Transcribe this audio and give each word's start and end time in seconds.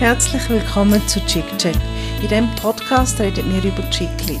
Herzlich 0.00 0.48
willkommen 0.48 1.06
zu 1.08 1.20
Chick 1.26 1.44
Chat. 1.58 1.76
In 2.22 2.28
diesem 2.28 2.48
Podcast 2.56 3.20
reden 3.20 3.44
wir 3.52 3.70
über 3.70 3.82
Chicklit. 3.90 4.40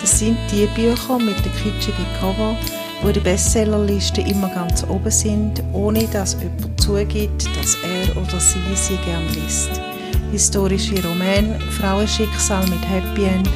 Das 0.00 0.18
sind 0.18 0.36
die 0.50 0.66
Bücher 0.74 1.20
mit 1.20 1.36
den 1.44 1.52
kitschigen 1.52 2.04
Cover, 2.18 2.56
die 3.00 3.06
in 3.06 3.12
der 3.12 3.20
Bestsellerliste 3.20 4.22
immer 4.22 4.48
ganz 4.48 4.82
oben 4.82 5.12
sind, 5.12 5.62
ohne 5.72 6.08
dass 6.08 6.36
jemand 6.42 6.80
zugibt, 6.80 7.46
dass 7.56 7.76
er 7.84 8.16
oder 8.20 8.40
sie 8.40 8.58
sie 8.74 8.96
gern 9.04 9.22
liest. 9.32 9.80
Historische 10.32 11.00
Romane, 11.06 11.56
Frauenschicksal 11.80 12.66
mit 12.66 12.84
Happy 12.90 13.26
End, 13.26 13.48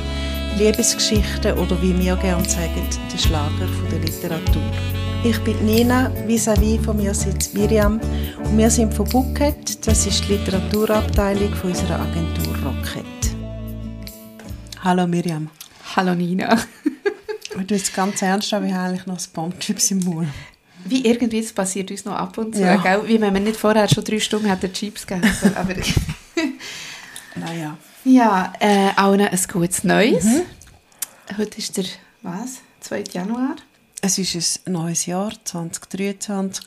Liebesgeschichten 0.56 1.58
oder 1.58 1.82
wie 1.82 1.98
wir 1.98 2.14
gerne 2.14 2.48
sagen, 2.48 2.86
der 3.12 3.18
Schlager 3.18 3.66
der 3.90 3.98
Literatur. 3.98 4.62
Ich 5.22 5.38
bin 5.44 5.64
Nina, 5.66 6.10
vis-à-vis 6.26 6.80
von 6.84 6.96
mir 6.96 7.14
sitzt 7.14 7.54
Miriam 7.54 8.00
und 8.42 8.56
wir 8.56 8.70
sind 8.70 8.92
von 8.94 9.06
Bucket, 9.08 9.86
das 9.86 10.06
ist 10.06 10.26
die 10.26 10.34
Literaturabteilung 10.34 11.54
von 11.54 11.70
unserer 11.70 12.00
Agentur 12.00 12.54
Rocket. 12.64 13.04
Hallo 14.82 15.06
Miriam. 15.06 15.50
Hallo 15.94 16.14
Nina. 16.14 16.58
Und 17.54 17.68
du 17.70 17.74
bist 17.74 17.92
ganz 17.94 18.22
ernst, 18.22 18.54
aber 18.54 18.64
ich 18.66 18.72
habe 18.72 18.88
eigentlich 18.90 19.06
noch 19.06 19.18
Spongebob 19.18 19.76
im 19.90 19.98
Mund. 19.98 20.28
Wie 20.84 21.04
irgendwie, 21.04 21.42
das 21.42 21.52
passiert 21.52 21.90
uns 21.90 22.04
noch 22.04 22.14
ab 22.14 22.38
und 22.38 22.54
zu, 22.54 22.62
Ja. 22.62 22.76
gell? 22.76 23.02
wie 23.06 23.20
wenn 23.20 23.32
man 23.32 23.42
nicht 23.44 23.56
vorher 23.58 23.86
schon 23.88 24.04
drei 24.04 24.20
Stunden 24.20 24.48
hat 24.48 24.60
Chips 24.72 25.06
gegessen 25.06 25.54
aber 25.56 25.74
Naja. 27.34 27.76
Ja, 28.04 28.52
äh, 28.60 28.90
allen 28.96 29.20
ein 29.20 29.38
gutes 29.52 29.84
Neues. 29.84 30.24
Mhm. 30.24 30.42
Heute 31.36 31.58
ist 31.58 31.76
der, 31.76 31.84
was, 32.22 32.60
2. 32.80 33.04
Januar. 33.12 33.56
Es 34.02 34.18
ist 34.18 34.66
ein 34.66 34.72
neues 34.72 35.06
Jahr, 35.06 35.32
2023 35.44 36.64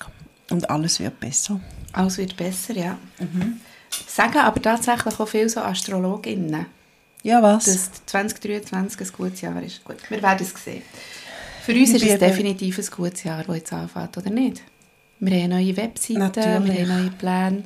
und 0.52 0.70
alles 0.70 1.00
wird 1.00 1.20
besser. 1.20 1.60
Alles 1.92 2.18
wird 2.18 2.38
besser, 2.38 2.76
ja. 2.76 2.98
Mhm. 3.20 3.60
Sagen 4.08 4.38
aber 4.38 4.62
tatsächlich 4.62 5.20
auch 5.20 5.28
viele 5.28 5.50
so 5.50 5.62
Astrologinnen, 5.62 6.66
Ja, 7.24 7.42
was? 7.42 7.66
dass 7.66 7.92
2023 8.08 9.02
ein 9.02 9.14
gutes 9.16 9.42
Jahr 9.42 9.62
ist. 9.62 9.84
Gut, 9.84 9.98
wir 10.10 10.22
werden 10.22 10.46
es 10.46 10.64
sehen. 10.64 10.82
Für 11.64 11.72
uns 11.74 11.90
Ich 11.92 12.04
ist 12.04 12.10
es 12.12 12.20
definitiv 12.20 12.78
ein 12.78 12.86
gutes 12.96 13.24
Jahr, 13.24 13.44
das 13.44 13.56
jetzt 13.56 13.74
anfängt, 13.74 14.18
oder 14.18 14.30
nicht? 14.30 14.62
Wir 15.20 15.44
haben 15.44 15.50
neue 15.52 15.78
Webseite, 15.78 16.20
Natürlich. 16.20 16.78
wir 16.78 16.88
haben 16.88 17.02
neue 17.04 17.12
Pläne. 17.12 17.64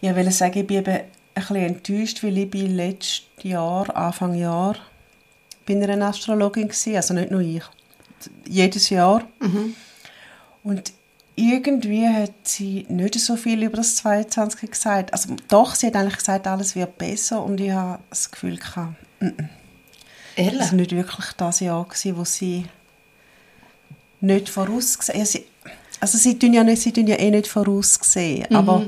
Ja, 0.00 0.16
will 0.16 0.30
sagen, 0.30 0.58
ich 0.60 0.66
bin 0.66 0.78
eben 0.78 0.94
ein 0.94 1.04
bisschen 1.34 1.56
enttäuscht, 1.56 2.22
weil 2.24 2.38
ich 2.38 2.50
bin 2.50 2.74
letztes 2.74 3.22
Jahr, 3.42 3.94
Anfang 3.94 4.34
Jahr, 4.34 4.76
bei 5.78 5.88
einer 5.88 6.06
Astrologin 6.06 6.68
war, 6.68 6.96
also 6.96 7.14
nicht 7.14 7.30
nur 7.30 7.40
ich. 7.40 7.62
Jedes 8.46 8.90
Jahr. 8.90 9.22
Und 10.62 10.92
irgendwie 11.36 12.06
hat 12.06 12.32
sie 12.44 12.86
nicht 12.88 13.18
so 13.18 13.36
viel 13.36 13.62
über 13.62 13.78
das 13.78 13.96
22 13.96 14.70
gesagt. 14.70 15.12
Also 15.12 15.34
doch, 15.48 15.74
sie 15.74 15.86
hat 15.86 15.96
eigentlich 15.96 16.18
gesagt, 16.18 16.46
alles 16.46 16.76
wird 16.76 16.98
besser 16.98 17.42
und 17.42 17.60
ich 17.60 17.70
habe 17.70 18.02
das 18.10 18.30
Gefühl 18.30 18.58
gehabt, 18.58 18.94
Ehrlich? 20.36 20.60
es 20.60 20.70
war 20.70 20.76
nicht 20.76 20.92
wirklich 20.92 21.26
das 21.36 21.60
Jahr, 21.60 21.84
gewesen, 21.84 22.16
wo 22.16 22.24
sie 22.24 22.66
nicht 24.20 24.48
vorausgesehen 24.48 25.44
Also 26.00 26.18
sie 26.18 26.38
tun 26.38 26.52
ja, 26.52 26.62
nicht, 26.62 26.82
sie 26.82 26.92
tun 26.92 27.06
ja 27.06 27.16
eh 27.16 27.30
nicht 27.30 27.46
voraussehen, 27.46 28.54
aber 28.54 28.86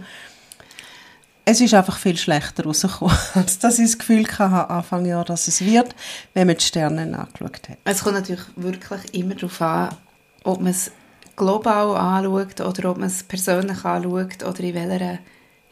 es 1.44 1.60
ist 1.60 1.74
einfach 1.74 1.98
viel 1.98 2.16
schlechter 2.16 2.64
rausgekommen, 2.64 3.16
als 3.34 3.58
dass 3.58 3.78
ich 3.78 3.86
das 3.86 3.98
Gefühl 3.98 4.26
hatte, 4.26 4.70
Anfang 4.70 5.04
Jahr, 5.04 5.24
dass 5.24 5.48
es 5.48 5.64
wird, 5.64 5.94
wenn 6.34 6.46
man 6.46 6.56
die 6.56 6.64
Sterne 6.64 7.02
angeschaut 7.02 7.68
hat. 7.68 7.78
Es 7.84 8.02
kommt 8.02 8.16
natürlich 8.16 8.44
wirklich 8.56 9.14
immer 9.14 9.34
darauf 9.34 9.60
an, 9.60 9.96
ob 10.44 10.60
man 10.60 10.70
es 10.70 10.92
global 11.36 11.96
anschaut 11.96 12.60
oder 12.60 12.90
ob 12.90 12.98
man 12.98 13.08
es 13.08 13.22
persönlich 13.22 13.84
anschaut 13.84 14.42
oder 14.42 14.60
in 14.60 14.74
welcher 14.74 15.18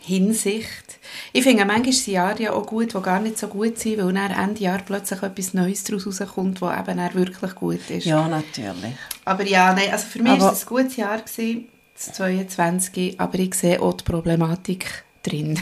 Hinsicht. 0.02 0.98
Ich 1.32 1.42
finde, 1.42 1.66
manchmal 1.66 1.92
sind 1.92 2.14
Jahre 2.14 2.42
ja 2.42 2.52
auch 2.52 2.66
gut, 2.66 2.94
die 2.94 3.02
gar 3.02 3.20
nicht 3.20 3.38
so 3.38 3.48
gut 3.48 3.78
sind, 3.78 3.98
weil 3.98 4.12
dann 4.14 4.30
Ende 4.30 4.62
Jahr 4.62 4.80
plötzlich 4.84 5.22
etwas 5.22 5.52
Neues 5.52 5.84
daraus 5.84 6.06
rauskommt, 6.06 6.62
das 6.62 6.78
eben 6.78 6.96
dann 6.96 7.14
wirklich 7.14 7.54
gut 7.54 7.90
ist. 7.90 8.06
Ja, 8.06 8.26
natürlich. 8.26 8.94
Aber 9.26 9.46
ja, 9.46 9.74
nein, 9.74 9.90
also 9.92 10.06
für 10.06 10.22
mich 10.22 10.40
war 10.40 10.52
es 10.52 10.62
ein 10.62 10.68
gutes 10.68 10.96
Jahr, 10.96 11.18
gewesen, 11.18 11.68
das 11.94 12.14
22, 12.14 13.20
aber 13.20 13.38
ich 13.38 13.54
sehe 13.54 13.80
auch 13.80 13.92
die 13.92 14.04
Problematik 14.04 15.04
drin. 15.22 15.58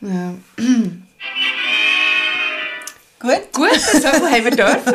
ja. 0.00 0.34
Gut, 3.20 3.52
Gut, 3.52 3.80
so 3.80 4.00
viel 4.00 4.30
haben 4.30 4.44
wir 4.44 4.50
dürfen. 4.50 4.94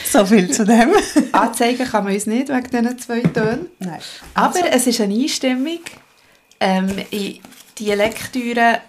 so 0.10 0.24
viel 0.24 0.50
zu 0.50 0.64
dem. 0.64 0.92
Anzeigen 1.32 1.86
kann 1.86 2.04
man 2.04 2.14
uns 2.14 2.24
nicht 2.24 2.48
wegen 2.48 2.70
diesen 2.70 2.98
zwei 2.98 3.20
Tönen. 3.20 3.66
Nein. 3.78 4.00
Aber 4.32 4.72
es 4.72 4.86
ist 4.86 5.00
eine 5.02 5.14
Einstimmung. 5.14 5.80
Ähm, 6.60 6.90
in 7.10 7.38
die 7.78 7.92
Lektüre, 7.92 8.80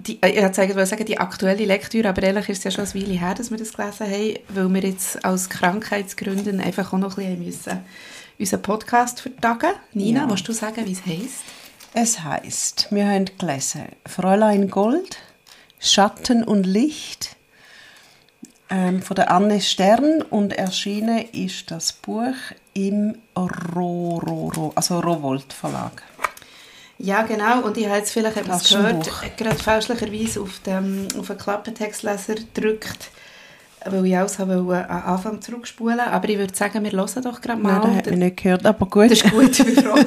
die, 0.00 0.20
äh, 0.22 0.30
ich 0.30 0.42
wollte 0.42 0.86
sagen, 0.86 1.06
die 1.06 1.18
aktuelle 1.18 1.64
Lektüre, 1.64 2.08
aber 2.08 2.22
ehrlich 2.24 2.48
ist 2.48 2.58
es 2.58 2.64
ja 2.64 2.70
schon 2.72 2.84
eine 2.84 2.94
Weile 2.94 3.20
her, 3.20 3.34
dass 3.34 3.52
wir 3.52 3.58
das 3.58 3.72
gelesen 3.72 4.06
haben, 4.10 4.38
weil 4.48 4.74
wir 4.74 4.90
jetzt 4.90 5.24
aus 5.24 5.48
Krankheitsgründen 5.48 6.60
einfach 6.60 6.92
auch 6.92 6.98
noch 6.98 7.16
ein 7.16 7.38
bisschen 7.38 7.44
müssen 7.44 7.84
unseren 8.42 8.62
Podcast 8.62 9.20
vertagen. 9.20 9.72
Nina, 9.92 10.20
Ja. 10.22 10.30
willst 10.30 10.46
du 10.48 10.52
sagen, 10.52 10.86
wie 10.86 10.92
es 10.92 11.04
heisst? 11.06 11.42
Es 11.94 12.20
heißt, 12.20 12.88
wir 12.90 13.06
haben 13.06 13.26
gelesen, 13.38 13.84
Fräulein 14.06 14.70
Gold, 14.70 15.18
Schatten 15.78 16.42
und 16.44 16.64
Licht 16.64 17.36
ähm, 18.70 19.02
von 19.02 19.14
der 19.16 19.30
Anne 19.30 19.60
Stern 19.60 20.22
und 20.22 20.52
erschienen 20.54 21.18
ist 21.32 21.70
das 21.70 21.92
Buch 21.92 22.34
im 22.74 23.16
Ro, 23.36 24.18
Ro, 24.26 24.52
Ro, 24.56 24.72
also 24.74 25.00
Rowold 25.00 25.52
Verlag. 25.52 26.02
Ja, 26.98 27.22
genau. 27.22 27.62
Und 27.62 27.76
ich 27.76 27.86
habe 27.86 27.96
jetzt 27.98 28.12
vielleicht 28.12 28.36
etwas 28.36 28.68
gehört, 28.68 29.10
gerade 29.36 29.56
fälschlicherweise 29.56 30.40
auf 30.40 30.60
den, 30.60 31.08
auf 31.18 31.26
den 31.26 31.36
Klappentextleser 31.36 32.36
gedrückt, 32.36 33.10
weil 33.86 34.06
ich 34.06 34.16
alles 34.16 34.38
habe 34.38 34.64
wollte 34.66 34.88
an 34.88 35.02
Anfang 35.02 35.40
zurückspulen 35.40 36.00
Aber 36.00 36.28
ich 36.28 36.38
würde 36.38 36.54
sagen, 36.54 36.84
wir 36.84 36.92
hören 36.92 37.22
doch 37.22 37.40
gerade 37.40 37.60
mal. 37.60 37.78
Nein, 37.78 37.82
das 37.82 37.96
hat 37.96 38.06
man 38.10 38.18
nicht 38.18 38.42
gehört, 38.42 38.66
aber 38.66 38.86
gut. 38.86 39.10
Das 39.10 39.22
ist 39.22 39.30
gut, 39.30 39.58
ich 39.58 39.64
bin 39.64 39.84
froh. 39.84 39.98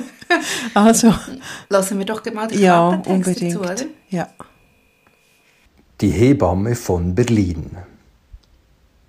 Also, 0.73 1.13
Lassen 1.69 1.99
wir 1.99 2.05
doch 2.05 2.25
mal 2.33 2.47
den 2.47 2.59
ja, 2.59 2.87
unbedingt. 2.89 3.53
dazu, 3.55 3.59
oder? 3.59 3.85
Ja. 4.09 4.27
Die 6.01 6.09
Hebamme 6.09 6.75
von 6.75 7.13
Berlin 7.13 7.77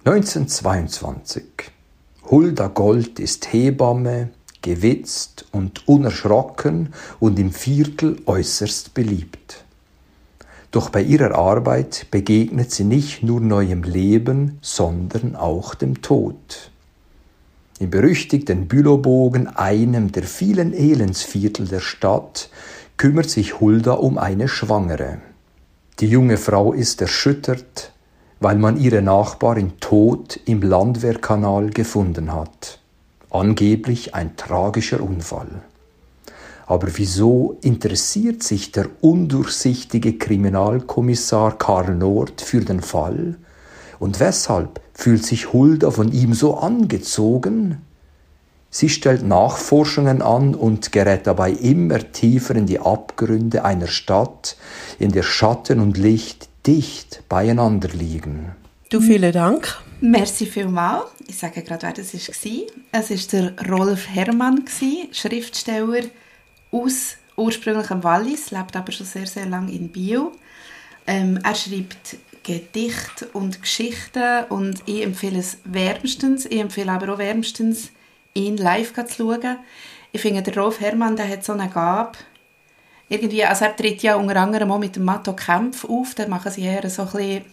1922 0.04 1.44
Hulda 2.30 2.68
Gold 2.68 3.18
ist 3.18 3.52
Hebamme, 3.52 4.30
gewitzt 4.62 5.46
und 5.52 5.88
unerschrocken 5.88 6.92
und 7.18 7.38
im 7.38 7.52
Viertel 7.52 8.20
äußerst 8.26 8.94
beliebt. 8.94 9.64
Doch 10.70 10.90
bei 10.90 11.02
ihrer 11.02 11.34
Arbeit 11.34 12.06
begegnet 12.10 12.70
sie 12.70 12.84
nicht 12.84 13.22
nur 13.22 13.40
neuem 13.40 13.82
Leben, 13.82 14.58
sondern 14.60 15.36
auch 15.36 15.74
dem 15.74 16.02
Tod. 16.02 16.70
Im 17.78 17.90
berüchtigten 17.90 18.68
Bülowbogen, 18.68 19.48
einem 19.48 20.10
der 20.12 20.22
vielen 20.22 20.72
Elendsviertel 20.72 21.68
der 21.68 21.80
Stadt, 21.80 22.48
kümmert 22.96 23.28
sich 23.28 23.60
Hulda 23.60 23.92
um 23.92 24.16
eine 24.16 24.48
Schwangere. 24.48 25.18
Die 26.00 26.08
junge 26.08 26.38
Frau 26.38 26.72
ist 26.72 27.00
erschüttert, 27.00 27.92
weil 28.40 28.56
man 28.56 28.78
ihre 28.78 29.02
Nachbarin 29.02 29.72
tot 29.80 30.40
im 30.46 30.62
Landwehrkanal 30.62 31.70
gefunden 31.70 32.32
hat. 32.32 32.80
Angeblich 33.30 34.14
ein 34.14 34.36
tragischer 34.36 35.00
Unfall. 35.02 35.48
Aber 36.66 36.88
wieso 36.96 37.58
interessiert 37.62 38.42
sich 38.42 38.72
der 38.72 38.88
undurchsichtige 39.00 40.18
Kriminalkommissar 40.18 41.56
Karl 41.56 41.94
Nord 41.94 42.40
für 42.40 42.60
den 42.60 42.80
Fall? 42.80 43.36
Und 44.00 44.20
weshalb 44.20 44.80
fühlt 44.92 45.24
sich 45.24 45.52
Hulda 45.52 45.90
von 45.90 46.12
ihm 46.12 46.34
so 46.34 46.56
angezogen? 46.56 47.82
Sie 48.68 48.88
stellt 48.88 49.26
Nachforschungen 49.26 50.20
an 50.20 50.54
und 50.54 50.92
gerät 50.92 51.26
dabei 51.26 51.52
immer 51.52 52.12
tiefer 52.12 52.56
in 52.56 52.66
die 52.66 52.80
Abgründe 52.80 53.64
einer 53.64 53.86
Stadt, 53.86 54.56
in 54.98 55.12
der 55.12 55.22
Schatten 55.22 55.80
und 55.80 55.96
Licht 55.96 56.48
dicht 56.66 57.22
beieinander 57.28 57.88
liegen. 57.88 58.52
Du, 58.90 59.00
vielen 59.00 59.32
Dank. 59.32 59.80
Merci 60.00 60.46
vielmals. 60.46 61.04
Ich 61.26 61.38
sage 61.38 61.62
gerade, 61.62 61.86
wer 61.86 61.92
das 61.92 62.12
war. 62.12 62.66
Es 62.92 63.10
war 63.10 63.40
der 63.40 63.68
Rolf 63.68 64.08
Herrmann, 64.08 64.64
Schriftsteller 65.12 66.02
aus 66.70 67.16
ursprünglich 67.36 67.90
am 67.90 68.02
Wallis, 68.02 68.50
lebt 68.50 68.76
aber 68.76 68.92
schon 68.92 69.06
sehr, 69.06 69.26
sehr 69.26 69.46
lange 69.46 69.72
in 69.72 69.88
Biel. 69.88 70.30
Ähm, 71.06 71.38
er 71.42 71.54
schreibt 71.54 72.16
Gedichte 72.42 73.26
und 73.32 73.60
Geschichten 73.60 74.44
und 74.48 74.82
ich 74.86 75.02
empfehle 75.02 75.38
es 75.38 75.58
wärmstens. 75.64 76.46
Ich 76.46 76.60
empfehle 76.60 76.92
aber 76.92 77.12
auch 77.12 77.18
wärmstens, 77.18 77.90
ihn 78.34 78.56
live 78.56 78.92
zu 78.94 79.04
schauen. 79.16 79.58
Ich 80.12 80.20
finde, 80.20 80.42
der 80.42 80.56
Rolf 80.56 80.80
Herrmann 80.80 81.16
der 81.16 81.28
hat 81.28 81.44
so 81.44 81.52
eine 81.52 81.68
Gabe, 81.68 82.18
irgendwie, 83.08 83.44
also 83.44 83.66
er 83.66 83.76
tritt 83.76 84.02
ja 84.02 84.16
unter 84.16 84.36
anderem 84.36 84.70
auch 84.72 84.78
mit 84.78 84.96
dem 84.96 85.04
Matto 85.04 85.32
Kempf 85.32 85.84
auf, 85.84 86.14
da 86.14 86.26
machen 86.26 86.50
sie 86.50 86.62
eher 86.62 86.88
so 86.90 87.02
ein 87.02 87.08
bisschen, 87.08 87.44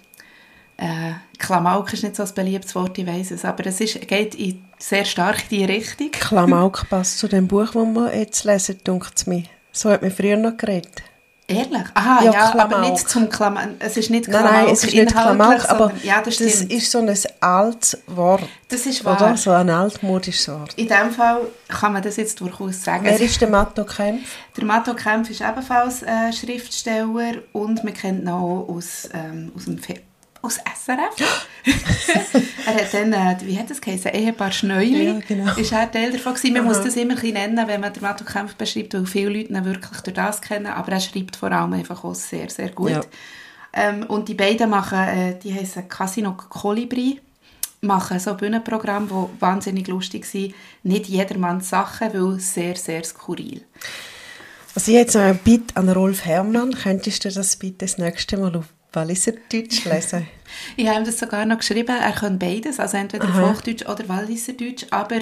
äh, 0.78 1.14
Klamauk 1.38 1.94
ist 1.94 2.04
nicht 2.04 2.16
so 2.16 2.24
ein 2.24 2.34
beliebtes 2.34 2.74
Wort, 2.76 2.98
ich 2.98 3.06
weiss 3.06 3.32
es, 3.32 3.46
aber 3.46 3.66
es 3.68 3.80
ist, 3.80 4.08
geht 4.08 4.36
in 4.36 4.64
sehr 4.80 5.06
stark 5.06 5.44
in 5.50 5.58
die 5.58 5.66
Richtung. 5.66 6.12
Klamauk 6.12 6.88
passt 6.90 7.20
zu 7.20 7.28
dem 7.28 7.48
Buch, 7.48 7.72
das 7.74 7.76
wir 7.76 8.16
jetzt 8.16 8.44
lesen, 8.44 8.80
denkt 8.86 9.14
es 9.16 9.28
mir. 9.28 9.44
So 9.72 9.90
hat 9.90 10.02
man 10.02 10.12
früher 10.12 10.38
noch 10.38 10.58
geredet. 10.58 11.04
Ehrlich? 11.46 11.84
Aha, 11.94 12.24
Ja, 12.24 12.32
ja, 12.32 12.60
aber 12.60 12.80
nicht 12.80 13.10
zum 13.10 13.28
Klamauk. 13.28 13.72
Es 13.80 13.98
ist 13.98 14.10
nicht 14.10 14.26
Klamauk 14.26 14.52
nein, 14.52 14.70
es 14.70 14.84
ist 14.84 14.94
nicht 14.94 15.12
Klamauk, 15.12 15.70
aber 15.70 15.92
ja, 16.02 16.22
das, 16.22 16.38
das 16.38 16.62
ist 16.62 16.90
so 16.90 17.00
ein 17.00 17.14
altes 17.42 17.98
Wort. 18.08 18.44
das 18.70 18.86
ist 18.86 19.04
wahr. 19.04 19.22
Oder? 19.22 19.38
So 19.38 19.52
ein 19.52 19.70
altmodisches 19.70 20.48
Wort. 20.48 20.74
In 20.76 20.88
diesem 20.88 21.12
Fall 21.12 21.42
kann 21.68 21.94
man 21.94 22.02
das 22.02 22.16
jetzt 22.16 22.40
durchaus 22.40 22.82
sagen. 22.82 23.04
Wer 23.04 23.20
ist 23.20 23.42
der 23.42 23.50
Matto 23.50 23.84
Kempf? 23.84 24.36
Der 24.56 24.64
Matto 24.64 24.94
Kempf 24.94 25.30
ist 25.30 25.42
ebenfalls 25.42 26.02
äh, 26.04 26.32
Schriftsteller 26.32 27.42
und 27.52 27.84
man 27.84 27.94
kennt 27.94 28.22
ihn 28.22 28.30
auch 28.30 28.68
aus, 28.70 29.10
ähm, 29.14 29.52
aus 29.56 29.66
dem 29.66 29.78
Fe 29.80 29.96
aus 30.44 30.58
SRF. 30.58 31.16
er 32.66 32.76
hat 32.76 32.94
dann, 32.94 33.14
äh, 33.14 33.38
wie 33.46 33.58
hat 33.58 33.70
das 33.70 33.80
geheißen, 33.80 34.12
Ehepaar 34.12 34.52
Schneuli, 34.52 35.06
Ja, 35.06 35.20
genau. 35.26 35.56
ist 35.56 35.72
er 35.72 35.90
Teil 35.90 36.12
davon 36.12 36.34
gewesen. 36.34 36.54
Man 36.54 36.64
Aha. 36.64 36.68
muss 36.68 36.84
das 36.84 36.98
immer 36.98 37.18
ein 37.18 37.34
nennen, 37.34 37.68
wenn 37.68 37.82
man 37.82 37.94
den 37.94 38.04
Matto 38.04 38.26
Kempf 38.26 38.56
beschreibt, 38.56 38.94
weil 38.94 39.06
viele 39.06 39.30
Leute 39.30 39.54
ihn 39.54 39.66
wirklich 39.66 40.02
durch 40.02 40.14
das 40.14 40.42
kennen, 40.42 40.68
aber 40.68 40.92
er 40.92 41.00
schreibt 41.00 41.38
vor 41.38 41.52
allem 41.52 41.74
einfach 41.74 42.04
auch 42.04 42.14
sehr, 42.14 42.50
sehr 42.50 42.70
gut. 42.70 42.92
Ja. 42.92 43.02
Ähm, 43.72 44.04
und 44.04 44.28
die 44.28 44.34
beiden 44.34 44.70
machen, 44.70 45.00
äh, 45.00 45.40
die 45.40 45.54
heißen 45.54 45.88
Casino 45.88 46.34
Colibri, 46.34 47.22
machen 47.80 48.20
so 48.20 48.36
Bühnenprogramme, 48.36 49.08
die 49.08 49.42
wahnsinnig 49.42 49.88
lustig 49.88 50.26
sind. 50.26 50.54
Nicht 50.84 51.08
jedermanns 51.08 51.70
Sachen, 51.70 52.14
weil 52.14 52.40
sehr, 52.40 52.76
sehr 52.76 53.04
skurril. 53.04 53.62
Also 54.76 54.92
jetzt 54.92 55.16
noch 55.16 55.22
ein 55.22 55.38
Bitte 55.38 55.76
an 55.78 55.90
Rolf 55.90 56.26
Herrmann. 56.26 56.74
Könntest 56.74 57.24
du 57.24 57.32
das 57.32 57.56
bitte 57.56 57.86
das 57.86 57.98
nächste 57.98 58.38
Mal 58.38 58.56
auf 58.56 58.66
Walliser 58.94 59.34
Deutsch 59.52 59.86
lesen? 59.86 60.28
Ich 60.78 60.88
habe 60.88 61.00
ihm 61.00 61.06
das 61.06 61.20
sogar 61.20 61.46
noch 61.46 61.58
geschrieben, 61.58 61.96
er 62.00 62.12
kann 62.12 62.40
beides, 62.40 62.80
also 62.80 62.98
entweder 62.98 63.26
Aha. 63.26 63.50
Hochdeutsch 63.50 63.86
oder 63.86 64.08
Walliserdeutsch, 64.08 64.86
aber 64.92 65.20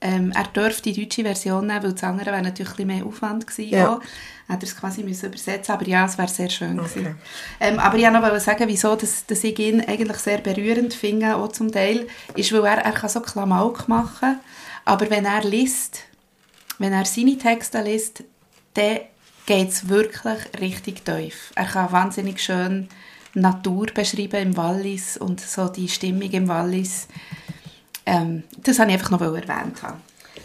ähm, 0.00 0.32
er 0.32 0.44
dürfte 0.44 0.92
die 0.92 1.02
deutsche 1.02 1.22
Version 1.22 1.66
nehmen, 1.66 1.82
weil 1.82 1.92
das 1.92 2.04
andere 2.04 2.30
wäre 2.30 2.42
natürlich 2.42 2.78
ein 2.78 2.86
mehr 2.86 3.04
Aufwand 3.04 3.46
gewesen. 3.46 3.70
Ja. 3.70 3.94
Auch. 3.94 4.00
Hat 4.48 4.62
er 4.62 4.68
es 4.68 4.76
quasi 4.76 5.02
müssen 5.02 5.26
übersetzen 5.26 5.74
aber 5.74 5.86
ja, 5.86 6.06
es 6.06 6.16
wäre 6.16 6.28
sehr 6.28 6.48
schön 6.48 6.76
gewesen. 6.76 7.00
Okay. 7.00 7.14
Ähm, 7.60 7.78
aber 7.78 7.98
ich 7.98 8.04
wollte 8.04 8.20
noch 8.20 8.40
sagen, 8.40 8.64
wieso 8.68 8.94
dass, 8.94 9.26
dass 9.26 9.44
ich 9.44 9.58
ihn 9.58 9.80
eigentlich 9.80 10.16
sehr 10.18 10.38
berührend 10.38 10.94
finde, 10.94 11.36
auch 11.36 11.48
zum 11.48 11.70
Teil, 11.72 12.06
ist, 12.34 12.52
weil 12.52 12.64
er, 12.64 12.78
er 12.78 12.92
kann 12.92 13.10
so 13.10 13.20
Klamauk 13.20 13.88
machen 13.88 14.38
aber 14.88 15.10
wenn 15.10 15.26
er 15.26 15.44
liest, 15.44 16.04
wenn 16.78 16.94
er 16.94 17.04
seine 17.04 17.36
Texte 17.36 17.82
liest, 17.82 18.24
dann 18.72 19.00
geht 19.48 19.70
es 19.70 19.88
wirklich 19.88 20.36
richtig 20.60 21.04
tief. 21.06 21.52
Er 21.54 21.64
kann 21.64 21.90
wahnsinnig 21.90 22.38
schön 22.38 22.88
Natur 23.32 23.86
beschreiben 23.94 24.42
im 24.42 24.56
Wallis 24.58 25.16
und 25.16 25.40
so 25.40 25.68
die 25.68 25.88
Stimmung 25.88 26.30
im 26.30 26.48
Wallis. 26.48 27.08
Ähm, 28.04 28.42
das 28.62 28.78
wollte 28.78 28.92
ich 28.92 28.98
einfach 28.98 29.10
noch 29.10 29.20
erwähnt 29.22 29.82
haben. 29.82 30.02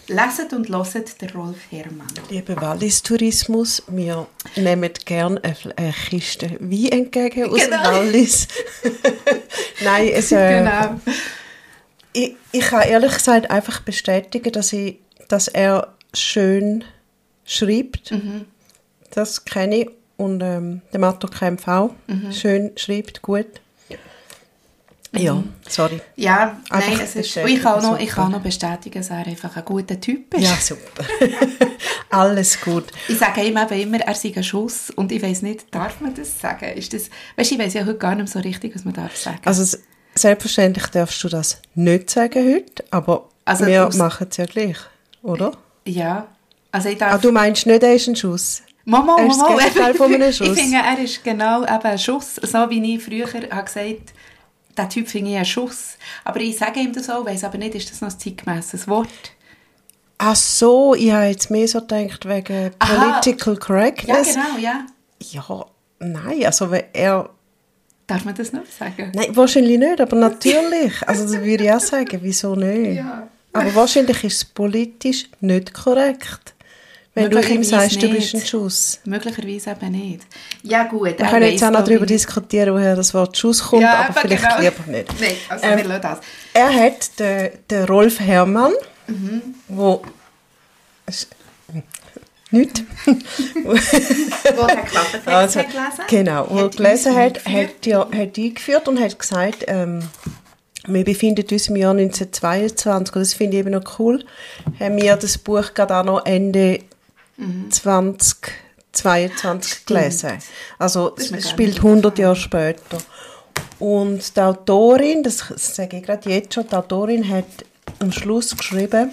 Leset 0.08 0.54
und 0.54 0.70
loset 0.70 1.22
der 1.22 1.34
Rolf 1.34 1.58
Herrmann. 1.70 2.08
Lieber 2.30 2.56
Wallis-Tourismus, 2.62 3.84
wir 3.88 4.26
nehmen 4.56 4.92
gerne 5.06 5.42
eine, 5.44 5.94
Kiste 6.10 6.52
Wein 6.62 6.92
entgegen 6.92 7.50
aus 7.50 7.66
Genau. 7.66 7.84
dem 7.84 7.94
Wallis. 7.94 8.48
Nein, 9.84 10.10
es, 10.14 10.32
äh, 10.32 10.60
Genau. 10.60 11.00
ich, 12.14 12.36
ich 12.54 12.62
kann 12.62 12.88
ehrlich 12.88 13.14
gesagt 13.14 13.50
einfach 13.52 13.82
bestätigen, 13.82 14.52
dass, 14.54 14.72
ich, 14.74 14.98
dass 15.28 15.48
er 15.50 15.94
schön 16.14 16.84
schreibt. 17.46 18.12
Mhm. 18.12 18.46
Das 19.14 19.46
kenne 19.46 19.76
ich. 19.76 19.90
Und 20.18 20.42
ähm, 20.42 20.82
der 20.92 21.00
Matto 21.00 21.28
auch. 21.66 21.92
Mhm. 22.08 22.32
Schön 22.32 22.72
schreibt, 22.78 23.22
gut. 23.22 23.48
Ja, 25.16 25.44
sorry. 25.70 26.02
Ja, 26.16 26.58
Einfach 26.72 26.90
nein, 26.90 27.00
es 27.04 27.16
ist, 27.16 27.38
ich 27.38 27.62
kann, 27.62 27.74
auch 27.76 27.82
noch, 27.84 28.00
ich 28.00 28.10
kann 28.10 28.32
noch 28.32 28.42
bestätigen, 28.42 28.98
dass 29.00 29.12
er 29.12 29.18
einfach 29.28 29.56
ein 29.56 29.64
guter 29.64 30.00
Typ 30.00 30.34
ist. 30.34 30.42
Ja, 30.44 30.56
super. 30.56 31.04
Alles 32.10 32.60
gut. 32.60 32.86
Ich 33.08 33.20
sage 33.20 33.44
ihm 33.44 33.56
eben 33.58 33.80
immer, 33.80 34.00
er 34.00 34.16
sei 34.16 34.34
ein 34.36 34.44
Schuss 34.44 34.90
und 34.90 35.12
ich 35.12 35.22
weiß 35.22 35.44
nicht, 35.44 35.66
darf 35.74 36.02
man 36.02 36.16
das 36.16 36.40
sagen? 36.40 36.66
Ist 36.76 36.94
das, 36.94 37.12
weißt, 37.36 37.52
ich 37.52 37.60
weiß 37.60 37.74
ja 37.76 37.86
heute 37.86 37.98
gar 38.00 38.16
nicht 38.16 38.30
so 38.30 38.40
richtig, 38.40 38.74
was 38.74 38.86
man 38.86 38.96
darf 38.96 39.16
sagen. 39.16 39.40
Also 39.46 39.78
selbstverständlich 40.16 40.88
darfst 40.88 41.24
du 41.24 41.30
das 41.30 41.62
nicht 41.76 42.10
sagen 42.10 42.52
heute, 42.52 42.84
aber 42.90 43.30
Also 43.46 43.68
wir 43.68 43.88
machen 43.96 44.28
es 44.32 44.38
ja 44.38 44.46
gleich, 44.46 44.78
oder? 45.22 45.52
ja, 45.86 46.28
also 46.72 46.90
ich 46.90 46.96
Ah, 47.04 47.12
darf... 47.12 47.22
du 47.22 47.32
meinst 47.32 47.68
nicht, 47.68 47.84
er 47.84 47.94
ist 47.94 48.08
ein 48.08 48.16
Schuss? 48.16 48.64
Mama, 48.86 49.16
Er 49.18 49.28
ist 49.28 49.38
das 49.40 49.50
Mama, 49.50 49.58
Gegenteil 49.64 49.94
von 49.96 50.14
einem 50.14 50.30
Ich 50.30 50.38
Schuss. 50.38 50.60
finde, 50.60 50.78
er 50.78 51.00
ist 51.00 51.24
genau 51.24 51.64
eben 51.64 51.70
ein 51.84 51.98
Schuss, 52.00 52.36
so 52.36 52.70
wie 52.70 52.96
ich 52.96 53.04
früher 53.04 53.26
habe 53.28 53.64
gesagt 53.64 54.14
der 54.78 54.90
Typ 54.90 55.08
finde 55.08 55.32
ich 55.32 55.38
ein 55.38 55.46
Schuss. 55.46 55.98
Aber 56.24 56.40
ich 56.40 56.58
sage 56.58 56.80
ihm 56.80 56.92
das 56.94 57.08
auch, 57.10 57.26
weiss 57.26 57.44
aber 57.44 57.58
nicht, 57.60 57.76
ist 57.76 57.92
das 57.92 58.02
noch 58.02 58.10
ein 58.10 58.20
zeitgemässes 58.20 58.88
Wort? 58.88 59.08
Ach 60.18 60.36
so, 60.36 60.96
ich 60.96 61.12
habe 61.12 61.26
jetzt 61.26 61.52
mehr 61.52 61.68
so 61.68 61.80
gedacht 61.82 62.28
wegen 62.28 62.72
Aha. 62.80 63.20
Political 63.20 63.54
Ja, 63.54 63.60
Correctness. 63.60 64.28
genau, 64.34 64.58
ja. 64.60 64.86
Ja, 65.22 65.66
nein, 66.00 66.46
also 66.46 66.72
wenn 66.72 66.86
er... 66.94 67.30
Darf 68.08 68.26
man 68.26 68.34
das 68.36 68.52
nicht 68.52 68.72
sagen? 68.78 69.12
Nein, 69.14 69.36
wahrscheinlich 69.36 69.78
nicht, 69.78 70.02
aber 70.02 70.16
natürlich. 70.16 71.08
Also 71.08 71.24
das 71.24 71.34
würde 71.42 71.64
ich 71.66 71.72
auch 71.72 71.80
sagen, 71.80 72.20
wieso 72.22 72.56
nicht? 72.56 72.98
Ja. 72.98 73.28
Aber 73.56 73.76
wahrscheinlich 73.76 74.24
ist 74.24 74.38
es 74.38 74.46
politisch 74.46 75.30
nicht 75.40 75.76
korrekt. 75.76 76.53
Wenn 77.16 77.30
du 77.30 77.38
ihm 77.38 77.44
Möglicherweise 77.60 77.70
sagst, 77.70 78.02
du 78.02 78.10
bist 78.10 78.34
nicht. 78.34 78.44
ein 78.44 78.48
Schuss. 78.48 79.00
Möglicherweise 79.06 79.72
eben 79.72 79.92
nicht. 79.92 80.22
Ja 80.64 80.84
gut, 80.86 81.06
Wir 81.10 81.20
er 81.20 81.30
können 81.30 81.52
jetzt 81.52 81.64
auch 81.64 81.70
noch 81.70 81.84
darüber 81.84 82.06
diskutieren, 82.08 82.74
woher 82.74 82.96
das 82.96 83.14
Wort 83.14 83.38
Schuss 83.38 83.62
kommt, 83.64 83.84
Ja, 83.84 84.06
aber 84.10 84.20
vielleicht 84.20 84.42
genau. 84.44 84.60
lieber 84.60 84.92
nicht. 84.92 85.08
Nein, 85.22 85.32
also 85.50 85.66
Ähm, 85.66 85.78
wir 85.78 85.84
lassen 85.86 86.02
das. 86.02 86.20
Er 86.54 86.74
hat 86.74 87.20
den, 87.20 87.50
den 87.70 87.84
Rolf 87.86 88.20
Herrmann, 88.20 88.74
Mhm. 89.08 89.42
wo 89.68 90.02
nicht, 92.52 92.84
Wo 93.06 93.72
er 93.72 94.76
Klappentext 94.78 95.28
also, 95.28 95.60
hat 95.60 95.72
gelesen 95.72 96.04
genau, 96.08 96.48
wo 96.50 96.58
er 96.60 96.64
hat 96.66 96.78
gelesen 96.78 97.16
hat, 97.16 97.48
eingeführt. 97.48 97.70
hat, 97.70 97.86
ja, 97.86 98.00
hat 98.06 98.38
eingeführt 98.38 98.88
und 98.88 99.00
hat 99.02 99.20
gesagt, 99.20 99.64
ähm, 99.68 100.00
wir 100.86 101.04
befinden 101.04 101.46
uns 101.52 101.68
im 101.70 101.76
Jahr 101.78 101.92
1922 101.92 103.16
und 103.16 103.22
das 103.22 103.34
finde 103.34 103.58
ich 103.58 103.62
eben 103.62 103.72
noch 103.72 103.98
cool, 104.00 104.24
haben 104.80 104.98
wir 105.02 105.16
das 105.16 105.38
Buch 105.38 105.74
gerade 105.74 105.96
auch 105.98 106.04
noch 106.06 106.26
Ende 106.26 106.80
2022 107.38 109.86
gelesen. 109.86 110.40
Also 110.78 111.10
Das 111.10 111.26
ist 111.26 111.32
mir 111.32 111.38
es 111.40 111.50
spielt 111.50 111.76
nicht 111.76 111.84
100 111.84 112.20
Jahre 112.20 112.36
später. 112.36 112.98
Und 113.80 114.36
die 114.36 114.42
Autorin, 114.42 115.24
das 115.24 115.40
sage 115.56 115.98
ich 115.98 116.04
gerade 116.04 116.30
jetzt 116.30 116.54
schon, 116.54 116.68
die 116.68 116.76
Autorin 116.76 117.28
hat 117.28 117.46
am 118.00 118.12
Schluss 118.12 118.56
geschrieben, 118.56 119.12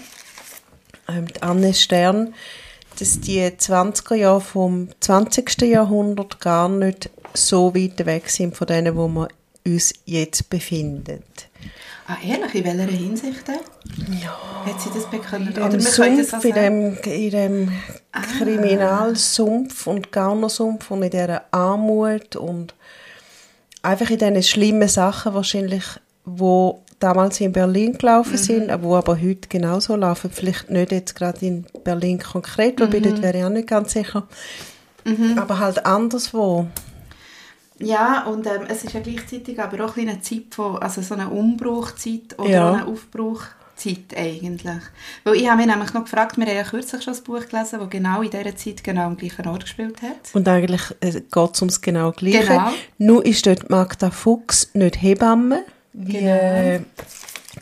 ähm, 1.08 1.26
die 1.26 1.42
Anne 1.42 1.74
Stern, 1.74 2.34
dass 2.98 3.20
die 3.20 3.40
20er 3.40 4.14
Jahre 4.14 4.40
vom 4.40 4.88
20. 5.00 5.62
Jahrhundert 5.62 6.40
gar 6.40 6.68
nicht 6.68 7.10
so 7.34 7.74
weit 7.74 8.04
weg 8.04 8.28
sind 8.28 8.56
von 8.56 8.66
denen, 8.66 8.96
wo 8.96 9.08
wir 9.08 9.28
uns 9.66 9.94
jetzt 10.04 10.50
befinden. 10.50 11.22
Ah, 12.10 12.16
ehrlich, 12.26 12.56
in 12.56 12.64
welcher 12.64 12.92
Hinsicht 12.92 13.46
denn? 13.46 14.18
Ja. 14.20 14.36
Hat 14.66 14.80
sie 14.80 14.90
das 14.92 15.08
bekommen? 15.08 15.54
In 15.54 15.62
Oder 15.62 15.68
dem 15.68 15.80
Sumpf, 15.80 16.08
in 16.08 16.24
sagen. 16.24 16.54
dem, 16.54 16.96
in 17.04 17.30
dem 17.30 17.72
Kriminalsumpf 18.36 19.86
und 19.86 20.10
Gaunersumpf 20.10 20.90
und 20.90 21.04
in 21.04 21.10
dieser 21.10 21.44
Armut 21.52 22.34
und 22.34 22.74
einfach 23.82 24.10
in 24.10 24.18
diesen 24.18 24.42
schlimmen 24.42 24.88
Sachen 24.88 25.34
wahrscheinlich, 25.34 25.84
wo 26.24 26.82
damals 26.98 27.40
in 27.40 27.52
Berlin 27.52 27.96
gelaufen 27.96 28.38
sind, 28.38 28.72
wo 28.82 28.96
aber 28.96 29.20
heute 29.20 29.48
genauso 29.48 29.94
laufen. 29.94 30.32
Vielleicht 30.32 30.68
nicht 30.68 30.90
jetzt 30.90 31.14
gerade 31.14 31.46
in 31.46 31.64
Berlin 31.84 32.18
konkret, 32.18 32.80
wobei 32.80 32.98
dort 32.98 33.22
wäre 33.22 33.38
ich 33.38 33.44
auch 33.44 33.50
nicht 33.50 33.68
ganz 33.68 33.92
sicher. 33.92 34.26
Aber 35.36 35.60
halt 35.60 35.86
anderswo. 35.86 36.66
Ja, 37.80 38.24
und 38.24 38.46
ähm, 38.46 38.62
es 38.68 38.84
ist 38.84 38.92
ja 38.92 39.00
gleichzeitig 39.00 39.58
aber 39.60 39.84
auch 39.86 39.96
eine 39.96 40.20
Zeit 40.20 40.54
von, 40.54 40.78
also 40.78 41.00
so 41.02 41.14
eine 41.14 41.28
Umbruchzeit 41.30 42.38
oder 42.38 42.48
Ja. 42.50 42.72
eine 42.72 42.86
Aufbruchzeit 42.86 44.14
eigentlich. 44.16 44.82
Weil 45.24 45.36
ich 45.36 45.48
habe 45.48 45.56
mich 45.56 45.66
nämlich 45.66 45.94
noch 45.94 46.04
gefragt, 46.04 46.36
wir 46.36 46.44
haben 46.46 46.54
ja 46.56 46.62
kürzlich 46.64 47.02
schon 47.02 47.14
ein 47.14 47.22
Buch 47.24 47.48
gelesen, 47.48 47.80
das 47.80 47.88
genau 47.90 48.20
in 48.22 48.30
dieser 48.30 48.54
Zeit 48.54 48.84
genau 48.84 49.06
am 49.06 49.16
gleichen 49.16 49.48
Ort 49.48 49.62
gespielt 49.62 50.02
hat. 50.02 50.34
Und 50.34 50.46
eigentlich 50.46 50.82
äh, 51.00 51.12
geht 51.12 51.54
es 51.54 51.62
ums 51.62 51.80
genau 51.80 52.12
Gleiche. 52.12 52.46
Genau. 52.48 52.70
Nur 52.98 53.24
ist 53.24 53.46
dort 53.46 53.70
Magda 53.70 54.10
Fuchs 54.10 54.70
nicht 54.74 55.00
Hebamme, 55.00 55.64
wie 55.94 56.12
Genau. 56.12 56.30
äh, 56.30 56.80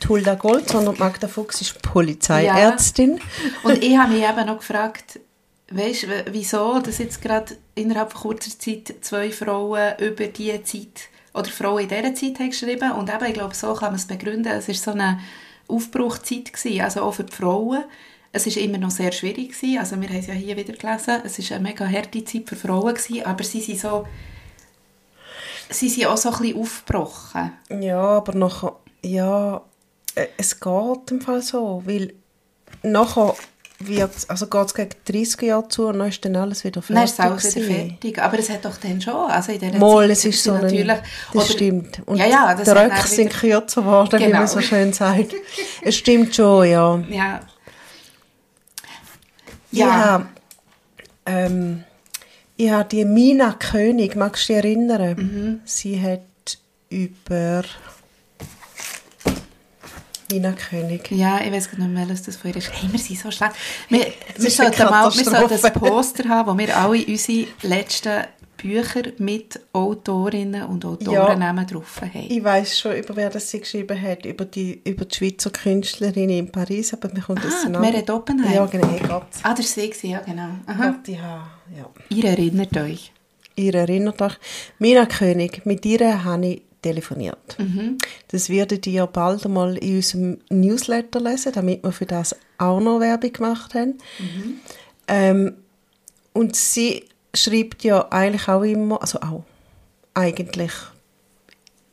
die 0.02 0.08
Hulda 0.08 0.34
Gold, 0.34 0.68
sondern 0.68 0.98
Magda 0.98 1.28
Fuchs 1.28 1.60
ist 1.60 1.80
Polizeiärztin. 1.82 3.20
Und 3.62 3.82
ich 3.82 3.96
habe 3.96 4.12
mich 4.12 4.22
eben 4.28 4.46
noch 4.46 4.58
gefragt, 4.58 5.20
weißt, 5.70 6.08
w- 6.08 6.24
wieso 6.30 6.80
dass 6.80 6.98
jetzt 6.98 7.20
gerade 7.22 7.56
innerhalb 7.74 8.12
von 8.12 8.22
kurzer 8.22 8.58
Zeit 8.58 8.94
zwei 9.02 9.30
Frauen 9.30 9.94
über 9.98 10.26
diese 10.26 10.62
Zeit 10.62 11.08
oder 11.34 11.48
Frauen 11.50 11.82
in 11.82 11.88
dieser 11.88 12.14
Zeit 12.14 12.38
haben 12.38 12.50
geschrieben 12.50 12.92
und 12.92 13.12
eben, 13.12 13.24
ich 13.26 13.34
glaube, 13.34 13.54
so 13.54 13.74
kann 13.74 13.90
man 13.90 13.96
es 13.96 14.06
begründen. 14.06 14.52
Es 14.52 14.68
war 14.68 14.74
so 14.74 14.90
eine 14.92 15.20
Aufbruchzeit, 15.68 16.52
gewesen, 16.52 16.80
also 16.80 17.02
auch 17.02 17.12
für 17.12 17.24
die 17.24 17.34
Frauen. 17.34 17.84
Es 18.32 18.46
war 18.46 18.62
immer 18.62 18.78
noch 18.78 18.90
sehr 18.90 19.12
schwierig, 19.12 19.52
gewesen. 19.52 19.78
also 19.78 20.00
wir 20.00 20.08
haben 20.08 20.18
es 20.18 20.26
ja 20.26 20.34
hier 20.34 20.56
wieder 20.56 20.74
gelesen, 20.74 21.20
es 21.24 21.38
war 21.50 21.56
eine 21.56 21.68
mega 21.68 21.86
harte 21.86 22.24
Zeit 22.24 22.48
für 22.48 22.56
Frauen, 22.56 22.94
gewesen, 22.94 23.24
aber 23.24 23.44
sie 23.44 23.60
sind 23.60 23.80
so, 23.80 24.06
sie 25.70 25.88
sind 25.88 26.06
auch 26.06 26.16
so 26.16 26.30
ein 26.30 26.38
bisschen 26.38 26.60
aufgebrochen. 26.60 27.52
Ja, 27.80 28.00
aber 28.00 28.34
noch, 28.34 28.76
ja, 29.02 29.62
äh, 30.14 30.26
es 30.36 30.58
geht 30.60 31.10
im 31.10 31.20
Fall 31.20 31.42
so, 31.42 31.82
weil 31.86 32.14
nachher 32.82 33.34
wird, 33.80 34.10
also 34.26 34.46
geht 34.48 34.66
es 34.66 34.74
gegen 34.74 34.90
30 35.04 35.42
Jahre 35.42 35.68
zu 35.68 35.86
und 35.86 35.98
dann 36.00 36.08
ist 36.08 36.24
dann 36.24 36.34
alles 36.36 36.64
wieder 36.64 36.82
fertig. 36.82 37.14
Dann 37.16 37.32
ist 37.34 37.44
es 37.44 37.54
auch 37.54 37.56
wieder 37.66 37.74
fertig. 37.88 38.18
Aber 38.22 38.38
es 38.38 38.50
hat 38.50 38.64
doch 38.64 38.76
dann 38.76 39.00
schon, 39.00 39.14
also 39.30 39.52
in 39.52 39.60
dieser 39.60 39.78
Mal, 39.78 40.08
Zeit 40.08 40.10
es 40.10 40.24
ist 40.24 40.42
so 40.42 40.52
ein, 40.52 40.62
natürlich... 40.62 40.86
das 40.86 41.34
oder- 41.34 41.44
stimmt. 41.44 42.02
Und 42.06 42.16
ja, 42.18 42.26
ja, 42.26 42.54
das 42.54 42.64
die 42.64 42.70
Röcke 42.70 43.06
sind 43.06 43.32
kürzer 43.32 43.82
geworden, 43.82 44.18
wie 44.20 44.24
Genau. 44.24 44.38
man 44.38 44.48
so 44.48 44.60
schön 44.60 44.92
sagt. 44.92 45.32
Es 45.82 45.96
stimmt 45.96 46.34
schon, 46.34 46.68
ja. 46.68 46.98
Ja. 47.08 47.40
Ich 49.70 49.78
Ja. 49.78 49.92
habe 49.92 50.26
ähm, 51.26 51.84
ich 52.56 52.70
habe 52.70 52.88
die 52.88 53.04
Mina 53.04 53.52
König, 53.52 54.16
magst 54.16 54.48
du 54.48 54.54
dich 54.54 54.64
erinnern? 54.64 55.14
Mhm. 55.16 55.60
Sie 55.64 56.00
hat 56.02 56.22
über 56.90 57.62
Mina 60.30 60.52
König. 60.52 61.10
Ja, 61.10 61.40
ich 61.40 61.50
weiß 61.52 61.70
gar 61.70 61.78
nicht 61.78 61.90
mehr, 61.94 62.08
was 62.08 62.22
das 62.22 62.36
vorher 62.36 62.56
ist. 62.56 62.70
Hey, 62.72 62.88
wir 62.92 62.98
sind 62.98 63.18
so 63.18 63.30
schlecht. 63.30 63.52
Wir, 63.88 64.06
wir, 64.36 64.50
sollten 64.50 64.84
mal, 64.84 65.04
wir 65.14 65.24
sollten 65.24 65.64
ein. 65.64 65.72
Poster 65.72 66.28
haben, 66.28 66.52
wo 66.52 66.58
wir 66.58 66.76
alle 66.76 67.04
unsere 67.06 67.46
letzten 67.62 68.24
Bücher 68.58 69.02
mit 69.18 69.58
Autorinnen 69.72 70.64
und 70.64 70.82
Ja. 70.84 70.90
Autorennamen 70.90 71.66
drauf 71.66 72.00
haben. 72.02 72.26
Ich 72.28 72.42
weiß 72.42 72.78
schon, 72.78 72.96
über 72.96 73.14
wer 73.16 73.30
das 73.30 73.50
sie 73.50 73.60
geschrieben 73.60 74.00
hat, 74.02 74.26
über 74.26 74.44
die, 74.44 74.80
über 74.84 75.04
die 75.06 75.14
Schweizer 75.16 75.50
Künstlerin 75.50 76.28
in 76.28 76.50
Paris, 76.52 76.92
aber 76.92 77.08
mir 77.14 77.22
kommt 77.22 77.42
das 77.44 77.54
Ah, 77.54 77.66
die 77.66 77.72
Name- 77.72 77.86
Meret 77.90 78.10
Oppenheim. 78.10 78.52
Ja, 78.52 78.66
genau, 78.66 78.88
hey 78.88 79.00
Gott. 79.06 79.26
Ah, 79.44 79.54
das 79.54 79.76
war 79.76 79.84
sie, 79.94 80.10
ja 80.10 80.18
genau. 80.20 80.48
Aha. 80.66 80.88
Gott, 81.04 81.16
habe, 81.16 81.44
ja. 81.76 81.88
Ihr 82.10 82.24
erinnert 82.24 82.76
euch. 82.76 83.12
Ihr 83.54 83.74
erinnert 83.74 84.20
euch, 84.20 84.34
Mina 84.78 85.06
König, 85.06 85.64
mit 85.64 85.86
ihr 85.86 86.24
habe 86.24 86.46
ich 86.46 86.62
telefoniert. 86.82 87.56
Mhm. 87.58 87.98
Das 88.28 88.48
werdet 88.48 88.86
ihr 88.86 89.06
bald 89.06 89.44
einmal 89.44 89.76
in 89.78 89.96
unserem 89.96 90.38
Newsletter 90.50 91.20
lesen, 91.20 91.52
damit 91.52 91.82
wir 91.82 91.92
für 91.92 92.06
das 92.06 92.36
auch 92.58 92.80
noch 92.80 93.00
Werbung 93.00 93.32
gemacht 93.32 93.74
haben. 93.74 93.98
Mhm. 94.18 94.60
Ähm, 95.08 95.54
und 96.32 96.54
sie 96.56 97.04
schreibt 97.34 97.82
ja 97.84 98.06
eigentlich 98.10 98.48
auch 98.48 98.62
immer, 98.62 99.00
also 99.02 99.20
auch 99.20 99.44
eigentlich 100.14 100.72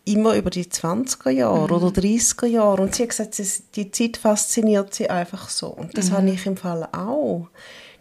immer 0.05 0.35
über 0.35 0.49
die 0.51 0.65
20er 0.65 1.31
Jahre 1.31 1.67
Mhm. 1.67 1.71
oder 1.75 1.91
30er 1.91 2.45
Jahre. 2.45 2.81
Und 2.83 2.93
sie 2.95 3.03
hat 3.03 3.09
gesagt, 3.09 3.33
sie- 3.35 3.63
die 3.75 3.91
Zeit 3.91 4.17
fasziniert 4.17 4.93
sie 4.93 5.09
einfach 5.09 5.49
so. 5.49 5.67
Und 5.67 5.87
Mhm. 5.87 5.91
das 5.95 6.11
habe 6.11 6.29
ich 6.29 6.45
im 6.45 6.57
Fall 6.57 6.87
auch. 6.91 7.47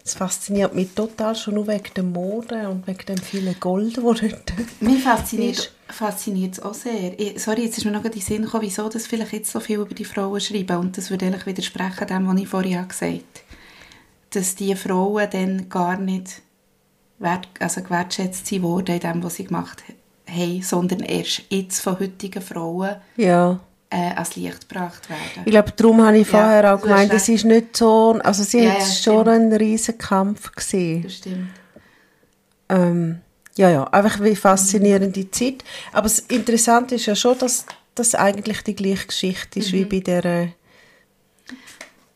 Das 0.03 0.15
fasziniert 0.15 0.75
mich 0.75 0.91
total 0.95 1.35
schon 1.35 1.55
nur 1.55 1.67
wegen 1.67 1.95
der 1.97 2.05
Mode 2.05 2.69
und 2.69 2.87
wegen 2.87 3.07
dem 3.07 3.17
vielen 3.17 3.59
Gold, 3.59 4.03
wo 4.03 4.13
dort 4.13 4.53
Mich 4.81 5.03
fasziniert 5.03 5.73
fasziniert 5.89 6.55
es 6.55 6.61
auch 6.63 6.75
sehr. 6.75 7.19
Ich, 7.19 7.43
sorry, 7.43 7.65
jetzt 7.65 7.79
ist 7.79 7.85
mir 7.85 7.91
noch 7.93 8.05
in 8.05 8.11
den 8.13 8.21
Sinn 8.21 8.43
gekommen, 8.43 8.63
wieso 8.65 8.89
das 8.89 9.07
vielleicht 9.07 9.33
jetzt 9.33 9.51
so 9.53 9.61
viel 9.61 9.81
über 9.81 9.95
die 9.95 10.05
Frauen 10.05 10.41
schreiben. 10.41 10.77
Und 10.79 10.97
das 10.97 11.11
würde 11.11 11.27
eigentlich 11.27 11.47
widersprechen 11.47 12.07
dem, 12.07 12.27
was 12.27 12.41
ich 12.41 12.49
vorhin 12.49 12.89
gesagt 12.89 13.13
habe. 13.13 13.23
Dass 14.31 14.55
die 14.55 14.75
Frauen 14.75 15.29
dann 15.31 15.69
gar 15.69 15.97
nicht 15.99 16.43
wert, 17.19 17.49
also 17.61 17.83
gewertschätzt 17.83 18.47
sind 18.47 18.63
worden 18.63 18.97
in 18.97 19.01
dem, 19.01 19.23
was 19.23 19.37
sie 19.37 19.45
gemacht 19.45 19.83
haben, 20.29 20.63
sondern 20.63 21.01
erst 21.01 21.43
jetzt 21.51 21.81
von 21.81 21.99
heutigen 22.01 22.43
Frauen 22.43 22.97
Ja. 23.17 23.61
äh, 23.91 24.11
ans 24.11 24.35
Licht 24.35 24.69
gebracht 24.69 25.09
werden. 25.09 25.23
Ich 25.45 25.51
glaube, 25.53 25.71
darum 25.77 26.03
habe 26.05 26.19
ich 26.19 26.27
Ja, 26.27 26.39
vorher 26.39 26.75
auch 26.75 26.81
du 26.81 26.89
hast 26.89 26.93
gemeint, 27.09 27.13
es 27.15 27.29
ist 27.29 27.45
nicht 27.45 27.77
so, 27.77 28.19
also 28.25 28.43
sie 28.43 28.65
Ja, 28.65 28.73
hat 28.73 28.81
ja, 28.81 28.87
schon 28.87 29.29
einen 29.29 29.53
riesen 29.53 29.97
Kampf 29.99 30.51
gesehen. 30.53 31.03
Das 31.03 31.15
stimmt. 31.15 31.49
Ähm, 32.69 33.21
ja, 33.57 33.71
ja, 33.71 33.85
einfach 33.85 34.23
wie 34.23 34.35
faszinierende 34.37 35.31
Zeit. 35.31 35.63
Aber 35.93 36.03
das 36.05 36.19
Interessante 36.21 36.97
ist 36.97 37.07
ja 37.07 37.15
schon, 37.15 37.39
dass 37.39 37.67
das 37.95 38.15
eigentlich 38.15 38.63
die 38.63 38.75
gleiche 38.75 39.07
Geschichte 39.07 39.61
ist 39.61 39.69
Mhm. 39.69 39.73
wie 39.77 39.85
bei 39.85 40.01
der, 40.01 40.25
äh, 40.25 40.49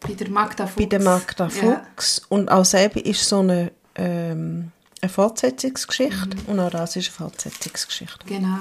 Bei 0.00 0.14
der 0.14 0.30
Magda 0.30 0.66
Fuchs. 0.66 0.76
bei 0.76 0.84
der 0.86 1.00
Magda 1.00 1.44
Ja. 1.44 1.50
Fuchs. 1.50 2.22
Und 2.28 2.50
auch 2.50 2.64
selber 2.64 3.04
ist 3.04 3.24
so 3.28 3.40
eine, 3.40 3.70
ähm, 3.96 4.70
eine 5.00 5.08
Fortsetzungsgeschichte. 5.08 6.36
Mhm. 6.36 6.44
Und 6.46 6.60
auch 6.60 6.70
das 6.70 6.96
ist 6.96 7.08
eine 7.08 7.28
Fortsetzungsgeschichte. 7.30 8.18
Genau. 8.26 8.58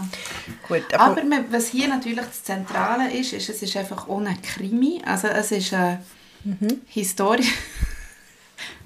Gut, 0.67 0.93
Aber 0.93 1.23
man- 1.23 1.45
was 1.51 1.67
hier 1.69 1.87
natürlich 1.87 2.19
das 2.19 2.43
Zentrale 2.43 3.11
ist, 3.11 3.33
ist, 3.33 3.49
es 3.49 3.61
ist 3.63 3.75
einfach 3.77 4.07
ohne 4.07 4.35
Krimi. 4.43 5.01
Also 5.05 5.27
es 5.27 5.51
ist 5.51 5.73
eine 5.73 6.03
Mhm. 6.43 6.81
Historie. 6.87 7.47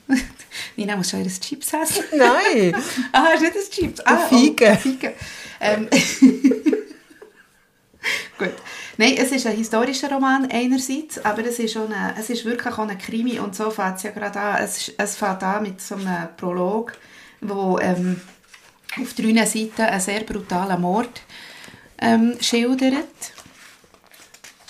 Nina 0.76 0.96
muss 0.96 1.10
schon 1.10 1.20
ihre 1.22 1.30
Chips 1.30 1.74
essen. 1.74 2.04
Nein! 2.18 2.76
ah, 3.14 3.30
ist 3.36 3.42
nicht 3.42 3.56
das 3.56 3.70
Chips. 3.70 4.00
Ah, 4.02 4.18
Feige. 4.18 4.72
Oh, 4.72 4.76
Feige. 4.76 5.14
Ähm. 5.60 5.88
Gut. 8.38 8.54
Nein, 8.98 9.16
es 9.18 9.32
ist 9.32 9.46
ein 9.46 9.56
historischer 9.56 10.12
Roman 10.12 10.50
einerseits, 10.52 11.24
aber 11.24 11.46
es 11.46 11.60
ist, 11.60 11.78
auch 11.78 11.86
eine, 11.90 12.16
es 12.20 12.30
ist 12.30 12.44
wirklich 12.46 12.74
auch 12.74 12.80
ein 12.88 12.98
Krimi 12.98 13.40
und 13.40 13.56
so 13.56 13.70
fängt 13.70 13.98
es 13.98 14.04
ja 14.04 14.12
gerade 14.12 14.40
an. 14.40 14.64
Es, 14.64 14.78
ist- 14.88 14.94
es 14.98 15.16
fängt 15.16 15.44
an 15.44 15.62
mit 15.64 15.80
so 15.82 15.96
einem 15.96 16.28
Prolog, 16.36 16.94
wo 17.42 17.78
ähm, 17.80 18.20
auf 19.00 19.14
drei 19.14 19.46
Seiten 19.46 19.82
einen 19.84 20.02
sehr 20.02 20.22
brutalen 20.22 20.82
Mord 20.82 21.22
ähm, 22.00 22.36
schildert. 22.42 23.06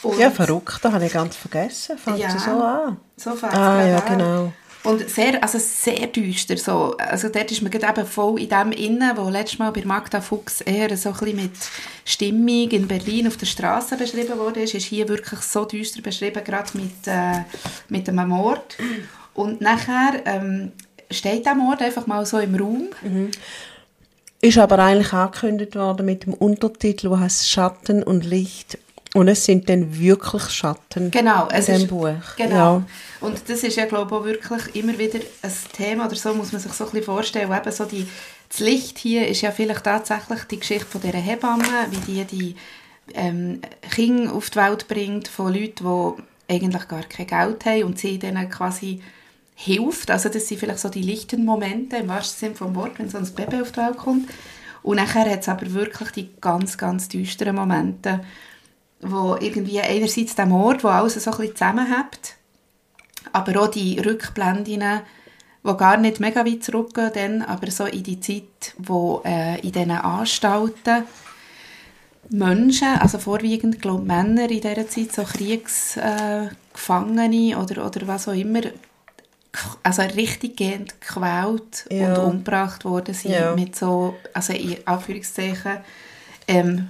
Und 0.04 0.20
Ja, 0.20 0.30
verrückt, 0.32 0.80
das 0.82 0.92
habe 0.92 1.06
ich 1.06 1.14
ganz 1.14 1.36
vergessen. 1.38 1.98
Fängt 1.98 2.18
Ja. 2.20 2.38
so 2.38 2.52
an? 2.52 2.98
So 3.16 3.32
fängt 3.36 3.54
es 3.54 3.60
Ah, 3.60 3.86
ja, 3.88 3.98
an. 4.00 4.18
genau. 4.18 4.54
Und 4.84 5.08
sehr, 5.10 5.44
also 5.44 5.60
sehr 5.60 6.08
düster. 6.08 6.58
So. 6.58 6.96
Also 6.98 7.30
dort 7.30 7.52
ist 7.52 7.62
man 7.62 7.72
eben 7.72 8.06
voll 8.06 8.42
in 8.42 8.50
dem 8.50 8.72
Innen, 8.72 9.16
wo 9.16 9.30
letztes 9.30 9.60
Mal 9.60 9.72
bei 9.72 9.84
Magda 9.86 10.22
Fuchs 10.22 10.62
eher 10.62 10.96
so 10.98 11.14
ein 11.22 11.36
mit 11.36 11.52
Stimmung 12.04 12.70
in 12.72 12.88
Berlin 12.88 13.28
auf 13.28 13.38
der 13.38 13.46
Straße 13.46 13.96
beschrieben 13.96 14.40
wurde, 14.40 14.62
ist, 14.62 14.74
ist 14.74 14.86
hier 14.86 15.08
wirklich 15.08 15.42
so 15.42 15.66
düster 15.66 16.02
beschrieben, 16.02 16.44
gerade 16.44 16.76
mit, 16.78 17.06
äh, 17.06 17.44
mit 17.90 18.10
einem 18.10 18.30
Mord. 18.30 18.78
Und 19.36 19.62
nachher 19.62 20.22
ähm, 20.26 20.72
steht 21.12 21.46
der 21.46 21.56
Mord 21.56 21.82
einfach 21.82 22.08
mal 22.08 22.26
so 22.26 22.40
im 22.40 22.56
Raum. 22.56 22.88
Ist 24.42 24.58
aber 24.58 24.80
eigentlich 24.80 25.14
angekündigt 25.14 25.76
worden 25.76 26.08
mit 26.08 26.26
dem 26.26 26.34
Untertitel, 26.34 27.12
wo 27.12 27.20
heißt 27.20 27.48
Schatten 27.48 28.02
und 28.02 28.26
Licht. 28.26 28.80
Und 29.14 29.28
es 29.28 29.44
sind 29.44 29.68
dann 29.68 30.00
wirklich 30.00 30.44
Schatten 30.44 31.12
Genau, 31.12 31.48
es 31.52 31.68
in 31.68 31.76
ist, 31.76 31.88
Buch. 31.88 32.36
Genau. 32.38 32.56
Ja. 32.56 32.84
Und 33.20 33.42
das 33.50 33.64
ist 33.64 33.76
ja, 33.76 33.86
glaube 33.86 34.10
ich, 34.10 34.18
auch 34.18 34.26
wirklich 34.26 34.76
immer 34.76 34.98
wieder 34.98 35.20
ein 35.42 35.54
Thema, 35.74 36.06
oder 36.06 36.16
so 36.16 36.34
muss 36.34 36.54
man 36.54 36.62
sich 36.62 36.72
so 36.72 36.86
ein 36.86 36.92
bisschen 36.92 37.06
vorstellen. 37.06 37.52
Eben 37.52 37.72
so 37.72 37.86
die, 37.86 38.08
das 38.48 38.60
Licht 38.60 38.98
hier 38.98 39.28
ist 39.28 39.42
ja 39.42 39.52
vielleicht 39.52 39.84
tatsächlich 39.84 40.44
die 40.46 40.60
Geschichte 40.60 40.86
von 40.86 41.02
dieser 41.02 41.18
Hebamme, 41.18 41.64
wie 41.90 42.14
die 42.14 42.26
die 42.26 42.56
ähm, 43.14 43.62
Kinder 43.90 44.34
auf 44.34 44.50
die 44.50 44.60
Welt 44.60 44.88
bringt 44.88 45.28
von 45.28 45.54
Leuten, 45.54 45.84
die 45.84 46.54
eigentlich 46.54 46.88
gar 46.88 47.04
kein 47.04 47.28
Geld 47.28 47.66
haben 47.66 47.84
und 47.84 48.00
sie 48.00 48.18
denen 48.18 48.50
quasi 48.50 49.02
hilft. 49.56 50.10
Also 50.10 50.30
das 50.30 50.48
sind 50.48 50.60
vielleicht 50.60 50.80
so 50.80 50.90
die 50.90 51.02
lichten 51.02 51.46
Momente, 51.46 51.98
im 51.98 52.08
wahrsten 52.08 52.40
Sinne 52.40 52.56
vom 52.56 52.76
Wort, 52.76 52.98
wenn 52.98 53.10
so 53.10 53.18
ein 53.18 53.34
Baby 53.36 53.62
auf 53.62 53.72
die 53.72 53.78
Welt 53.78 53.98
kommt. 53.98 54.30
Und 54.84 54.96
nachher 54.96 55.30
hat 55.30 55.42
es 55.42 55.50
aber 55.50 55.72
wirklich 55.74 56.12
die 56.12 56.30
ganz, 56.42 56.78
ganz 56.78 57.08
düsteren 57.08 57.56
Momente, 57.56 58.22
wo 59.02 59.36
irgendwie 59.40 59.82
einerseits 59.82 60.36
der 60.36 60.46
Mord, 60.46 60.84
wo 60.84 60.90
alles 60.90 61.16
so 61.16 61.32
ein 61.32 61.38
bisschen 61.38 61.56
zusammenhält, 61.56 62.36
aber 63.34 63.62
auch 63.62 63.68
die 63.70 63.98
Rückblenden, 64.00 64.64
die 64.66 64.80
gar 65.78 65.98
nicht 65.98 66.20
mega 66.20 66.46
weit 66.46 66.64
zurückgehen, 66.64 67.12
dann, 67.14 67.42
aber 67.44 67.70
so 67.72 67.86
in 67.86 68.04
die 68.04 68.20
Zeit, 68.20 68.74
wo 68.78 69.22
äh, 69.26 69.60
in 69.62 69.72
diesen 69.72 69.92
Anstalten 69.92 71.04
Menschen, 72.30 72.88
also 73.00 73.18
vorwiegend 73.20 73.82
glaube 73.82 74.04
Männer 74.06 74.50
in 74.50 74.62
dieser 74.62 74.88
Zeit, 74.88 75.12
so 75.12 75.24
Kriegsgefangene 75.24 77.52
äh, 77.52 77.56
oder, 77.56 77.86
oder 77.86 78.08
was 78.08 78.28
auch 78.28 78.34
immer, 78.34 78.62
also 79.84 80.02
richtig 80.02 80.58
gehend 80.58 81.00
gequält 81.02 81.86
Ja. 81.92 82.10
und 82.14 82.18
umgebracht 82.20 82.86
worden 82.86 83.14
sind 83.14 83.34
Ja. 83.34 83.54
mit 83.56 83.76
so, 83.76 84.16
also 84.34 84.54
in 84.54 84.78
Anführungszeichen, 84.86 85.78
ähm, 86.48 86.88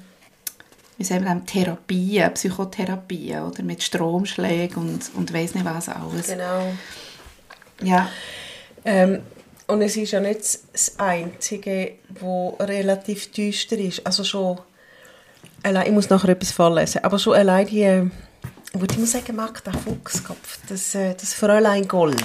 wie 1.01 1.05
sagen 1.05 1.25
wir 1.25 1.45
Therapien, 1.45 2.31
Psychotherapien 2.35 3.41
oder 3.41 3.63
mit 3.63 3.81
Stromschlägen 3.81 4.77
und, 4.77 5.11
und 5.15 5.33
weiss 5.33 5.55
nicht 5.55 5.65
was 5.65 5.89
alles. 5.89 6.27
Genau. 6.27 6.73
Ja, 7.81 8.07
Ähm, 8.85 9.21
und 9.67 9.81
es 9.81 9.95
ist 9.95 10.11
ja 10.11 10.19
nicht 10.19 10.59
das 10.73 10.99
Einzige, 10.99 11.93
wo 12.19 12.49
relativ 12.59 13.31
düster 13.31 13.77
ist. 13.77 14.05
Also 14.05 14.23
schon, 14.23 14.59
allein, 15.63 15.87
ich 15.87 15.91
muss 15.91 16.09
nachher 16.09 16.29
etwas 16.29 16.51
vorlesen, 16.51 17.03
aber 17.03 17.17
schon 17.17 17.35
allein 17.35 17.67
die, 17.67 17.81
äh, 17.81 18.05
ich 18.73 18.97
muss 18.97 19.11
sagen, 19.11 19.35
Magda 19.35 19.71
Fuchskopf, 19.71 20.59
das, 20.67 20.93
äh, 20.93 21.15
das 21.15 21.33
Fräulein 21.33 21.87
Gold, 21.87 22.23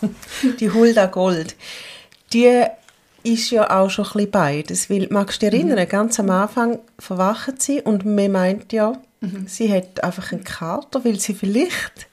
die 0.60 0.70
Hulda 0.70 1.06
Gold, 1.06 1.56
die 2.32 2.64
ist 3.32 3.50
ja 3.50 3.70
auch 3.70 3.90
schon 3.90 4.04
ein 4.06 4.12
bisschen 4.12 4.30
beides, 4.30 4.90
weil, 4.90 5.06
magst 5.10 5.42
du 5.42 5.50
dich 5.50 5.60
erinnern, 5.60 5.88
ganz 5.88 6.18
am 6.20 6.30
Anfang 6.30 6.78
verwacht 6.98 7.60
sie 7.62 7.80
und 7.80 8.04
man 8.04 8.30
meint 8.32 8.72
ja, 8.72 8.94
sie 9.46 9.72
hat 9.72 10.02
einfach 10.04 10.32
einen 10.32 10.44
Kater, 10.44 11.04
weil 11.04 11.18
sie 11.18 11.34
vielleicht 11.34 12.06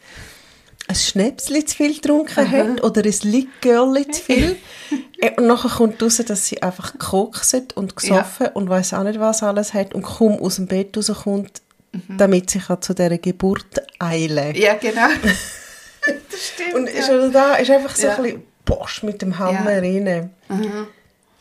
ein 0.88 0.96
Schnäpsli 0.96 1.66
zu 1.66 1.76
viel 1.78 1.96
getrunken 1.96 2.50
hat 2.52 2.84
oder 2.84 3.04
ein 3.04 3.14
Likörli 3.24 4.08
zu 4.10 4.22
viel. 4.22 4.56
Und 5.38 5.48
nachher 5.48 5.70
kommt 5.70 6.04
raus, 6.04 6.18
dass 6.18 6.46
sie 6.46 6.62
einfach 6.62 6.92
gekokset 6.92 7.76
und 7.76 7.96
gesoffen 7.96 8.48
und 8.54 8.70
weiß 8.70 8.94
auch 8.94 9.02
nicht 9.04 9.20
was 9.20 9.42
alles 9.42 9.74
hat 9.74 9.96
und 9.96 10.04
kaum 10.04 10.34
aus 10.40 10.58
dem 10.58 10.68
Bett 10.68 10.96
rauskommt, 10.96 11.62
damit 12.10 12.50
sie 12.52 12.60
kann 12.60 12.82
zu 12.82 12.94
dieser 12.94 13.18
Geburt 13.18 13.66
eilen 13.98 14.54
Ja, 14.56 14.76
genau. 14.76 15.08
das 16.30 16.48
stimmt. 16.54 16.74
Und 16.76 16.88
ja. 16.88 17.00
ist 17.00 17.10
er 17.10 17.30
da 17.30 17.56
ist 17.56 17.72
einfach 17.72 17.96
so 17.96 18.06
Ja. 18.08 18.16
ein 18.18 18.24
bisschen 18.24 18.44
Bosch 18.66 19.02
mit 19.04 19.22
dem 19.22 19.40
Hammer 19.40 19.72
Ja. 19.72 19.80
rein. 19.80 20.30
Mhm. 20.50 20.88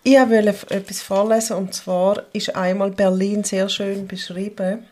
Ich 0.07 0.19
wollte 0.19 0.71
etwas 0.71 1.01
vorlesen 1.01 1.57
und 1.57 1.73
zwar 1.73 2.25
ist 2.35 2.55
einmal 2.55 2.91
Berlin 2.91 3.43
sehr 3.43 3.71
schön 3.71 4.07
beschrieben, 4.07 4.85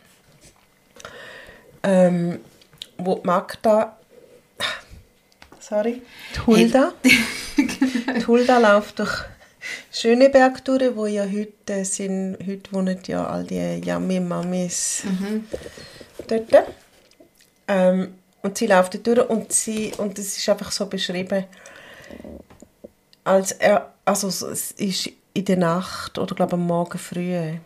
ähm, 1.83 2.41
wo 2.97 3.21
Magda, 3.23 3.99
sorry, 5.61 6.01
Hulda, 6.47 6.95
die 7.05 8.27
Hulda 8.27 8.57
läuft 8.57 9.01
durch 9.01 9.25
Schöneberg 9.93 10.65
durch, 10.65 10.97
wo 10.97 11.05
ja 11.05 11.27
heute 11.27 11.85
sind, 11.85 12.39
heute 12.47 12.73
wohnen 12.73 12.99
ja 13.07 13.27
all 13.27 13.45
die 13.45 13.83
Yummy-Mamis 13.85 15.03
dort. 16.27 16.69
Ähm, 17.69 18.15
und 18.41 18.57
sie 18.57 18.67
läuft 18.67 18.95
dort 18.95 19.07
durch 19.07 19.29
und 19.29 19.53
sie, 19.53 19.93
und 19.99 20.19
es 20.19 20.39
ist 20.39 20.49
einfach 20.49 20.73
so 20.73 20.87
beschrieben, 20.87 21.45
als 23.25 23.53
er, 23.53 23.93
also 24.05 24.29
es 24.29 24.73
ist 24.73 25.11
in 25.35 25.45
der 25.45 25.57
Nacht 25.57 26.19
oder 26.19 26.35
glaube 26.35 26.55
am 26.55 26.67
Morgen 26.67 26.99
früh. 26.99 27.59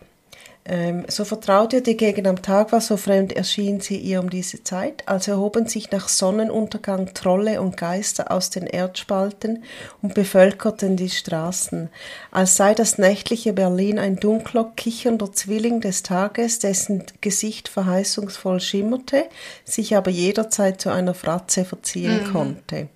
Ähm, 0.68 1.04
so 1.06 1.24
vertraut 1.24 1.72
ihr 1.72 1.82
die 1.82 1.96
Gegend 1.96 2.26
am 2.26 2.42
Tag 2.42 2.72
war, 2.72 2.80
so 2.80 2.96
fremd 2.96 3.32
erschien 3.32 3.80
sie 3.80 3.98
ihr 3.98 4.18
um 4.18 4.30
diese 4.30 4.64
Zeit, 4.64 5.06
als 5.06 5.28
erhoben 5.28 5.68
sich 5.68 5.92
nach 5.92 6.08
Sonnenuntergang 6.08 7.14
Trolle 7.14 7.60
und 7.60 7.76
Geister 7.76 8.32
aus 8.32 8.50
den 8.50 8.66
Erdspalten 8.66 9.62
und 10.02 10.14
bevölkerten 10.14 10.96
die 10.96 11.10
Straßen, 11.10 11.88
als 12.32 12.56
sei 12.56 12.74
das 12.74 12.98
nächtliche 12.98 13.52
Berlin 13.52 14.00
ein 14.00 14.16
dunkler, 14.16 14.72
kichernder 14.74 15.32
Zwilling 15.32 15.80
des 15.80 16.02
Tages, 16.02 16.58
dessen 16.58 17.04
Gesicht 17.20 17.68
verheißungsvoll 17.68 18.58
schimmerte, 18.58 19.26
sich 19.64 19.96
aber 19.96 20.10
jederzeit 20.10 20.80
zu 20.80 20.90
einer 20.90 21.14
Fratze 21.14 21.64
verziehen 21.64 22.32
konnte. 22.32 22.88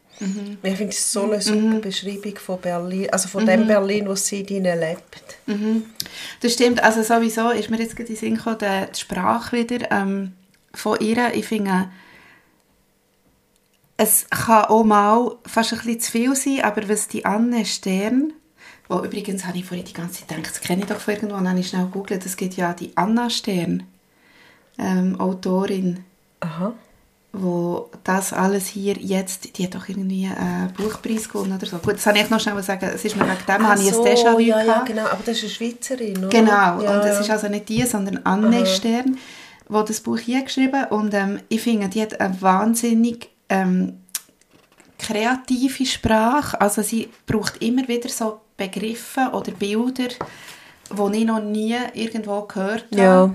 Ich 0.62 0.76
finde 0.76 0.92
es 0.92 1.12
so 1.12 1.24
eine 1.24 1.40
super 1.40 1.78
Beschreibung 1.78 2.36
von 2.36 2.60
Berlin, 2.60 3.08
also 3.10 3.28
von 3.28 3.46
dem 3.46 3.66
Berlin, 3.66 4.06
wo 4.06 4.14
sie 4.14 4.44
drin 4.44 4.64
lebt. 4.64 5.38
Das 6.40 6.52
stimmt, 6.52 6.82
also 6.82 7.02
sowieso 7.02 7.50
ist 7.50 7.70
mir 7.70 7.78
jetzt 7.78 7.96
gerade 7.96 8.10
in 8.10 8.16
Sinn 8.16 8.36
gekommen, 8.36 8.58
die 8.60 8.98
Sprache 8.98 9.56
wieder 9.56 9.90
ähm, 9.90 10.32
von 10.74 10.98
ihr. 11.00 11.32
Ich 11.34 11.46
finde, 11.46 11.90
es 13.96 14.26
kann 14.30 14.64
auch 14.66 14.84
mal 14.84 15.36
fast 15.46 15.72
ein 15.72 15.78
bisschen 15.78 16.00
zu 16.00 16.10
viel 16.12 16.36
sein, 16.36 16.60
aber 16.62 16.88
was 16.88 17.08
die 17.08 17.24
Anne 17.24 17.64
Stern, 17.64 18.32
wo 18.88 18.98
übrigens 19.02 19.46
habe 19.46 19.58
ich 19.58 19.64
vorhin 19.64 19.86
die 19.86 19.92
ganze 19.92 20.20
Zeit 20.20 20.28
gedacht, 20.28 20.50
das 20.50 20.60
kenne 20.60 20.82
ich 20.82 20.88
doch 20.88 21.00
von 21.00 21.14
irgendwo, 21.14 21.36
dann 21.36 21.48
habe 21.48 21.60
ich 21.60 21.68
schnell 21.68 21.84
gegoogelt, 21.84 22.24
es 22.26 22.36
gibt 22.36 22.54
ja 22.54 22.72
die 22.72 22.96
Anna 22.96 23.30
Stern, 23.30 23.84
ähm, 24.78 25.20
Autorin, 25.20 26.04
Aha. 26.40 26.72
Wo 27.32 27.88
das 28.02 28.32
alles 28.32 28.66
hier 28.66 28.96
jetzt, 28.96 29.56
die 29.56 29.64
hat 29.64 29.76
doch 29.76 29.88
irgendwie 29.88 30.26
einen 30.26 30.72
Buchpreis 30.72 31.28
gewonnen 31.28 31.54
oder 31.54 31.66
so. 31.66 31.78
Gut, 31.78 31.94
das 31.94 32.06
habe 32.06 32.18
ich 32.18 32.28
noch 32.28 32.40
schnell 32.40 32.60
sagen, 32.62 32.90
es 32.92 33.04
ist 33.04 33.16
mir 33.16 33.24
wegen 33.24 33.46
dem, 33.46 33.68
habe 33.68 33.80
ich 33.80 33.88
ein 33.88 33.94
Déjà-vu 33.94 34.38
ja, 34.40 34.62
ja, 34.62 34.82
genau, 34.82 35.04
aber 35.04 35.22
das 35.24 35.36
ist 35.36 35.44
eine 35.44 35.50
Schweizerin, 35.50 36.18
oder? 36.18 36.28
Genau, 36.28 36.82
ja, 36.82 37.00
und 37.00 37.06
es 37.06 37.20
ist 37.20 37.30
also 37.30 37.48
nicht 37.48 37.68
die, 37.68 37.84
sondern 37.86 38.20
Anne 38.24 38.58
Aha. 38.58 38.66
Stern, 38.66 39.16
die 39.68 39.84
das 39.86 40.00
Buch 40.00 40.18
hier 40.18 40.42
geschrieben 40.42 40.86
und 40.90 41.14
ähm, 41.14 41.40
ich 41.48 41.62
finde, 41.62 41.88
die 41.88 42.02
hat 42.02 42.20
eine 42.20 42.40
wahnsinnig 42.42 43.30
ähm, 43.48 44.00
kreative 44.98 45.86
Sprache, 45.86 46.60
also 46.60 46.82
sie 46.82 47.10
braucht 47.26 47.62
immer 47.62 47.86
wieder 47.86 48.08
so 48.08 48.40
Begriffe 48.56 49.30
oder 49.32 49.52
Bilder, 49.52 50.08
die 50.90 51.16
ich 51.16 51.24
noch 51.24 51.40
nie 51.40 51.76
irgendwo 51.94 52.42
gehört 52.42 52.86
habe. 52.90 53.02
Ja. 53.02 53.34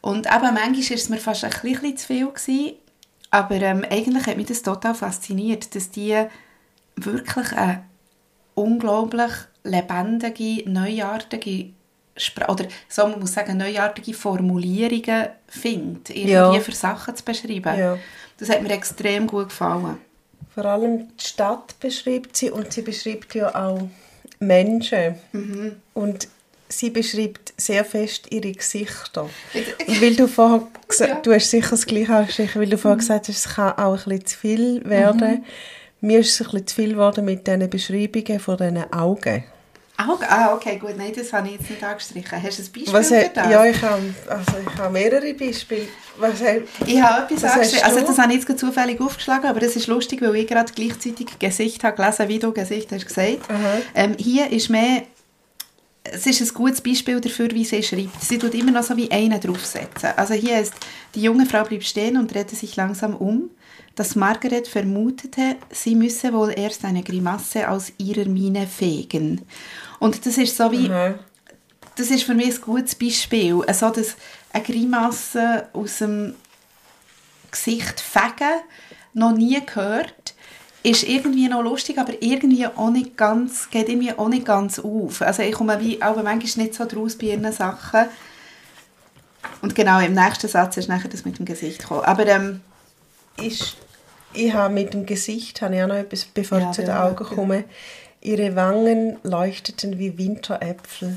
Und 0.00 0.26
eben, 0.26 0.54
manchmal 0.54 0.72
war 0.72 0.96
es 0.96 1.08
mir 1.08 1.18
fast 1.18 1.44
ein 1.44 1.50
bisschen 1.62 1.96
zu 1.96 2.06
viel, 2.06 2.26
gewesen, 2.26 2.74
aber 3.30 3.56
ähm, 3.56 3.84
eigentlich 3.90 4.26
hat 4.26 4.36
mich 4.36 4.46
das 4.46 4.62
total 4.62 4.94
fasziniert, 4.94 5.74
dass 5.74 5.90
die 5.90 6.16
wirklich 6.96 7.52
eine 7.52 7.84
unglaublich 8.54 9.30
lebendige, 9.64 10.68
neuartige 10.70 11.70
Spra 12.16 12.50
oder 12.50 12.66
so, 12.88 13.06
man 13.06 13.20
muss 13.20 13.34
sagen, 13.34 13.58
neuartige 13.58 14.14
Formulierungen 14.14 15.26
findet, 15.48 16.10
irgendwie 16.10 16.30
Ja. 16.30 16.60
für 16.60 16.72
Sachen 16.72 17.14
zu 17.14 17.24
beschreiben. 17.24 17.78
Ja. 17.78 17.98
Das 18.38 18.48
hat 18.48 18.62
mir 18.62 18.70
extrem 18.70 19.26
gut 19.26 19.48
gefallen. 19.50 19.98
Vor 20.54 20.64
allem 20.64 21.08
die 21.18 21.24
Stadt 21.24 21.78
beschreibt 21.80 22.36
sie 22.36 22.50
und 22.50 22.72
sie 22.72 22.80
beschreibt 22.82 23.34
ja 23.34 23.54
auch 23.54 23.86
Menschen. 24.38 25.16
Mhm. 25.32 25.76
Und 25.92 26.28
sie 26.68 26.90
beschreibt 26.90 27.54
sehr 27.56 27.84
fest 27.84 28.26
ihre 28.30 28.52
Gesichter. 28.52 29.28
Und 29.86 30.02
weil 30.02 30.14
du 30.16 30.26
vorher 30.26 30.62
Ja. 30.98 31.14
Mhm. 31.14 31.22
du 31.22 31.32
hast 31.34 31.50
sicher 31.50 31.70
das 31.70 31.86
Gleiche 31.86 32.14
angestrichen, 32.14 32.60
weil 32.60 32.68
du 32.68 32.78
vorher 32.78 32.98
gesagt 32.98 33.28
hast, 33.28 33.46
es 33.46 33.54
kann 33.54 33.72
auch 33.78 33.92
ein 33.92 33.96
bisschen 34.04 34.26
zu 34.26 34.38
viel 34.38 34.84
werden. 34.84 35.44
Mir 36.00 36.20
ist 36.20 36.32
es 36.34 36.40
ein 36.40 36.50
bisschen 36.50 36.66
zu 36.66 36.74
viel 36.74 36.90
geworden 36.90 37.24
mit 37.24 37.46
diesen 37.46 37.68
Beschreibungen 37.70 38.38
von 38.40 38.56
diesen 38.56 38.92
Augen. 38.92 39.44
Augen? 39.98 40.24
Ah, 40.28 40.52
okay, 40.54 40.76
gut. 40.76 40.94
Nein, 40.98 41.12
das 41.16 41.32
habe 41.32 41.48
ich 41.48 41.54
jetzt 41.54 41.70
nicht 41.70 41.82
angestrichen. 41.82 42.42
Hast 42.42 42.58
du 42.58 42.62
ein 42.62 42.66
Beispiel 42.72 42.92
Was 42.92 43.08
für 43.08 43.30
das? 43.32 43.50
ja, 43.50 43.64
ich 43.64 43.80
habe, 43.80 44.02
also 44.28 44.52
ich 44.60 44.78
habe 44.78 44.92
mehrere 44.92 45.32
Beispiele. 45.32 45.88
Was 46.18 46.34
Ich 46.86 47.00
habe 47.00 47.32
etwas 47.32 47.44
angeschrieben. 47.50 47.84
Also 47.84 48.00
das 48.00 48.18
habe 48.18 48.32
ich 48.34 48.44
jetzt 48.46 48.58
zufällig 48.60 49.00
aufgeschlagen, 49.00 49.46
aber 49.48 49.60
das 49.60 49.74
ist 49.74 49.86
lustig, 49.86 50.20
weil 50.20 50.36
ich 50.36 50.46
gerade 50.46 50.70
gleichzeitig 50.74 51.38
Gesicht 51.38 51.82
habe 51.82 51.96
gelesen, 51.96 52.28
wie 52.28 52.38
du 52.38 52.52
Gesicht 52.52 52.92
hast 52.92 53.06
gesagt. 53.06 53.38
Ähm, 53.94 54.14
hier 54.18 54.50
ist 54.52 54.68
mehr, 54.68 55.02
es 56.12 56.26
ist 56.26 56.40
ein 56.40 56.54
gutes 56.54 56.80
Beispiel 56.80 57.20
dafür, 57.20 57.50
wie 57.50 57.64
sie 57.64 57.82
schreibt. 57.82 58.22
Sie 58.22 58.38
tut 58.38 58.54
immer 58.54 58.72
noch 58.72 58.82
so 58.82 58.96
wie 58.96 59.10
einen 59.10 59.40
draufsetzen. 59.40 60.10
Also 60.16 60.34
hier 60.34 60.60
ist, 60.60 60.74
die 61.14 61.22
junge 61.22 61.46
Frau 61.46 61.64
blieb 61.64 61.84
stehen 61.84 62.16
und 62.16 62.32
drehte 62.32 62.56
sich 62.56 62.76
langsam 62.76 63.14
um, 63.14 63.50
dass 63.94 64.14
Margaret 64.14 64.68
vermutete, 64.68 65.56
sie 65.70 65.94
müsse 65.94 66.32
wohl 66.32 66.52
erst 66.56 66.84
eine 66.84 67.02
Grimasse 67.02 67.68
aus 67.70 67.92
ihrer 67.98 68.28
Miene 68.28 68.66
fegen. 68.66 69.42
Und 69.98 70.26
das 70.26 70.36
ist 70.36 70.56
so 70.56 70.70
wie, 70.70 70.90
Aha. 70.90 71.18
das 71.96 72.10
ist 72.10 72.24
für 72.24 72.34
mich 72.34 72.56
ein 72.56 72.60
gutes 72.60 72.94
Beispiel. 72.94 73.62
Also, 73.66 73.90
dass 73.90 74.16
eine 74.52 74.64
Grimasse 74.64 75.68
aus 75.72 75.98
dem 75.98 76.34
Gesicht 77.50 78.00
fegen, 78.00 78.60
noch 79.14 79.32
nie 79.32 79.64
gehört, 79.64 80.34
ist 80.86 81.02
irgendwie 81.02 81.48
noch 81.48 81.62
lustig, 81.62 81.98
aber 81.98 82.12
irgendwie 82.20 82.64
auch 82.64 82.90
nicht 82.90 83.16
ganz, 83.16 83.68
geht 83.70 83.88
irgendwie 83.88 84.12
auch 84.12 84.28
nicht 84.28 84.46
ganz 84.46 84.78
auf. 84.78 85.20
Also 85.20 85.42
ich 85.42 85.52
komme 85.52 85.80
wie 85.80 86.00
auch 86.00 86.22
manchmal 86.22 86.66
nicht 86.66 86.76
so 86.76 86.84
draus 86.84 87.16
bei 87.16 87.26
ihren 87.26 87.52
Sachen. 87.52 88.06
Und 89.62 89.74
genau, 89.74 89.98
im 89.98 90.12
nächsten 90.12 90.46
Satz 90.46 90.76
ist 90.76 90.88
nachher 90.88 91.08
das 91.08 91.24
mit 91.24 91.40
dem 91.40 91.44
Gesicht 91.44 91.80
gekommen. 91.80 92.04
Aber 92.04 92.24
ähm, 92.26 92.60
ist, 93.42 93.76
ich 94.32 94.52
habe 94.52 94.72
mit 94.72 94.94
dem 94.94 95.06
Gesicht, 95.06 95.60
habe 95.60 95.74
ich 95.74 95.82
auch 95.82 95.88
noch 95.88 95.96
etwas, 95.96 96.24
bevor 96.24 96.60
Ja, 96.60 96.70
ich 96.70 96.76
zu 96.76 96.82
den 96.82 96.94
Augen 96.94 97.24
komme. 97.24 97.64
Ihre 98.20 98.54
Wangen 98.54 99.16
leuchteten 99.24 99.98
wie 99.98 100.16
Winteräpfel. 100.16 101.16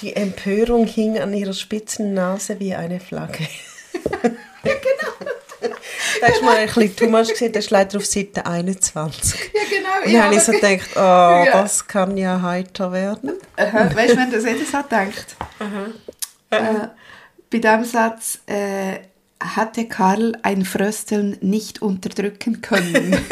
Die 0.00 0.16
Empörung 0.16 0.86
hing 0.86 1.18
an 1.18 1.34
ihrer 1.34 1.52
spitzen 1.52 2.14
Nase 2.14 2.58
wie 2.58 2.74
eine 2.74 3.00
Flagge. 3.00 3.46
ja, 4.22 4.30
genau. 4.62 5.30
Da 6.20 6.26
ist 6.28 6.42
mal 6.42 6.56
ein 6.56 6.66
bisschen 6.66 6.96
Thomas 6.96 7.28
gesehen, 7.28 7.52
der 7.52 7.60
ist 7.60 7.70
leider 7.70 7.98
auf 7.98 8.06
Seite 8.06 8.44
21. 8.46 9.40
ja 9.52 9.60
genau. 9.68 9.88
Und 10.04 10.12
dann 10.12 10.22
habe 10.24 10.34
ich 10.36 10.40
so 10.42 10.52
gedacht, 10.52 10.90
oh, 10.96 10.98
Ja. 11.46 11.62
das 11.62 11.86
kann 11.86 12.16
ja 12.16 12.40
heiter 12.42 12.92
werden. 12.92 13.32
Aha, 13.56 13.94
weißt 13.94 14.12
du, 14.12 14.16
wenn 14.16 14.30
das 14.30 14.44
jeder 14.44 14.64
so 14.64 14.82
denkt? 14.88 15.36
Äh, 16.50 16.88
bei 17.50 17.58
diesem 17.58 17.84
Satz 17.84 18.38
äh, 18.46 18.98
hatte 19.40 19.86
Karl 19.88 20.36
ein 20.42 20.64
Frösteln 20.64 21.36
nicht 21.40 21.82
unterdrücken 21.82 22.60
können. 22.62 23.16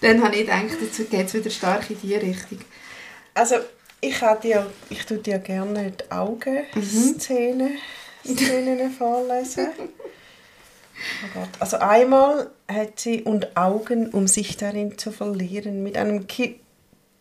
Dann 0.00 0.22
habe 0.22 0.34
ich 0.34 0.40
gedacht, 0.42 0.64
jetzt 0.80 1.10
geht 1.10 1.26
es 1.26 1.34
wieder 1.34 1.50
stark 1.50 1.88
in 1.90 2.00
die 2.00 2.14
Richtung. 2.16 2.58
Also, 3.34 3.56
ich, 4.00 4.20
habe 4.20 4.40
dir, 4.42 4.66
ich 4.90 5.06
tue 5.06 5.18
dir 5.18 5.38
gerne 5.38 5.92
die 5.92 6.10
Augenszenen 6.10 7.78
Szenen 8.24 8.90
vorlesen. 8.90 9.68
Oh 9.78 11.40
Gott. 11.40 11.48
Also 11.58 11.78
einmal 11.78 12.50
hat 12.70 13.00
sie 13.00 13.22
und 13.22 13.56
Augen, 13.56 14.08
um 14.10 14.26
sich 14.28 14.56
darin 14.56 14.98
zu 14.98 15.10
verlieren, 15.10 15.82
mit 15.82 15.96
einem 15.96 16.26
ki 16.26 16.58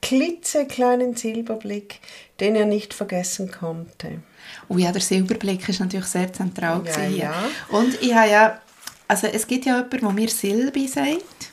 klitzekleinen 0.01 1.15
Silberblick, 1.15 1.99
den 2.39 2.55
er 2.55 2.65
nicht 2.65 2.93
vergessen 2.93 3.51
konnte. 3.51 4.23
Oh 4.67 4.77
ja, 4.77 4.91
der 4.91 5.01
Silberblick 5.01 5.69
ist 5.69 5.79
natürlich 5.79 6.07
sehr 6.07 6.33
zentral. 6.33 6.81
Ja, 6.85 6.99
hier. 7.01 7.17
ja. 7.17 7.33
Und 7.69 8.01
ich 8.01 8.13
habe 8.13 8.29
ja, 8.29 8.61
also 9.07 9.27
es 9.27 9.45
gibt 9.45 9.65
ja 9.65 9.75
jemanden, 9.77 9.99
der 9.99 10.11
mir 10.11 10.27
Silbi 10.29 10.87
sagt. 10.87 11.51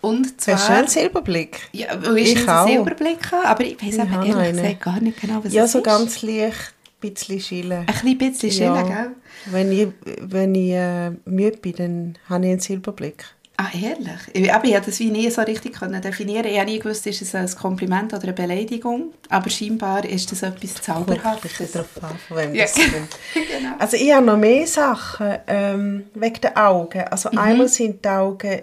Und 0.00 0.40
zwar... 0.40 0.54
Hast 0.54 0.68
du 0.68 0.72
einen 0.74 0.86
Silberblick? 0.88 1.68
Ja, 1.72 1.88
wo 2.00 2.12
ist 2.12 2.28
Ich 2.28 2.42
ein 2.42 2.48
auch. 2.48 2.66
Silberblick 2.68 3.32
aber 3.32 3.64
ich 3.64 3.82
weiß 3.82 3.98
habe 3.98 4.28
ehrlich 4.28 4.52
gesagt 4.56 4.80
gar 4.82 5.00
nicht 5.00 5.20
genau, 5.20 5.42
was 5.42 5.52
Ja, 5.52 5.64
es 5.64 5.72
so 5.72 5.78
ist. 5.78 5.84
ganz 5.84 6.22
leicht, 6.22 6.72
bisschen 7.14 7.40
schillen. 7.40 7.86
Ein 7.86 8.18
bisschen 8.18 8.50
schillen, 8.50 8.86
gell? 8.86 9.10
Wenn 9.46 9.72
ich, 9.72 9.88
wenn 10.22 10.54
ich 10.54 10.72
äh, 10.72 11.10
müde 11.24 11.56
bin, 11.58 11.72
dann 11.76 12.18
habe 12.28 12.44
ich 12.46 12.50
einen 12.52 12.60
Silberblick. 12.60 13.24
Ah, 13.58 13.68
ehrlich? 13.72 14.18
Ich, 14.34 14.52
aber 14.52 14.66
ich 14.66 14.72
konnte 14.74 14.90
das 14.90 15.00
wie 15.00 15.10
nie 15.10 15.30
so 15.30 15.40
richtig 15.40 15.72
können 15.72 16.02
definieren. 16.02 16.44
Ich 16.44 16.58
habe 16.58 16.70
nie 16.70 16.78
gewusst, 16.78 17.06
ist 17.06 17.22
es 17.22 17.34
ein 17.34 17.48
Kompliment 17.58 18.12
oder 18.12 18.24
eine 18.24 18.32
Beleidigung. 18.34 19.14
Aber 19.30 19.48
scheinbar 19.48 20.04
ist 20.04 20.30
das 20.30 20.42
etwas 20.42 20.74
Zauberhaftes. 20.74 21.72
darauf 21.72 21.88
an, 22.02 22.18
von 22.28 22.36
wem 22.36 22.54
Ja. 22.54 22.64
das 22.64 22.74
kommt. 22.74 23.16
genau. 23.34 23.74
Also 23.78 23.96
ich 23.96 24.12
habe 24.12 24.26
noch 24.26 24.36
mehr 24.36 24.66
Sachen 24.66 25.38
ähm, 25.46 26.04
wegen 26.14 26.40
den 26.42 26.54
Augen. 26.54 27.00
Also 27.10 27.30
Mhm. 27.32 27.38
einmal 27.38 27.68
sind 27.68 28.04
die 28.04 28.08
Augen 28.10 28.60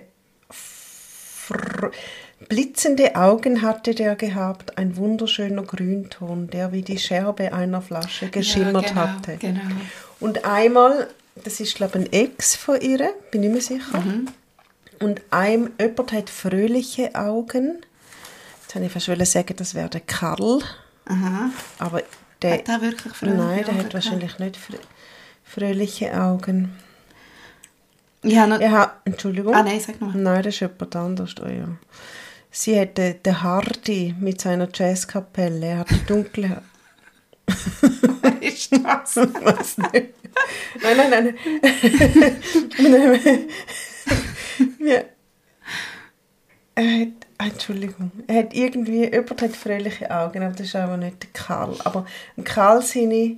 blitzende 2.53 3.15
Augen 3.15 3.63
hatte 3.63 3.95
der 3.95 4.15
gehabt, 4.15 4.77
ein 4.77 4.95
wunderschöner 4.95 5.63
Grünton, 5.63 6.47
der 6.51 6.71
wie 6.71 6.83
die 6.83 6.99
Scherbe 6.99 7.51
einer 7.51 7.81
Flasche 7.81 8.29
geschimmert 8.29 8.89
ja, 8.89 8.89
genau, 8.89 9.01
hatte. 9.01 9.37
Genau. 9.37 9.61
Und 10.19 10.45
einmal, 10.45 11.07
das 11.43 11.59
ist 11.59 11.75
glaube 11.75 11.97
ich 11.97 12.05
ein 12.05 12.13
Ex 12.13 12.55
von 12.55 12.79
ihr, 12.79 13.09
bin 13.31 13.41
ich 13.41 13.49
mir 13.49 13.61
sicher. 13.61 13.99
Mhm. 13.99 14.27
Und 14.99 15.21
ein, 15.31 15.71
jemand 15.79 16.11
hat 16.11 16.29
fröhliche 16.29 17.15
Augen. 17.15 17.81
Jetzt 18.61 18.75
habe 18.75 18.85
ich 18.85 18.91
fast 18.91 19.31
sagen, 19.31 19.55
das 19.57 19.73
wäre 19.73 19.89
der 19.89 20.01
Karl, 20.01 20.59
Aha. 21.05 21.49
aber 21.79 22.03
der, 22.43 22.53
Hat 22.53 22.67
der 22.67 22.81
wirklich 22.81 23.13
fröhliche 23.13 23.41
nein, 23.41 23.63
der 23.63 23.69
Augen 23.69 23.83
hat 23.83 23.93
wahrscheinlich 23.95 24.37
nicht 24.37 24.57
frö 24.57 24.77
fröhliche 25.43 26.19
Augen. 26.19 26.77
Ich 28.21 28.37
habe 28.37 28.51
noch... 28.51 28.61
Ja, 28.61 28.95
Entschuldigung. 29.05 29.53
Ah 29.53 29.63
nein, 29.63 29.79
sag 29.79 29.99
mal. 29.99 30.11
Nein, 30.15 30.43
das 30.43 30.53
ist 30.53 30.61
jemand 30.61 30.95
anders. 30.95 31.35
Oh, 31.43 31.47
ja. 31.47 31.67
Sie 32.55 32.79
hat 32.79 32.99
den, 32.99 33.21
den 33.23 33.41
Hardy 33.41 34.13
mit 34.19 34.39
seiner 34.39 34.69
Jazzkapelle. 34.71 35.65
Er 35.65 35.79
hat 35.79 35.87
dunkle 36.07 36.61
ist 38.39 38.71
das? 38.71 39.15
Was 39.17 39.77
nicht? 39.77 40.13
Nein, 40.81 40.97
nein, 40.97 41.09
nein. 41.09 41.35
ja. 44.79 45.01
Er 46.75 47.01
hat, 47.01 47.07
ah, 47.37 47.45
Entschuldigung, 47.47 48.11
er 48.27 48.43
hat 48.43 48.53
irgendwie, 48.53 49.11
jemand 49.11 49.41
hat 49.41 49.55
fröhliche 49.55 50.09
Augen, 50.09 50.43
aber 50.43 50.53
das 50.53 50.67
ist 50.67 50.75
aber 50.75 50.97
nicht 50.97 51.23
der 51.23 51.29
Karl. 51.33 51.75
Aber 51.83 52.05
Karl 52.43 52.81
seine 52.81 53.37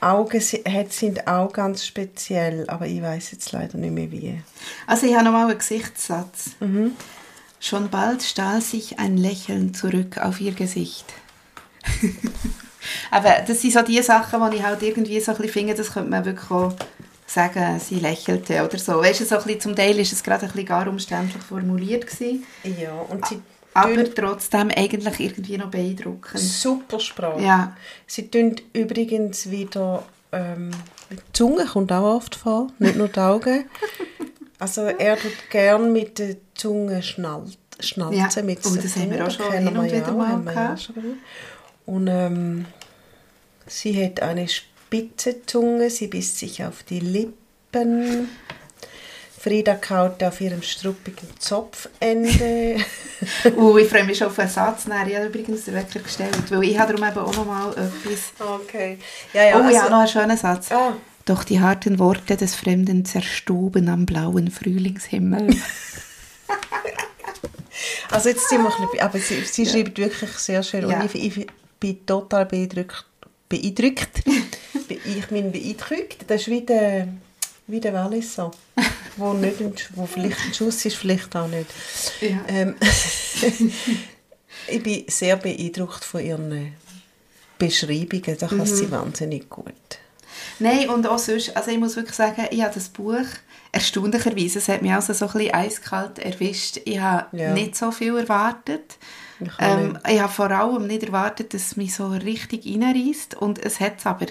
Augen 0.00 0.40
hat, 0.40 0.92
sind 0.92 1.26
auch 1.26 1.52
ganz 1.52 1.86
speziell, 1.86 2.68
aber 2.68 2.86
ich 2.86 3.00
weiß 3.00 3.30
jetzt 3.30 3.52
leider 3.52 3.78
nicht 3.78 3.94
mehr 3.94 4.10
wie. 4.10 4.42
Also 4.86 5.06
ich 5.06 5.14
habe 5.14 5.24
noch 5.24 5.32
mal 5.32 5.48
einen 5.48 5.58
Gesichtssatz. 5.58 6.50
Mhm. 6.60 6.92
Schon 7.64 7.88
bald 7.88 8.22
stahl 8.22 8.60
sich 8.60 8.98
ein 8.98 9.16
Lächeln 9.16 9.72
zurück 9.72 10.18
auf 10.18 10.38
ihr 10.38 10.52
Gesicht. 10.52 11.06
Aber 13.10 13.36
das 13.46 13.62
sind 13.62 13.72
so 13.72 13.80
die 13.80 14.02
Sachen, 14.02 14.50
die 14.50 14.58
ich 14.58 14.62
halt 14.62 14.82
irgendwie 14.82 15.18
so 15.18 15.32
ein 15.32 15.38
bisschen 15.38 15.52
finde, 15.52 15.74
das 15.74 15.90
könnte 15.94 16.10
man 16.10 16.26
wirklich 16.26 16.50
auch 16.50 16.74
sagen, 17.26 17.80
sie 17.80 18.00
lächelte 18.00 18.62
oder 18.62 18.76
so. 18.76 19.00
Weißt 19.00 19.20
du, 19.20 19.24
so 19.24 19.36
ein 19.36 19.44
bisschen, 19.44 19.60
zum 19.62 19.76
Teil 19.76 19.98
ist 19.98 20.12
es 20.12 20.22
gerade 20.22 20.44
ein 20.44 20.52
bisschen 20.52 20.66
gar 20.66 20.86
umständlich 20.86 21.42
formuliert 21.42 22.06
gewesen, 22.06 22.44
Ja, 22.64 22.92
und 23.08 23.26
sie 23.26 23.40
aber 23.72 24.14
trotzdem 24.14 24.70
eigentlich 24.70 25.20
irgendwie 25.20 25.56
noch 25.56 25.70
beeindruckend. 25.70 26.38
super 26.40 27.00
Sprache. 27.00 27.40
Ja. 27.42 27.74
Sie 28.06 28.28
tun 28.30 28.56
übrigens 28.74 29.50
wieder, 29.50 30.04
ähm, 30.32 30.70
die 31.10 31.16
Zunge 31.32 31.64
kommt 31.64 31.90
auch 31.92 32.16
oft 32.16 32.34
vor, 32.34 32.66
nicht 32.78 32.96
nur 32.96 33.08
die 33.08 33.20
Augen. 33.20 33.64
Also 34.58 34.82
er 34.82 35.18
tut 35.18 35.50
gern 35.50 35.92
mit 35.92 36.18
der 36.18 36.36
Zunge 36.54 37.02
schnal 37.02 37.44
schnalzen. 37.80 38.18
Ja. 38.18 38.42
Mit 38.42 38.60
Oh, 38.64 38.74
das 38.74 38.96
haben 38.96 39.10
wir 39.10 39.26
auch 39.26 39.30
schon 39.30 39.52
hin 39.52 39.76
und 39.76 39.86
wieder 39.86 39.96
ja 39.98 40.12
mal 40.12 40.42
ja 40.44 40.52
gehabt. 40.52 40.92
Und 41.86 42.06
ähm, 42.08 42.66
sie 43.66 44.04
hat 44.04 44.20
eine 44.20 44.48
spitze 44.48 45.44
Zunge, 45.44 45.90
sie 45.90 46.06
biss 46.06 46.38
sich 46.38 46.64
auf 46.64 46.82
die 46.84 47.00
Lippen. 47.00 48.28
Frieda 49.38 49.74
kaute 49.74 50.28
auf 50.28 50.40
ihrem 50.40 50.62
struppigen 50.62 51.28
Zopfende. 51.38 52.76
Uh, 53.54 53.76
ich 53.78 53.88
freue 53.90 54.04
mich 54.04 54.16
schon 54.16 54.28
auf 54.28 54.38
einen 54.38 54.48
Satz. 54.48 54.86
Nein, 54.86 55.06
ich 55.10 55.16
habe 55.16 55.26
übrigens 55.26 55.66
den 55.66 55.74
Wecker 55.74 55.98
gestellt, 56.00 56.50
weil 56.50 56.64
ich 56.64 56.78
habe 56.78 56.94
darum 56.94 57.06
eben 57.06 57.18
auch 57.18 57.36
noch 57.36 57.44
mal 57.44 57.70
etwas... 57.72 58.32
okay. 58.38 58.98
Ja, 59.34 59.44
ja, 59.44 59.56
oh 59.56 59.68
ja, 59.68 59.80
also- 59.82 59.90
noch 59.90 59.98
einen 59.98 60.08
schönen 60.08 60.36
Satz. 60.38 60.72
Ah. 60.72 60.94
Doch 61.26 61.44
die 61.44 61.60
harten 61.60 61.98
Worte 61.98 62.36
des 62.36 62.54
Fremden 62.54 63.04
zerstoben 63.04 63.88
am 63.88 64.04
blauen 64.06 64.50
Frühlingshimmel. 64.50 65.56
Also 68.10 68.28
jetzt 68.28 68.48
sind 68.48 68.62
wir 68.62 68.70
ein 68.70 68.82
bisschen, 68.90 69.00
aber 69.00 69.18
sie, 69.18 69.40
sie 69.44 69.66
schreibt 69.66 69.98
wirklich 69.98 70.30
sehr 70.32 70.62
schön 70.62 70.88
Ja. 70.88 71.00
und 71.00 71.14
ich, 71.14 71.38
ich 71.38 71.46
bin 71.80 72.04
total 72.06 72.46
beeindruckt. 72.46 73.04
beeindruckt. 73.48 74.22
Be- 74.88 74.98
ich 75.04 75.26
bin 75.26 75.50
beeindruckt. 75.50 76.18
Das 76.26 76.42
ist 76.42 76.48
wie 76.48 76.60
der, 76.60 77.08
wie 77.66 77.80
der 77.80 77.92
Walliser, 77.94 78.50
wo, 79.16 79.32
nicht 79.32 79.60
ein, 79.60 79.72
wo 79.94 80.06
vielleicht 80.06 80.38
ein 80.46 80.54
Schuss 80.54 80.84
ist, 80.84 80.96
vielleicht 80.96 81.34
auch 81.34 81.48
nicht. 81.48 81.66
Ja. 82.20 82.38
Ähm, 82.48 82.74
ich 84.68 84.82
bin 84.82 85.04
sehr 85.08 85.36
beeindruckt 85.36 86.04
von 86.04 86.24
ihren 86.24 86.74
Beschreibungen. 87.58 88.36
Da 88.38 88.46
kann 88.46 88.58
Mhm. 88.58 88.66
sie 88.66 88.90
wahnsinnig 88.90 89.48
gut. 89.50 89.72
Nein, 90.58 90.88
und 90.88 91.06
auch 91.06 91.18
sonst, 91.18 91.56
also 91.56 91.70
ich 91.70 91.78
muss 91.78 91.96
wirklich 91.96 92.14
sagen, 92.16 92.46
ich 92.50 92.62
habe 92.62 92.74
das 92.74 92.88
Buch 92.88 93.26
erstaunlicherweise, 93.72 94.58
es 94.58 94.68
hat 94.68 94.82
mich 94.82 94.92
also 94.92 95.12
so 95.12 95.26
ein 95.26 95.32
bisschen 95.32 95.54
eiskalt 95.54 96.18
erwischt. 96.18 96.80
Ich 96.84 96.98
habe 97.00 97.36
Ja. 97.36 97.52
nicht 97.52 97.76
so 97.76 97.90
viel 97.90 98.16
erwartet. 98.16 98.96
Ich 99.40 99.48
Ähm, 99.58 99.98
ich 100.08 100.20
habe 100.20 100.32
vor 100.32 100.50
allem 100.50 100.86
nicht 100.86 101.02
erwartet, 101.02 101.54
dass 101.54 101.62
es 101.62 101.76
mich 101.76 101.94
so 101.94 102.06
richtig 102.08 102.64
reinreißt 102.66 103.34
und 103.34 103.58
es 103.58 103.80
hat 103.80 103.98
es 103.98 104.06
aber. 104.06 104.26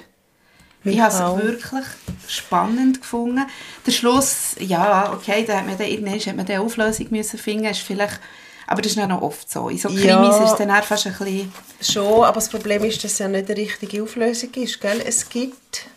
Mich 0.86 0.96
ich 0.96 1.02
habe 1.02 1.14
es 1.14 1.44
wirklich 1.46 1.86
spannend 2.28 3.02
gefunden. 3.02 3.46
Der 3.86 3.92
Schluss, 3.92 4.56
ja, 4.60 5.14
okay, 5.14 5.46
da 5.46 5.58
hat 5.58 5.66
man 5.66 5.78
dann, 5.78 5.88
irgendwann 5.88 6.20
hat 6.20 6.36
man 6.36 6.46
eine 6.46 6.62
Auflösung 6.62 7.08
müssen 7.10 7.40
finden, 7.40 7.66
ist 7.66 7.80
vielleicht, 7.80 8.20
aber 8.68 8.82
das 8.82 8.92
ist 8.92 8.98
dann 8.98 9.10
noch 9.10 9.22
oft 9.22 9.50
so. 9.50 9.70
In 9.70 9.78
so 9.78 9.88
Krimis 9.90 10.06
Ja. 10.06 10.44
ist 10.44 10.52
es 10.52 10.58
dann 10.58 10.72
auch 10.72 10.84
fast 10.84 11.08
ein 11.08 11.14
bisschen, 11.14 11.54
Schon, 11.82 12.24
aber 12.24 12.36
das 12.36 12.50
Problem 12.50 12.84
ist, 12.84 13.04
dass 13.04 13.14
es 13.14 13.20
ja 13.20 13.28
nicht 13.30 13.50
eine 13.50 13.58
richtige 13.58 14.04
Auflösung 14.04 14.54
ist. 14.56 14.80
Gell? 14.82 15.02
Es 15.06 15.28
gibt. 15.30 15.88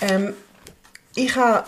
Ähm, 0.00 0.34
ich 1.14 1.34
habe, 1.36 1.64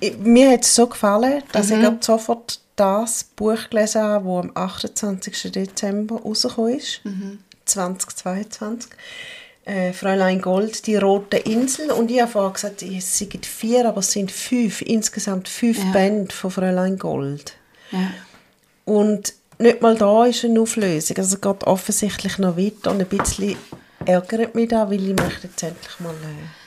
ich, 0.00 0.16
mir 0.18 0.52
hat 0.52 0.62
es 0.62 0.74
so 0.74 0.86
gefallen, 0.86 1.42
dass 1.52 1.70
ich 1.70 1.80
grad 1.80 2.02
sofort 2.04 2.60
das 2.76 3.24
Buch 3.24 3.70
gelesen 3.70 4.02
habe, 4.02 4.24
das 4.24 4.44
am 4.44 4.50
28. 4.54 5.52
Dezember 5.52 6.20
rausgekommen 6.20 6.76
ist. 6.76 7.00
2022. 7.64 8.90
Äh, 9.64 9.92
Fräulein 9.92 10.40
Gold, 10.40 10.86
die 10.86 10.96
rote 10.96 11.38
Insel. 11.38 11.90
Und 11.90 12.10
ich 12.10 12.20
habe 12.20 12.30
vorher 12.30 12.52
gesagt, 12.52 12.82
es 12.82 13.18
sind 13.18 13.44
vier, 13.44 13.88
aber 13.88 13.98
es 13.98 14.12
sind 14.12 14.30
fünf. 14.30 14.80
Insgesamt 14.82 15.48
fünf 15.48 15.78
Ja. 15.78 15.90
Bände 15.92 16.32
von 16.32 16.50
Fräulein 16.50 16.98
Gold. 16.98 17.54
ja. 17.90 18.10
Und 18.84 19.34
nicht 19.58 19.80
mal 19.82 19.96
da 19.96 20.26
ist 20.26 20.44
eine 20.44 20.60
Auflösung. 20.60 21.16
Also 21.16 21.34
es 21.34 21.40
geht 21.40 21.64
offensichtlich 21.64 22.38
noch 22.38 22.56
weiter 22.56 22.90
und 22.92 23.00
ein 23.00 23.06
bisschen 23.08 23.56
ärgert 24.04 24.54
mich 24.54 24.68
da, 24.68 24.88
weil 24.88 25.08
ich 25.10 25.16
möchte 25.20 25.48
jetzt 25.48 25.62
endlich 25.62 25.98
mal... 26.00 26.10
Äh, 26.12 26.65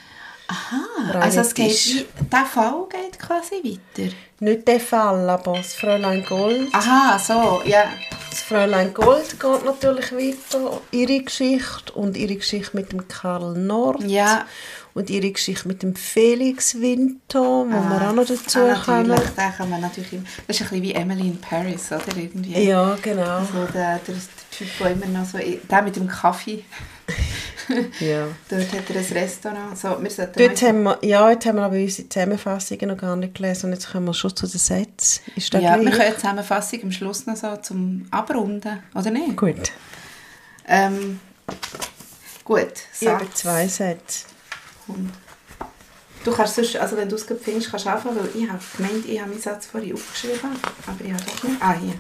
Ah, 0.49 1.19
also 1.19 1.41
es 1.41 1.53
geht, 1.53 2.07
der 2.31 2.45
Fall 2.45 2.87
geht 2.89 3.19
quasi 3.19 3.55
weiter. 3.63 4.11
nicht 4.39 4.67
der 4.67 4.79
Fall, 4.79 5.29
aber 5.29 5.53
das 5.53 5.75
Fräulein 5.75 6.25
Gold. 6.25 6.69
Aha, 6.73 7.19
so, 7.19 7.61
ja. 7.65 7.83
Das 8.31 8.41
Fräulein 8.41 8.91
Gold 8.91 9.39
geht 9.39 9.63
natürlich 9.65 10.11
weiter. 10.11 10.81
Ihre 10.89 11.19
Geschichte 11.19 11.93
und 11.93 12.17
ihre 12.17 12.35
Geschichte 12.35 12.75
mit 12.75 12.91
dem 12.91 13.07
Karl 13.07 13.53
Nord. 13.53 14.03
Ja. 14.05 14.47
Und 14.95 15.09
ihre 15.09 15.31
Geschichte 15.31 15.67
mit 15.67 15.83
dem 15.83 15.95
Felix 15.95 16.79
Winter, 16.81 17.39
wo 17.39 17.65
wir 17.65 18.09
auch 18.09 18.13
noch 18.13 18.25
dazu 18.25 18.59
ah, 18.59 18.81
kommen. 18.83 19.07
natürlich, 19.07 19.29
den 19.31 19.51
kann 19.55 19.69
man 19.69 19.81
natürlich 19.81 20.13
immer, 20.13 20.23
das 20.47 20.55
ist 20.55 20.61
ein 20.63 20.69
bisschen 20.69 20.83
wie 20.83 20.93
Emily 20.93 21.27
in 21.27 21.37
Paris, 21.39 21.91
oder? 21.91 22.17
Irgendwie. 22.17 22.63
Ja, 22.63 22.97
genau. 23.01 23.41
So 23.41 23.65
der, 23.73 23.99
der, 23.99 24.15
der 24.15 24.15
Typ, 24.51 24.67
der 24.79 24.91
immer 24.91 25.05
noch 25.05 25.25
so, 25.25 25.37
der 25.37 25.81
mit 25.83 25.95
dem 25.95 26.07
Kaffee, 26.07 26.63
Ja. 27.99 28.27
dort 28.49 28.71
hat 28.73 28.89
er 28.89 28.95
ein 28.95 29.05
Restaurant. 29.11 29.77
So, 29.77 29.97
wir 30.01 30.27
Dort 30.27 30.61
haben 30.63 30.83
wir, 30.83 30.97
ja, 31.03 31.29
jetzt 31.29 31.45
haben 31.45 31.57
wir 31.57 31.63
aber 31.63 31.75
unsere 31.75 32.09
Zusammenfassungen 32.09 32.87
noch 32.87 32.97
gar 32.97 33.15
nicht 33.15 33.35
gelesen 33.35 33.67
und 33.67 33.73
jetzt 33.73 33.91
kommen 33.91 34.07
wir 34.07 34.13
schon 34.15 34.35
zu 34.35 34.47
den 34.47 34.59
Sätzen. 34.59 35.21
Ist 35.35 35.53
das 35.53 35.61
ja, 35.61 35.75
wir 35.75 35.81
gleich? 35.83 35.97
können 35.97 36.11
die 36.11 36.15
Zusammenfassung 36.21 36.79
am 36.83 36.91
Schluss 36.91 37.25
noch 37.27 37.35
so 37.35 37.55
zum 37.57 38.07
Abrunden, 38.11 38.79
oder 38.95 39.11
nicht? 39.11 39.37
Gut. 39.37 39.71
Ähm, 40.67 41.19
gut, 42.43 42.73
Ich 42.99 43.07
habe 43.07 43.25
Satz. 43.25 43.35
zwei 43.41 43.67
Sätze. 43.67 44.25
Und 44.89 45.11
Du 46.23 46.31
kannst 46.31 46.55
sonst, 46.55 46.75
also 46.75 46.97
wenn 46.97 47.07
du 47.07 47.15
es 47.15 47.23
findest, 47.23 47.71
kannst 47.71 47.85
du 47.85 47.89
anfangen, 47.89 48.17
weil 48.17 48.29
ich 48.41 48.49
habe 48.49 48.59
gemeint, 48.75 49.05
ich 49.05 49.19
habe 49.19 49.29
meinen 49.29 49.41
Satz 49.41 49.67
vorhin 49.67 49.93
aufgeschrieben, 49.93 50.51
aber 50.85 51.05
ich 51.05 51.13
habe 51.13 51.23
doch 51.23 51.43
nicht. 51.43 51.61
Ah, 51.61 51.73
hier. 51.73 51.93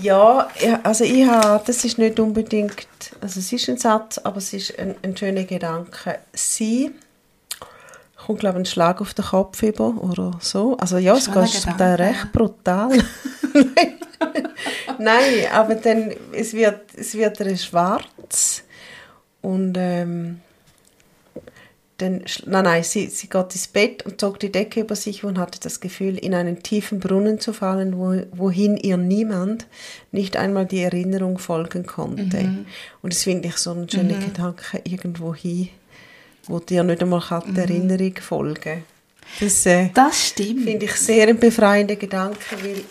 Ja, 0.00 0.48
ja, 0.60 0.80
also 0.84 1.02
ich 1.02 1.26
habe, 1.26 1.62
das 1.66 1.84
ist 1.84 1.98
nicht 1.98 2.20
unbedingt, 2.20 2.86
also 3.20 3.40
es 3.40 3.52
ist 3.52 3.68
ein 3.68 3.76
Satz, 3.76 4.18
aber 4.18 4.36
es 4.36 4.52
ist 4.52 4.78
ein, 4.78 4.94
ein 5.02 5.16
schöner 5.16 5.42
Gedanke. 5.42 6.20
Sie 6.32 6.92
kommt, 8.16 8.38
glaube 8.38 8.58
ich, 8.58 8.62
ein 8.62 8.66
Schlag 8.66 9.00
auf 9.00 9.14
den 9.14 9.24
Kopf 9.24 9.60
über 9.64 9.88
oder 9.88 10.38
so. 10.40 10.76
Also 10.76 10.98
ja, 10.98 11.16
es 11.16 11.30
geht 11.32 11.48
zum 11.48 11.76
Teil 11.76 11.96
recht 11.96 12.30
brutal. 12.30 12.90
Nein, 14.98 15.46
aber 15.52 15.74
dann, 15.74 16.14
es 16.32 16.52
wird, 16.52 16.94
es 16.94 17.14
wird 17.14 17.38
schwarz 17.58 18.62
und 19.42 19.74
ähm, 19.76 20.40
dann, 22.00 22.22
nein, 22.46 22.64
nein, 22.64 22.82
sie, 22.82 23.06
sie 23.06 23.28
geht 23.28 23.52
ins 23.52 23.68
Bett 23.68 24.04
und 24.06 24.20
zog 24.20 24.38
die 24.40 24.50
Decke 24.50 24.80
über 24.80 24.96
sich 24.96 25.24
und 25.24 25.38
hatte 25.38 25.60
das 25.60 25.80
Gefühl, 25.80 26.16
in 26.16 26.34
einen 26.34 26.62
tiefen 26.62 27.00
Brunnen 27.00 27.40
zu 27.40 27.52
fallen, 27.52 27.96
wo, 27.96 28.22
wohin 28.32 28.76
ihr 28.76 28.96
niemand, 28.96 29.66
nicht 30.12 30.36
einmal 30.36 30.66
die 30.66 30.80
Erinnerung 30.82 31.38
folgen 31.38 31.86
konnte. 31.86 32.38
Mhm. 32.38 32.66
Und 33.02 33.12
das 33.12 33.24
finde 33.24 33.48
ich 33.48 33.56
so 33.56 33.72
einen 33.72 33.88
schönen 33.88 34.18
Gedanke, 34.20 34.80
irgendwo 34.84 35.34
hin, 35.34 35.68
wo 36.46 36.58
dir 36.58 36.82
nicht 36.82 37.02
einmal 37.02 37.20
kann 37.20 37.54
die 37.54 37.60
Erinnerung 37.60 38.14
folgen 38.20 38.82
Das, 39.38 39.66
äh, 39.66 39.90
Das 39.94 40.28
stimmt. 40.28 40.64
finde 40.64 40.86
ich 40.86 40.92
sehr 40.92 41.28
ein 41.28 41.38
befreiender 41.38 41.96
Gedanke, 41.96 42.38
weil 42.62 42.82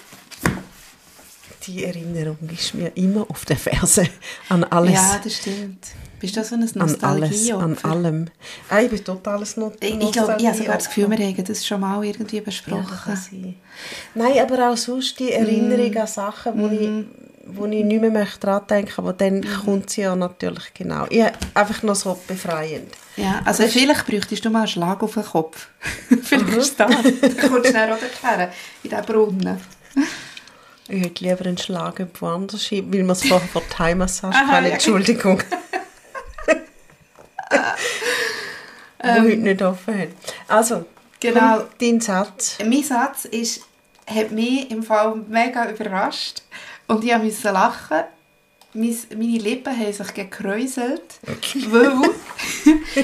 die 1.68 1.84
Erinnerung 1.84 2.38
ist 2.52 2.74
mir 2.74 2.92
immer 2.96 3.26
auf 3.30 3.46
der 3.46 3.58
Ferse 3.58 4.06
an 4.50 4.64
alles. 4.66 4.94
Ja, 4.94 5.20
das 5.24 5.36
stimmt. 5.36 5.88
Bist 6.20 6.36
du 6.36 6.44
so 6.44 6.56
ein 6.56 6.82
an 6.82 6.98
alles, 7.02 7.50
an 7.52 7.78
allem. 7.84 8.26
Ah, 8.70 8.82
ich 8.82 8.90
bin 8.90 9.04
totales 9.04 9.56
Not 9.56 9.76
Ich, 9.80 9.96
ich 9.96 10.12
glaube, 10.12 10.36
ich 10.38 10.46
habe 10.48 10.58
sogar 10.58 10.76
das 10.76 10.88
Gefühl, 10.88 11.10
wir 11.10 11.18
haben 11.18 11.44
das 11.46 11.66
schon 11.66 11.80
mal 11.80 12.04
irgendwie 12.04 12.38
Ja, 12.38 12.42
das 12.44 12.56
besprochen. 12.56 13.16
sein. 13.16 13.56
Nein, 14.16 14.40
aber 14.40 14.70
auch 14.70 14.78
sonst 14.78 15.18
die 15.20 15.32
Erinnerung 15.32 15.96
an 15.96 16.08
Sachen, 16.08 16.60
wo, 16.60 16.68
ich, 16.68 17.06
wo 17.46 17.66
ich 17.68 17.86
nicht 17.86 18.02
mehr 18.02 18.12
möchte 18.12 18.40
daran 18.42 18.68
denken 18.68 18.94
aber 18.98 19.14
dann 19.14 19.46
kommt 19.64 19.90
sie 19.92 20.02
ja 20.02 20.14
natürlich 20.14 20.74
genau. 20.74 21.06
Ja, 21.10 21.32
einfach 21.54 21.84
noch 21.84 21.96
so 21.96 22.20
befreiend. 22.28 22.92
Ja, 23.16 23.42
also 23.46 23.64
vielleicht 23.68 24.06
bräuchtest 24.06 24.44
du 24.44 24.50
mal 24.50 24.60
einen 24.60 24.68
Schlag 24.68 25.02
auf 25.02 25.14
den 25.14 25.24
Kopf. 25.24 25.70
vielleicht 26.22 26.50
ist 26.50 26.80
das. 26.80 26.90
Dann 26.90 27.02
kommst 27.50 27.66
du 27.66 27.70
schnell 27.70 27.92
runterkehren 27.92 28.50
in 28.84 28.90
diesen 28.90 29.06
Brunnen. 29.06 29.58
Ich 30.90 31.04
hätte 31.04 31.24
lieber 31.24 31.46
einen 31.46 31.58
Schlag 31.58 32.00
irgendwo 32.00 32.28
anders 32.28 32.64
hin, 32.66 32.92
weil 32.92 33.04
wir 33.04 33.12
es 33.12 33.24
vorher 33.28 33.48
vor 33.48 33.62
Thai-Massage 33.70 34.36
ja. 34.36 34.60
Entschuldigung. 34.60 35.42
Wo 39.02 39.08
heute 39.22 39.38
nicht 39.38 39.62
offen 39.62 40.00
hat. 40.00 40.10
Also, 40.48 40.86
Genau. 41.20 41.64
dein 41.80 42.00
Satz. 42.00 42.58
Mein 42.64 42.84
Satz 42.84 43.26
ist, 43.26 43.62
hat 44.08 44.32
mich 44.32 44.72
im 44.72 44.84
Fall 44.84 45.16
mega 45.28 45.70
überrascht. 45.70 46.42
Und 46.88 47.04
ich 47.04 47.18
musste 47.18 47.52
lachen. 47.52 48.04
Mein, 48.74 48.96
meine 49.16 49.38
Lippen 49.38 49.78
haben 49.78 49.94
sich 49.94 50.14
gekräuselt, 50.14 51.20
weil 51.72 51.92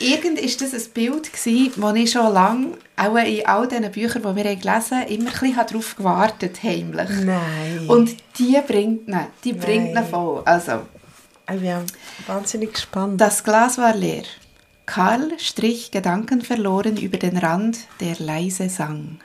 irgend 0.00 0.38
ist 0.38 0.60
das 0.60 0.74
ein 0.74 0.92
Bild 0.92 1.30
wo 1.76 1.90
ich 1.90 2.10
schon 2.10 2.32
lange, 2.32 2.78
auch 2.96 3.16
in 3.16 3.46
all 3.46 3.68
diesen 3.68 3.90
Büchern, 3.90 4.22
die 4.22 4.44
wir 4.44 4.56
gelesen 4.56 5.00
haben, 5.00 5.08
immer 5.08 5.30
ein 5.30 5.40
bisschen 5.40 5.54
darauf 5.54 5.96
gewartet 5.96 6.62
heimlich. 6.62 7.08
Nein. 7.24 7.86
Und 7.88 8.16
die 8.38 8.58
bringt 8.66 9.08
ihn, 9.08 9.20
die 9.44 9.52
bringt 9.52 9.96
ihn 9.96 10.04
voll. 10.04 10.42
Also, 10.44 10.82
ich 11.50 11.60
bin 11.60 11.84
wahnsinnig 12.26 12.74
gespannt. 12.74 13.20
das 13.20 13.44
Glas 13.44 13.78
war 13.78 13.94
leer. 13.94 14.24
Karl 14.86 15.32
strich 15.38 15.90
gedankenverloren 15.90 16.96
über 16.96 17.16
den 17.16 17.36
Rand, 17.36 17.78
der 18.00 18.16
leise 18.18 18.68
sang. 18.68 19.20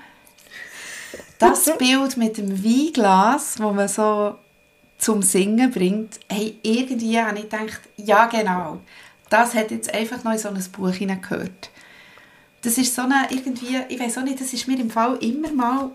Das 1.39 1.65
Bild 1.77 2.17
mit 2.17 2.37
dem 2.37 2.63
Weinglas, 2.63 3.59
wo 3.59 3.71
man 3.71 3.87
so 3.87 4.35
zum 4.97 5.21
Singen 5.21 5.71
bringt, 5.71 6.19
hey, 6.29 6.57
irgendwie 6.61 7.19
habe 7.19 7.37
ich 7.37 7.49
gedacht, 7.49 7.81
ja 7.97 8.27
genau, 8.27 8.79
das 9.29 9.53
hat 9.53 9.71
jetzt 9.71 9.93
einfach 9.93 10.23
noch 10.23 10.31
in 10.33 10.37
so 10.37 10.49
ein 10.49 10.63
Buch 10.71 10.93
hineingehört. 10.93 11.69
Das 12.61 12.77
ist 12.77 12.95
so 12.95 13.03
eine, 13.03 13.27
irgendwie, 13.29 13.77
ich 13.89 13.99
weiß 13.99 14.17
auch 14.17 14.23
nicht, 14.23 14.41
das 14.41 14.53
ist 14.53 14.67
mir 14.67 14.79
im 14.79 14.89
Fall 14.89 15.17
immer 15.17 15.51
mal, 15.51 15.91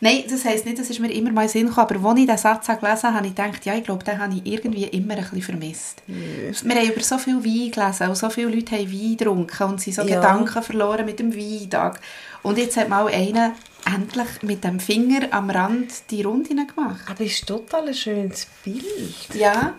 nein, 0.00 0.24
das 0.28 0.44
heisst 0.44 0.64
nicht, 0.64 0.78
das 0.78 0.90
ist 0.90 0.98
mir 0.98 1.12
immer 1.12 1.30
mal 1.30 1.48
Sinn 1.48 1.68
gekommen, 1.68 1.88
aber 1.88 2.08
als 2.08 2.18
ich 2.18 2.26
diesen 2.26 2.38
Satz 2.38 2.66
gelesen 2.66 3.02
habe, 3.02 3.14
habe 3.14 3.26
ich 3.26 3.34
gedacht, 3.34 3.64
ja, 3.64 3.74
ich 3.74 3.84
glaube, 3.84 4.04
den 4.04 4.18
habe 4.18 4.34
ich 4.34 4.44
irgendwie 4.44 4.84
immer 4.84 5.14
ein 5.14 5.20
bisschen 5.20 5.42
vermisst. 5.42 6.02
Wir 6.06 6.74
haben 6.74 6.90
über 6.90 7.00
so 7.00 7.18
viel 7.18 7.44
Wein 7.44 7.70
gelesen 7.70 8.08
und 8.08 8.16
so 8.16 8.28
viele 8.30 8.48
Leute 8.48 8.76
haben 8.76 8.92
Wein 8.92 9.16
getrunken 9.16 9.62
und 9.64 9.80
sind 9.80 9.94
so 9.94 10.02
Ja. 10.02 10.16
Gedanken 10.16 10.62
verloren 10.62 11.06
mit 11.06 11.18
dem 11.20 11.34
Weintag. 11.34 12.00
Und 12.42 12.58
jetzt 12.58 12.76
hat 12.76 12.88
mal 12.88 13.06
einer 13.06 13.52
endlich 13.84 14.42
mit 14.42 14.64
dem 14.64 14.80
Finger 14.80 15.28
am 15.30 15.50
Rand 15.50 16.10
die 16.10 16.22
Runde 16.22 16.48
gemacht. 16.48 17.04
Aber 17.08 17.20
es 17.20 17.32
ist 17.32 17.46
total 17.46 17.88
ein 17.88 17.94
schönes 17.94 18.46
Bild. 18.64 19.34
Ja. 19.34 19.74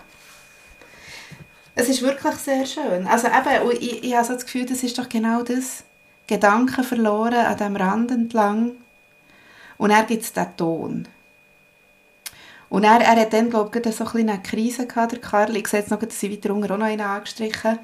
Es 1.76 1.90
ist 1.90 2.02
wirklich 2.02 2.36
sehr 2.36 2.66
schön. 2.66 3.06
Also 3.08 3.28
eben, 3.28 3.72
ich, 3.80 4.04
ich 4.04 4.16
habe 4.16 4.26
so 4.26 4.34
das 4.34 4.46
Gefühl, 4.46 4.66
das 4.66 4.84
ist 4.84 4.98
doch 4.98 5.10
genau 5.10 5.44
das. 5.44 5.84
Gedanken 6.28 6.84
verloren 6.84 7.46
an 7.46 7.58
diesem 7.58 7.76
Rand 7.76 8.12
entlang. 8.12 8.72
Und 9.78 9.92
er 9.92 10.04
gibt 10.04 10.24
es 10.24 10.34
den 10.34 10.58
Ton. 10.58 11.08
Und 12.70 12.84
er, 12.84 13.02
er 13.02 13.22
hat 13.22 13.34
dann, 13.34 13.50
glaube 13.50 13.78
ich, 13.78 13.96
so 13.96 14.06
ein 14.06 14.30
eine 14.30 14.42
Krise 14.42 14.88
gehabt, 14.88 15.12
der 15.12 15.20
Karl. 15.20 15.56
Ich 15.56 15.68
sehe 15.68 15.82
jetzt 15.82 15.92
noch, 15.92 16.00
dass 16.00 16.20
sie 16.20 16.32
weiter 16.32 16.54
unten 16.54 16.72
auch 16.72 16.78
noch 16.78 16.86
einen 16.86 17.02
angestrichen 17.02 17.78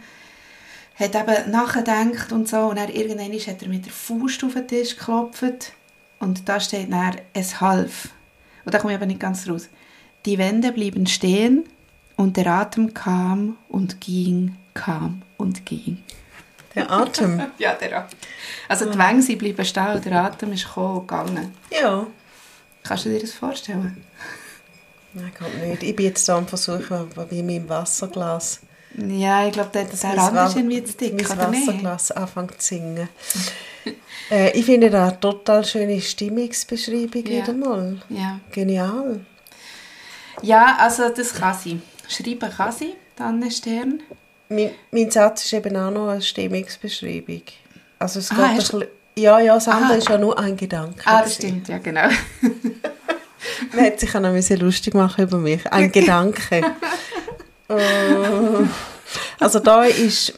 hat 1.01 1.15
eben 1.15 1.51
nachgedacht 1.51 2.32
und 2.32 2.47
so. 2.47 2.60
Und 2.60 2.77
dann 2.77 2.89
irgendwann 2.89 3.34
hat 3.34 3.62
er 3.62 3.67
mit 3.67 3.86
der 3.86 3.91
Faust 3.93 4.43
auf 4.43 4.54
den 4.54 4.67
Tisch 4.67 4.97
geklopft. 4.97 5.73
Und 6.19 6.47
da 6.47 6.60
steht 6.60 6.91
dann, 6.91 7.15
es 7.34 7.60
half. 7.60 8.10
Und 8.65 8.73
da 8.73 8.80
komme 8.80 8.93
ich 8.93 8.97
aber 8.97 9.08
nicht 9.08 9.19
ganz 9.19 9.49
raus. 9.49 9.69
Die 10.25 10.38
Wände 10.38 10.71
blieben 10.71 11.08
stehen 11.08 11.65
und 12.21 12.38
der 12.38 12.47
Atem 12.47 12.93
kam 12.93 13.57
und 13.69 13.99
ging, 14.01 14.55
kam 14.73 15.21
und 15.38 15.65
ging. 15.65 15.97
Der 16.75 16.89
Atem. 16.89 17.41
Ja, 17.57 17.73
der 17.73 17.97
Atem. 17.97 18.17
Also 18.67 18.89
die 18.91 18.97
Wände 18.97 19.21
sie 19.21 19.36
bleiben 19.36 19.65
stehen 19.65 19.93
und 19.95 20.05
der 20.05 20.23
Atem 20.23 20.53
ist 20.53 20.65
gekommen 20.65 20.97
und 20.99 21.07
gegangen. 21.07 21.55
ja. 21.81 22.07
Kannst 22.84 23.05
du 23.05 23.10
dir 23.10 23.19
das 23.19 23.31
vorstellen? 23.34 24.03
Nein, 25.13 25.31
geht 25.38 25.67
nicht. 25.69 25.84
Ich 25.84 25.95
bin 25.95 26.05
jetzt 26.07 26.27
da 26.27 26.38
am 26.38 26.47
Versuchen, 26.47 27.07
wie 27.29 27.43
mit 27.43 27.55
dem 27.57 27.69
Wasserglas. 27.69 28.62
Ja, 28.95 29.45
ich 29.45 29.53
glaube, 29.53 29.69
das 29.89 30.03
Mein 30.03 30.17
Rand 30.17 30.49
ist 30.49 30.55
irgendwie 30.57 30.84
zu 30.84 30.97
dick, 30.97 31.29
oder 31.29 31.47
nicht? 31.49 31.67
Wasserglas 31.67 32.12
anfängt 32.12 32.60
zu 32.62 32.67
singen. 32.75 33.07
äh, 34.31 34.51
ich 34.57 34.65
finde 34.65 34.89
da 34.89 35.10
eine 35.10 35.19
total 35.19 35.63
schöne 35.63 36.01
Stimmungsbeschreibung 36.01 37.25
Ja. 37.25 37.43
wieder 37.43 37.53
mal. 37.53 38.01
Ja. 38.10 38.39
Genial. 38.51 39.19
ja, 40.41 40.77
also 40.79 41.10
das 41.10 41.34
kann 41.34 41.55
sie. 41.55 41.79
Schreiben 42.12 42.50
kann 42.52 42.71
sie, 42.71 42.93
dann 43.15 43.50
Stern. 43.52 44.02
Mein, 44.50 44.71
mein 44.91 45.10
Satz 45.10 45.45
ist 45.45 45.54
eben 45.54 45.76
auch 45.78 45.91
noch 45.91 46.10
eine 46.10 46.21
Stimmungsbeschreibung. 46.21 47.41
Also 48.00 48.19
es 48.19 48.32
Ah, 48.32 48.36
geht 48.36 48.43
ein 48.43 48.56
bisschen, 48.58 48.84
ja, 49.17 49.39
ja, 49.39 49.54
das 49.56 49.67
andere 49.67 49.93
Ah. 49.93 49.97
ist 49.97 50.10
ja 50.10 50.17
nur 50.17 50.38
ein 50.38 50.58
Gedanke. 50.58 51.02
Ah, 51.06 51.21
das 51.24 51.36
stimmt, 51.36 51.67
ja 51.69 51.78
genau. 51.78 52.10
Man 53.74 53.84
hätte 53.86 54.02
sich 54.06 54.15
auch 54.15 54.19
noch 54.19 54.32
müssen 54.32 54.58
lustig 54.60 54.93
machen 54.93 55.24
über 55.24 55.38
mich. 55.38 55.65
Ein 55.71 55.91
Gedanke. 55.91 56.62
Äh, 57.69 58.65
also 59.39 59.60
da 59.60 59.84
ist 59.84 60.38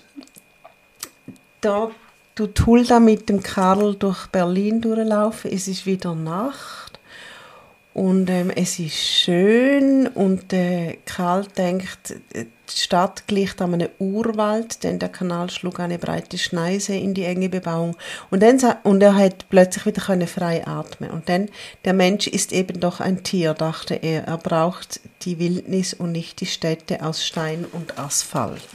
da 1.62 1.90
tut 2.36 2.66
Hulda 2.66 3.00
mit 3.00 3.30
dem 3.30 3.42
Karl 3.42 3.96
durch 3.96 4.28
Berlin 4.28 4.82
durchlaufen. 4.82 5.52
Es 5.52 5.68
ist 5.68 5.86
wieder 5.86 6.14
Nacht 6.16 6.93
und 7.94 8.30
ähm, 8.30 8.50
es 8.50 8.80
ist 8.80 8.98
schön 8.98 10.08
und 10.08 10.52
äh, 10.52 10.98
Karl 11.06 11.46
denkt, 11.56 12.16
die 12.34 12.48
Stadt 12.80 13.28
gleicht 13.28 13.62
an 13.62 13.76
einem 13.76 13.90
Urwald, 14.00 14.84
denn 14.84 14.98
der 14.98 15.10
Kanal 15.10 15.52
schlug 15.52 15.80
eine 15.80 16.00
breite 16.00 16.40
Schneise 16.40 16.96
in 16.96 17.14
die 17.14 17.24
enge 17.24 17.50
Bebauung 17.50 17.96
und, 18.32 18.42
dann, 18.42 18.60
und 18.84 19.04
er 19.04 19.16
hat 19.16 19.48
plötzlich 19.50 19.86
wieder 19.86 20.02
können 20.02 20.28
frei 20.28 20.66
atmen 20.66 21.12
und 21.12 21.30
dann, 21.30 21.50
der 21.86 21.94
Mensch 21.94 22.26
ist 22.26 22.52
eben 22.52 22.80
doch 22.80 23.00
ein 23.00 23.24
Tier, 23.24 23.54
dachte 23.54 23.94
er, 23.96 24.24
er 24.24 24.38
braucht 24.38 25.00
die 25.22 25.38
Wildnis 25.38 25.94
und 25.94 26.14
nicht 26.14 26.42
die 26.42 26.48
Städte 26.48 27.06
aus 27.06 27.24
Stein 27.24 27.66
und 27.72 28.00
Asphalt. 28.00 28.68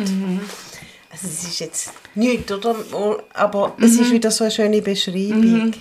Also 1.10 1.26
es 1.26 1.42
ist 1.42 1.58
jetzt 1.58 1.92
nichts, 2.14 2.52
oder? 2.52 2.76
Aber 3.34 3.74
es 3.80 3.98
ist 3.98 4.12
wieder 4.12 4.30
so 4.30 4.44
eine 4.44 4.50
schöne 4.50 4.82
Beschreibung. 4.82 5.72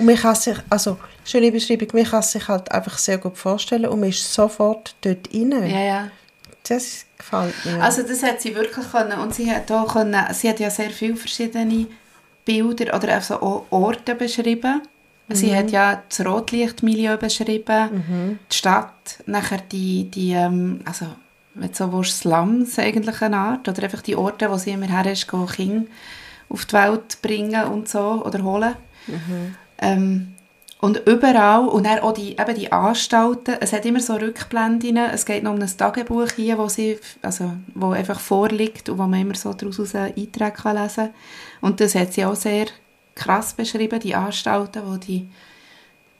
Und 0.00 0.06
man 0.06 0.16
kann 0.16 0.34
sich, 0.34 0.56
also 0.70 0.96
schöne 1.26 1.52
Beschreibung, 1.52 1.88
man 1.92 2.04
kann 2.04 2.22
sich 2.22 2.48
halt 2.48 2.72
einfach 2.72 2.96
sehr 2.96 3.18
gut 3.18 3.36
vorstellen 3.36 3.84
und 3.84 4.00
man 4.00 4.08
ist 4.08 4.32
sofort 4.32 4.94
dort 5.02 5.28
rein. 5.34 5.52
Ja, 5.68 5.80
ja. 5.80 6.10
Das 6.66 7.04
gefällt 7.18 7.54
mir. 7.66 7.82
Also 7.82 8.02
das 8.02 8.22
hat 8.22 8.40
sie 8.40 8.54
wirklich 8.54 8.90
können 8.90 9.18
und 9.18 9.34
sie 9.34 9.50
hat 9.50 9.70
auch 9.70 9.92
können, 9.92 10.16
sie 10.32 10.48
hat 10.48 10.58
ja 10.58 10.70
sehr 10.70 10.88
viele 10.88 11.16
verschiedene 11.16 11.86
Bilder 12.46 12.96
oder 12.96 13.14
also 13.14 13.42
auch 13.42 13.66
Orte 13.68 14.14
beschrieben. 14.14 14.80
Sie 15.32 15.54
hat 15.54 15.70
ja 15.70 16.02
das 16.08 16.26
Rotlichtmilieu 16.26 17.18
beschrieben, 17.18 18.38
die 18.50 18.56
Stadt, 18.56 19.18
nachher 19.26 19.60
die, 19.70 20.10
die 20.10 20.32
ähm, 20.32 20.80
also 20.86 21.06
wenn 21.54 21.74
so 21.74 21.92
willst, 21.92 22.20
Slums 22.20 22.78
eigentlich 22.78 23.20
eine 23.20 23.36
Art 23.36 23.68
oder 23.68 23.82
einfach 23.82 24.02
die 24.02 24.16
Orte, 24.16 24.50
wo 24.50 24.56
sie 24.56 24.70
immer 24.70 24.88
her 24.88 25.12
ist, 25.12 25.28
gehen 25.28 25.46
Kinder 25.46 25.86
auf 26.48 26.64
die 26.64 26.72
Welt 26.72 27.22
bringen 27.22 27.64
und 27.64 27.88
so 27.88 28.24
oder 28.24 28.42
holen. 28.42 28.74
Ähm, 29.80 30.34
und 30.80 31.06
überall, 31.06 31.68
und 31.68 31.84
dann 31.84 31.98
auch 31.98 32.12
die, 32.12 32.32
eben 32.32 32.54
die 32.54 32.72
Anstalten, 32.72 33.56
es 33.60 33.72
hat 33.74 33.84
immer 33.84 34.00
so 34.00 34.14
Rückblenden, 34.14 34.96
es 34.96 35.26
geht 35.26 35.42
noch 35.42 35.52
um 35.52 35.60
ein 35.60 35.76
Tagebuch 35.76 36.30
hier, 36.36 36.56
wo, 36.56 36.68
sie, 36.68 36.98
also, 37.20 37.52
wo 37.74 37.90
einfach 37.90 38.18
vorliegt 38.18 38.88
und 38.88 38.98
wo 38.98 39.02
man 39.02 39.20
immer 39.20 39.34
so 39.34 39.52
daraus 39.52 39.94
Einträge 39.94 40.52
kann 40.52 40.76
lesen 40.76 41.06
kann. 41.06 41.14
Und 41.60 41.80
das 41.80 41.94
hat 41.94 42.14
sie 42.14 42.24
auch 42.24 42.34
sehr 42.34 42.66
krass 43.14 43.52
beschrieben, 43.52 44.00
die 44.00 44.14
Anstalten, 44.14 44.82
wo 44.86 44.96
die, 44.96 45.28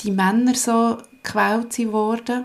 die 0.03 0.11
Männer 0.11 0.55
so 0.55 0.99
gequält 1.23 1.73
sind 1.73 1.92
worden. 1.92 2.44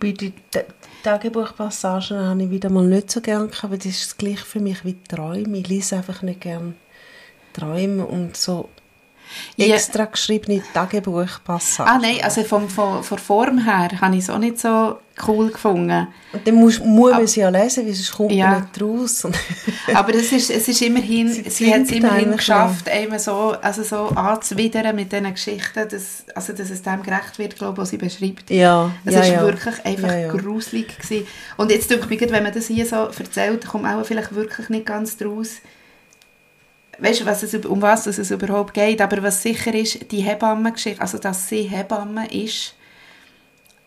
Bei 0.00 0.12
den 0.12 0.32
Ta- 0.50 0.64
Tagebuchpassagen 1.02 2.18
habe 2.18 2.42
ich 2.42 2.50
wieder 2.50 2.70
mal 2.70 2.86
nicht 2.86 3.10
so 3.10 3.20
gerne 3.20 3.50
weil 3.62 3.76
das 3.76 3.86
ist 3.86 4.06
das 4.06 4.16
gleiche 4.16 4.46
für 4.46 4.60
mich 4.60 4.82
wie 4.86 4.96
Träume. 5.06 5.58
Ich 5.58 5.68
lese 5.68 5.96
einfach 5.96 6.22
nicht 6.22 6.40
gerne 6.40 6.72
Träume 7.52 8.06
und 8.06 8.34
so 8.34 8.70
Ja. 9.56 9.74
extra 9.74 10.04
geschriebene 10.06 10.62
Tagebuchpassagen. 10.74 11.92
Ah 11.92 11.98
nein, 11.98 12.18
also 12.22 12.42
vom, 12.44 12.68
von 12.68 13.02
der 13.08 13.18
Form 13.18 13.58
her 13.64 13.88
habe 14.00 14.14
ich 14.16 14.22
es 14.22 14.30
auch 14.30 14.38
nicht 14.38 14.58
so 14.58 14.98
cool 15.28 15.50
gefunden. 15.50 16.08
Und 16.32 16.46
dann 16.46 16.54
muss, 16.54 16.80
muss 16.80 17.10
man 17.12 17.26
sie 17.26 17.40
ja 17.40 17.50
lesen, 17.50 17.86
weil 17.86 17.92
sonst 17.92 18.12
kommt 18.12 18.32
Ja. 18.32 18.50
man 18.50 18.60
nicht 18.62 18.82
raus. 18.82 19.26
Aber 19.94 20.14
es 20.14 20.32
ist, 20.32 20.50
es 20.50 20.66
ist 20.68 20.80
immerhin, 20.80 21.28
Sie 21.28 21.48
sie, 21.50 21.72
hat 21.72 21.82
es 21.82 21.92
immerhin 21.92 22.32
geschafft, 22.36 22.88
einem 22.88 23.18
so, 23.18 23.54
also 23.60 23.82
so 23.82 24.08
anzuwidern 24.16 24.96
mit 24.96 25.12
diesen 25.12 25.30
Geschichten, 25.32 25.86
dass, 25.88 26.24
also 26.34 26.52
dass 26.54 26.70
es 26.70 26.80
dem 26.82 27.02
gerecht 27.02 27.38
wird, 27.38 27.56
glaube 27.56 27.72
ich, 27.74 27.78
was 27.78 27.90
sie 27.90 27.98
beschreibt. 27.98 28.48
ja, 28.50 28.90
Es 29.04 29.14
ja, 29.14 29.20
war 29.20 29.26
ja. 29.26 29.42
wirklich 29.42 29.84
einfach 29.84 30.08
Ja, 30.14 30.28
gruselig. 30.32 30.98
Gewesen. 30.98 31.26
Und 31.58 31.70
jetzt 31.70 31.90
denke 31.90 32.12
ich 32.14 32.20
wenn 32.32 32.42
man 32.42 32.52
das 32.54 32.66
hier 32.68 32.86
so 32.86 32.96
erzählt, 32.96 33.66
kommt 33.66 33.86
auch 33.86 34.04
vielleicht 34.06 34.34
wirklich 34.34 34.68
nicht 34.70 34.86
ganz 34.86 35.16
draus, 35.18 35.56
weißt 37.02 37.20
du, 37.22 37.26
was 37.26 37.42
es, 37.42 37.54
um 37.66 37.82
was 37.82 38.06
es 38.06 38.30
überhaupt 38.30 38.74
geht. 38.74 39.00
Aber 39.00 39.22
was 39.22 39.42
sicher 39.42 39.74
ist, 39.74 40.10
die 40.12 40.20
Hebammengeschichte, 40.20 41.00
also 41.00 41.18
dass 41.18 41.48
sie 41.48 41.62
Hebamme 41.62 42.30
ist, 42.30 42.74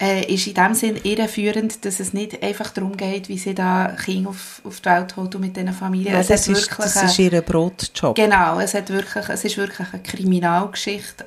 äh, 0.02 0.26
ist 0.34 0.46
in 0.48 0.54
dem 0.54 0.74
Sinn 0.74 1.00
irreführend, 1.04 1.86
dass 1.86 2.00
es 2.02 2.14
nicht 2.14 2.44
einfach 2.44 2.72
darum 2.72 2.98
geht, 2.98 3.30
wie 3.30 3.38
sie 3.38 3.56
da 3.56 3.96
Kinder 4.04 4.30
auf, 4.32 4.62
auf 4.66 4.82
die 4.82 4.90
Welt 4.90 5.16
holt 5.16 5.34
und 5.36 5.42
mit 5.42 5.56
diesen 5.56 5.72
Familien. 5.74 6.16
Es 6.16 6.28
das, 6.28 6.42
hat 6.42 6.50
ist, 6.50 6.62
wirklich 6.64 6.78
das 6.78 7.04
ist 7.04 7.20
ihr 7.20 7.42
Brotjob. 7.42 8.16
Genau, 8.16 8.60
es, 8.60 8.74
hat 8.74 8.90
wirklich, 8.90 9.30
es 9.30 9.46
ist 9.46 9.58
wirklich 9.58 9.88
eine 9.94 10.04
Kriminalgeschichte 10.04 11.26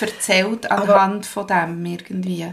erzählt 0.00 0.70
Aber- 0.70 1.00
anhand 1.00 1.26
von 1.26 1.46
dem 1.46 1.84
irgendwie. 1.84 2.46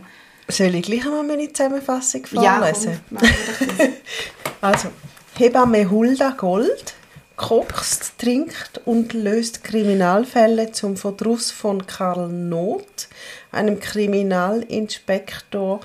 Soll 0.47 0.75
ich 0.75 0.83
gleich 0.83 1.05
einmal 1.05 1.23
meine 1.23 1.51
Zusammenfassung 1.53 2.23
Ja, 2.31 2.57
vorlesen? 2.59 2.99
komm, 3.09 3.17
doch 3.19 3.77
das. 3.77 3.87
Also, 4.61 4.89
Hebamme 5.37 5.89
Hulda 5.89 6.31
Gold 6.31 6.93
kocht, 7.35 8.17
trinkt 8.19 8.81
und 8.85 9.13
löst 9.13 9.63
Kriminalfälle 9.63 10.71
zum 10.71 10.97
Verdruss 10.97 11.51
von 11.51 11.87
Karl 11.87 12.29
Noth, 12.29 13.07
einem 13.51 13.79
Kriminalinspektor, 13.79 15.79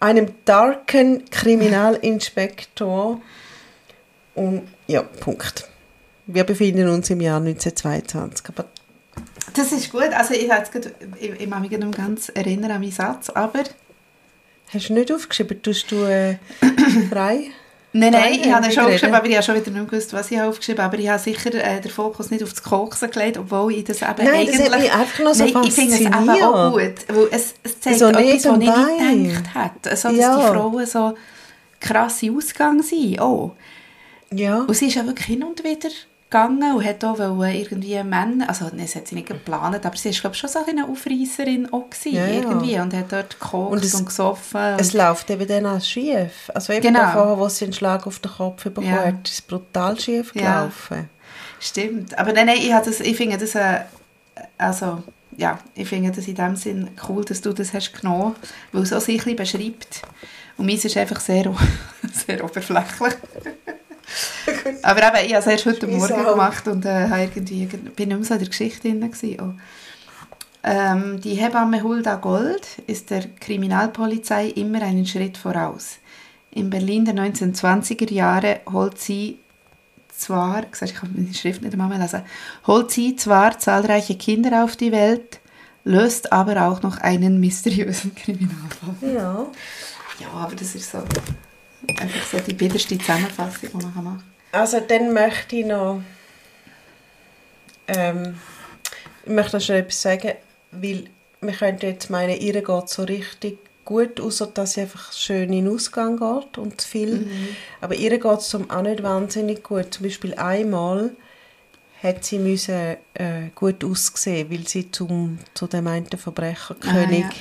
einem 0.00 0.28
darken 0.44 1.24
Kriminalinspektor. 1.30 3.20
Und 4.34 4.68
ja, 4.86 5.02
Punkt. 5.02 5.68
Wir 6.26 6.44
befinden 6.44 6.88
uns 6.88 7.10
im 7.10 7.20
Jahr 7.20 7.38
1922. 7.40 8.46
Aber 8.48 8.66
Das 9.54 9.72
ist 9.72 9.90
gut. 9.90 10.10
Also 10.12 10.34
ich, 10.34 10.48
gerade- 10.48 10.94
ich, 11.20 11.30
ich 11.40 11.50
kann 11.50 11.62
mich 11.62 11.70
nicht 11.70 11.96
ganz 11.96 12.28
erinnern 12.30 12.70
an 12.70 12.80
meinen 12.80 12.92
Satz, 12.92 13.30
aber... 13.30 13.64
hast 14.72 14.88
du 14.88 14.94
nicht 14.94 15.12
aufgeschrieben? 15.12 15.62
Tust 15.62 15.90
du 15.90 16.04
äh, 16.04 16.38
frei? 17.10 17.48
Nein, 17.92 18.12
nein, 18.12 18.22
Nein, 18.22 18.40
ich 18.40 18.52
habe 18.52 18.70
schon 18.70 18.84
aufgeschrieben, 18.84 19.14
aber 19.14 19.26
ich 19.26 19.34
habe 19.34 19.42
schon 19.44 19.54
wieder 19.56 19.70
nicht 19.70 19.90
gewusst, 19.90 20.12
was 20.12 20.30
ich 20.30 20.40
aufgeschrieben 20.40 20.84
habe. 20.84 20.94
Aber 20.94 21.02
ich 21.02 21.08
habe 21.08 21.18
sicher 21.18 21.54
äh, 21.54 21.80
den 21.80 21.90
Fokus 21.90 22.30
nicht 22.30 22.42
auf 22.42 22.50
das 22.50 22.62
Koksen 22.62 23.10
gelegt, 23.10 23.38
obwohl 23.38 23.72
ich 23.72 23.84
das 23.84 24.02
eben 24.02 24.12
Nein, 24.18 24.46
das 24.46 24.60
eigentlich... 24.60 24.70
hat 24.70 24.80
mich 24.80 24.92
einfach 24.92 25.18
noch 25.24 25.34
so 25.34 25.44
nein, 25.44 25.64
ich 25.64 25.72
finde 25.72 25.94
es 25.94 26.00
eben 26.00 26.30
auch 26.30 26.72
gut, 26.72 26.94
weil 27.08 27.28
es, 27.30 27.54
es 27.62 27.80
zeigt 27.80 27.98
So 27.98 28.06
etwas, 28.08 28.44
was 28.44 28.52
ich 28.52 28.58
nicht 28.58 29.36
gedacht 29.36 29.54
hätte. 29.54 29.90
Also, 29.90 30.08
dass 30.08 30.16
Ja. 30.18 30.36
die 30.36 30.46
Frauen 30.58 30.86
so 30.86 31.14
krasse 31.80 32.30
Ausgang 32.30 32.82
sind. 32.82 33.20
Oh. 33.20 33.52
Ja. 34.32 34.58
Und 34.58 34.74
sie 34.74 34.88
ist 34.88 34.94
ja 34.96 35.06
wirklich 35.06 35.26
hin 35.26 35.42
und 35.42 35.64
wieder 35.64 35.88
gegangen 36.30 36.74
und 36.76 36.84
hat 36.84 37.02
auch 37.04 37.18
irgendwie 37.18 38.02
Männer, 38.02 38.48
also 38.48 38.66
nein, 38.66 38.80
das 38.82 38.94
hat 38.96 39.08
sie 39.08 39.14
nicht 39.14 39.28
geplant, 39.28 39.84
aber 39.86 39.96
sie 39.96 40.10
ist 40.10 40.20
glaube 40.20 40.36
schon 40.36 40.50
so 40.50 40.58
eine 40.66 40.86
Aufreisserin 40.86 41.72
auch 41.72 41.88
gewesen, 41.88 42.14
Ja, 42.14 42.26
ja. 42.26 42.34
irgendwie 42.34 42.78
und 42.78 42.92
hat 42.94 43.10
dort 43.12 43.40
gekocht 43.40 43.72
Und 43.72 43.78
und, 43.78 43.84
es- 43.84 44.04
gesoffen. 44.04 44.60
Es 44.78 44.88
und- 44.88 44.94
läuft 44.98 45.30
eben 45.30 45.46
dann 45.48 45.66
auch 45.66 45.80
schief. 45.80 46.50
Also 46.54 46.72
eben 46.74 46.82
Genau. 46.82 47.00
davor, 47.00 47.38
wo 47.38 47.48
sie 47.48 47.64
einen 47.64 47.72
Schlag 47.72 48.06
auf 48.06 48.18
den 48.18 48.30
Kopf 48.30 48.64
bekommen 48.64 48.86
Ja. 48.88 49.04
hat, 49.06 49.26
ist 49.26 49.34
es 49.34 49.42
brutal 49.42 49.98
schief 49.98 50.34
Ja. 50.34 50.60
gelaufen. 50.60 51.08
Stimmt. 51.60 52.16
Aber 52.18 52.32
nein, 52.32 52.46
nein, 52.46 52.58
ich, 52.58 52.68
das, 52.70 53.00
ich 53.00 53.16
finde 53.16 53.38
das, 53.38 53.54
äh, 53.54 53.80
also, 54.58 55.02
ja, 55.36 55.58
ich 55.74 55.88
finde 55.88 56.10
das 56.12 56.28
in 56.28 56.34
dem 56.34 56.56
Sinn 56.56 56.88
cool, 57.08 57.24
dass 57.24 57.40
du 57.40 57.52
das 57.52 57.72
hast 57.72 57.92
genommen, 58.00 58.36
weil 58.72 58.82
es 58.82 58.92
auch 58.92 59.00
sich 59.00 59.24
ein 59.26 59.34
bisschen 59.36 59.62
beschreibt. 59.62 60.02
Und 60.56 60.66
meins 60.66 60.84
ist 60.84 60.96
einfach 60.96 61.20
sehr, 61.20 61.52
sehr 62.12 62.44
oberflächlich. 62.44 63.14
Aber 64.82 65.06
eben, 65.06 65.26
ich 65.26 65.34
habe 65.34 65.40
es 65.40 65.46
erst 65.46 65.66
heute 65.66 65.86
Morgen 65.86 66.24
gemacht 66.24 66.66
und 66.68 66.84
äh, 66.84 67.06
irgendwie, 67.24 67.66
bin 67.66 68.08
nicht 68.08 68.08
mehr 68.08 68.24
so 68.24 68.34
in 68.34 68.40
der 68.40 68.48
Geschichte 68.48 68.88
drin. 68.88 69.00
Gewesen. 69.00 69.40
auch. 69.40 69.54
Ähm, 70.64 71.20
die 71.20 71.34
Hebamme 71.34 71.82
Hulda 71.82 72.16
Gold 72.16 72.66
ist 72.86 73.10
der 73.10 73.26
Kriminalpolizei 73.40 74.48
immer 74.48 74.82
einen 74.82 75.06
Schritt 75.06 75.38
voraus. 75.38 75.98
In 76.50 76.70
Berlin 76.70 77.04
der 77.04 77.14
1920er 77.14 78.12
Jahre 78.12 78.60
holt 78.70 78.98
sie 78.98 79.38
zwar, 80.10 80.64
ich 80.82 80.94
kann 80.94 81.14
meine 81.14 81.32
Schrift 81.32 81.62
nicht 81.62 81.72
einmal 81.72 81.96
lesen, 81.98 82.22
holt 82.66 82.90
sie 82.90 83.14
zwar 83.16 83.58
zahlreiche 83.58 84.16
Kinder 84.16 84.64
auf 84.64 84.74
die 84.76 84.90
Welt, 84.90 85.40
löst 85.84 86.32
aber 86.32 86.66
auch 86.66 86.82
noch 86.82 86.98
einen 86.98 87.38
mysteriösen 87.38 88.14
Kriminalfall. 88.16 88.94
Ja. 89.02 89.46
Ja, 90.20 90.32
aber 90.32 90.56
das 90.56 90.74
ist 90.74 90.90
so 90.90 90.98
einfach 91.96 92.26
so 92.30 92.38
die 92.40 92.54
bitterste 92.54 92.98
Zusammenfassung, 92.98 93.68
die 93.70 93.76
man 93.76 93.84
machen 93.86 94.04
kann. 94.04 94.22
Also 94.52 94.80
dann 94.80 95.12
möchte 95.12 95.56
ich 95.56 95.66
noch 95.66 96.02
ähm, 97.88 98.36
ich 99.24 99.32
möchte 99.32 99.56
noch 99.56 99.62
schnell 99.62 99.80
etwas 99.80 100.02
sagen, 100.02 100.32
weil 100.70 101.04
wir 101.40 101.52
könnten 101.52 101.86
jetzt 101.86 102.10
meinen, 102.10 102.40
ihr 102.40 102.62
geht 102.62 102.88
so 102.88 103.02
richtig 103.04 103.58
gut, 103.84 104.20
außer 104.20 104.48
dass 104.48 104.74
sie 104.74 104.82
einfach 104.82 105.12
schön 105.12 105.52
in 105.52 105.64
den 105.64 105.74
Ausgang 105.74 106.18
geht 106.18 106.58
und 106.58 106.82
viel. 106.82 107.26
Aber 107.80 107.94
ihr 107.94 108.10
geht 108.10 108.38
es 108.38 108.54
auch 108.54 108.82
nicht 108.82 109.02
wahnsinnig 109.02 109.62
gut. 109.62 109.94
Zum 109.94 110.04
Beispiel 110.04 110.34
einmal 110.34 111.10
hat 112.02 112.24
sie 112.24 112.38
müssen, 112.38 112.96
äh, 113.14 113.48
gut 113.54 113.82
aussehen, 113.84 114.50
weil 114.50 114.66
sie 114.68 114.90
zum, 114.90 115.38
zu 115.54 115.66
dem 115.66 115.86
einen 115.86 116.06
Verbrecherkönig 116.06 117.24
Ah, 117.24 117.32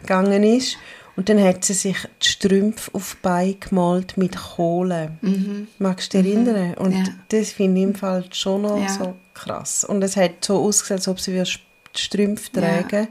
gegangen 0.00 0.42
ist. 0.42 0.76
Und 1.16 1.28
dann 1.28 1.40
hat 1.42 1.64
sie 1.64 1.74
sich 1.74 1.96
die 2.22 2.26
Strümpfe 2.28 2.90
auf 2.92 3.12
die 3.14 3.22
Beine 3.22 3.54
gemalt 3.54 4.16
mit 4.16 4.36
Kohle. 4.36 5.12
Mhm. 5.20 5.68
Magst 5.78 6.12
du 6.12 6.22
dich 6.22 6.34
erinnern? 6.34 6.74
Und 6.74 6.92
Ja. 6.92 7.04
das 7.28 7.50
finde 7.52 7.80
ich 7.80 7.86
im 7.86 7.94
Fall 7.94 8.24
schon 8.32 8.62
noch 8.62 8.80
Ja. 8.80 8.88
so 8.88 9.14
krass. 9.32 9.84
Und 9.84 10.02
es 10.02 10.16
hat 10.16 10.44
so 10.44 10.58
ausgesehen, 10.58 10.98
als 10.98 11.06
ob 11.08 11.20
sie 11.20 11.32
die 11.40 11.98
Strümpfe 11.98 12.50
Ja. 12.54 12.60
tragen. 12.82 13.08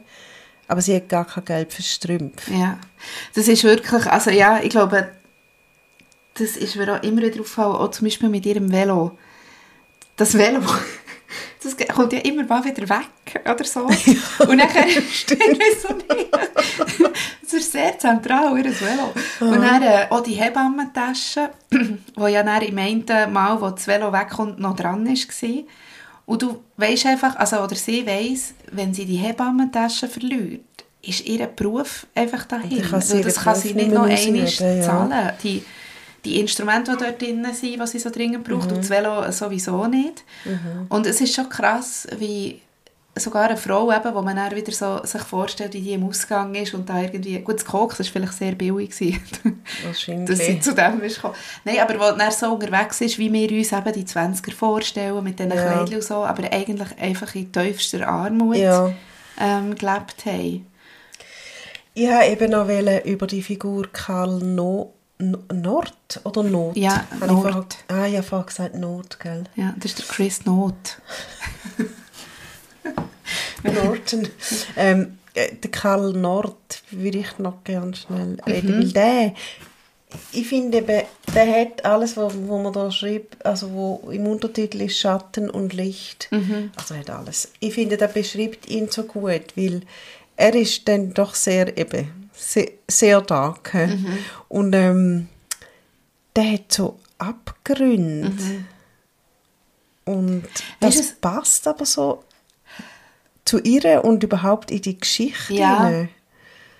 Aber 0.67 0.81
sie 0.81 0.95
hat 0.95 1.07
gar 1.09 1.25
kein 1.25 1.45
Geld 1.45 1.71
für 1.73 1.81
Strümpfe. 1.81 2.51
Ja, 2.53 2.77
das 3.35 3.47
ist 3.47 3.63
wirklich, 3.63 4.05
also 4.05 4.31
ja, 4.31 4.59
ich 4.61 4.69
glaube, 4.69 5.09
das 6.35 6.55
ist 6.57 6.75
mir 6.75 6.93
auch 6.97 7.03
immer 7.03 7.17
wieder 7.21 7.39
aufgefallen, 7.41 7.75
auch 7.75 7.91
zum 7.91 8.05
Beispiel 8.07 8.29
mit 8.29 8.45
ihrem 8.45 8.71
Velo. 8.71 9.17
Das 10.15 10.33
Velo, 10.37 10.61
das 11.63 11.75
kommt 11.87 12.13
ja 12.13 12.19
immer 12.19 12.43
mal 12.43 12.63
wieder 12.63 12.87
weg 12.89 13.41
oder 13.45 13.63
so. 13.63 13.81
Und 14.47 14.57
dann, 14.57 14.87
ich 14.87 15.29
weiß 15.29 15.85
auch 15.85 16.15
nicht, 16.15 16.29
das 17.41 17.53
ist 17.53 17.71
sehr 17.71 17.97
zentral, 17.97 18.57
ihr 18.57 18.65
Velo. 18.65 19.13
Und 19.39 19.61
dann 19.61 19.81
äh, 19.83 20.07
auch 20.09 20.21
die 20.21 20.33
Hebammentasche, 20.33 21.49
wo 22.15 22.27
ja 22.27 22.43
dann 22.43 22.61
im 22.61 22.77
einen 22.77 23.05
Mal, 23.31 23.59
wo 23.61 23.69
das 23.69 23.87
Velo 23.87 24.11
wegkommt, 24.11 24.59
noch 24.59 24.75
dran 24.75 25.07
war. 25.07 25.63
Und 26.25 26.41
du 26.41 26.63
weisst 26.77 27.05
einfach, 27.05 27.35
also, 27.35 27.59
oder 27.59 27.75
sie 27.75 28.05
weiss, 28.05 28.53
wenn 28.71 28.93
sie 28.93 29.05
die 29.05 29.17
Hebammentasche 29.17 30.07
verliert, 30.07 30.61
ist 31.01 31.25
ihr 31.25 31.45
Beruf 31.47 32.07
einfach 32.15 32.45
dahin. 32.45 32.81
Kann 32.81 33.03
das 33.23 33.35
kann 33.35 33.55
sie 33.55 33.73
nicht 33.73 33.91
noch 33.91 34.03
einmal 34.03 34.47
ja. 34.47 34.81
zahlen. 34.81 35.33
Die, 35.43 35.63
die 36.25 36.39
Instrumente, 36.39 36.91
die 36.97 37.03
dort 37.03 37.21
drin 37.21 37.45
sind, 37.53 37.81
die 37.81 37.87
sie 37.87 37.99
so 37.99 38.09
dringend 38.09 38.43
braucht, 38.43 38.71
und 38.71 38.77
das 38.79 38.89
Velo 38.89 39.29
sowieso 39.31 39.85
nicht. 39.87 40.23
Und 40.89 41.05
es 41.05 41.19
ist 41.21 41.35
schon 41.35 41.49
krass, 41.49 42.07
wie 42.17 42.61
sogar 43.15 43.43
eine 43.47 43.57
Frau, 43.57 43.91
eben, 43.91 44.15
wo 44.15 44.23
man 44.23 44.35
dann 44.35 44.55
wieder 44.55 44.71
so 44.71 44.99
sich 45.03 45.21
vorstellt, 45.21 45.73
wie 45.75 45.81
die 45.81 45.93
im 45.93 46.03
Ausgang 46.07 46.55
ist 46.55 46.73
und 46.73 46.89
da 46.89 46.99
irgendwie, 46.99 47.37
gut, 47.41 47.57
das 47.57 47.65
Koks 47.65 47.99
war 47.99 48.05
vielleicht 48.07 48.33
sehr 48.33 48.53
billig, 48.53 48.89
gewesen, 48.89 49.21
dass 49.43 49.43
sie 49.43 49.85
Wahrscheinlich. 50.15 50.61
zu 50.63 50.73
dem 50.73 50.99
ist 51.03 51.15
gekommen. 51.17 51.35
Nein, 51.63 51.77
aber 51.79 51.93
wo 51.99 52.17
dann 52.17 52.31
so 52.31 52.53
unterwegs 52.53 53.01
ist, 53.01 53.19
wie 53.19 53.31
wir 53.31 53.51
uns 53.51 53.71
eben 53.71 53.93
die 53.93 54.03
20er 54.05 54.51
vorstellen, 54.51 55.23
mit 55.23 55.37
diesen 55.37 55.51
Ja. 55.51 55.61
Kleidchen 55.61 55.95
und 55.97 56.03
so, 56.03 56.15
aber 56.25 56.51
eigentlich 56.51 56.97
einfach 56.99 57.35
in 57.35 57.51
tiefster 57.51 58.07
Armut 58.07 58.55
Ja. 58.57 58.91
ähm, 59.39 59.75
gelebt 59.75 60.25
haben. 60.25 60.65
Ich 61.93 62.07
wollte 62.09 62.25
eben 62.31 62.49
noch 62.51 63.05
über 63.05 63.27
die 63.27 63.43
Figur 63.43 63.87
Karl 63.93 64.39
no 64.39 64.91
Nord 65.53 65.93
oder 66.23 66.43
Not? 66.43 66.75
Ja, 66.77 67.05
Habe 67.11 67.25
ich 67.25 67.31
Nord. 67.31 67.77
vorher- 67.87 68.03
Ah, 68.03 68.07
ich 68.07 68.13
habe 68.15 68.23
vorher 68.23 68.45
gesagt 68.47 68.75
Not, 68.75 69.19
gell? 69.19 69.43
Ja, 69.55 69.73
das 69.77 69.85
ist 69.91 69.99
der 69.99 70.05
Chris 70.07 70.45
Not. 70.45 70.97
Norton. 73.63 74.27
ähm, 74.75 75.17
äh, 75.33 75.55
der 75.55 75.71
Karl 75.71 76.13
Nord 76.13 76.83
würde 76.91 77.19
ich 77.19 77.39
noch 77.39 77.63
gerne 77.63 77.95
schnell 77.95 78.37
Mhm. 78.45 78.51
reden, 78.51 78.77
weil 78.79 78.91
der, 78.91 79.33
ich 80.31 80.47
finde 80.47 80.79
eben, 80.79 81.01
der 81.33 81.61
hat 81.61 81.85
alles, 81.85 82.17
wo, 82.17 82.29
wo 82.47 82.59
man 82.59 82.73
da 82.73 82.91
schreibt, 82.91 83.43
also 83.45 83.71
wo 83.71 84.09
im 84.11 84.27
Untertitel 84.27 84.81
ist 84.81 84.99
Schatten 84.99 85.49
und 85.49 85.73
Licht, 85.73 86.27
Mhm. 86.31 86.71
also 86.75 86.95
hat 86.95 87.09
alles. 87.09 87.51
Ich 87.59 87.73
finde, 87.73 87.97
der 87.97 88.07
beschreibt 88.09 88.67
ihn 88.69 88.89
so 88.91 89.03
gut, 89.03 89.55
weil 89.55 89.81
er 90.35 90.53
ist 90.55 90.87
dann 90.87 91.13
doch 91.13 91.33
sehr 91.35 91.75
eben 91.77 92.22
sehr, 92.51 92.71
sehr? 92.87 93.87
Mhm. 93.87 94.17
Und 94.49 94.73
ähm, 94.73 95.29
der 96.35 96.53
hat 96.53 96.71
so 96.71 96.99
Abgründe. 97.17 98.31
Und 100.05 100.43
das 100.79 100.95
Mhm. 100.95 100.99
Weisst 100.99 101.11
du, 101.11 101.15
passt 101.21 101.67
aber 101.67 101.85
so 101.85 102.23
zu 103.45 103.59
ihr 103.59 104.03
und 104.03 104.23
überhaupt 104.23 104.71
in 104.71 104.81
die 104.81 104.97
Geschichte. 104.97 105.53
Ja. 105.53 105.85
hinein. 105.85 106.09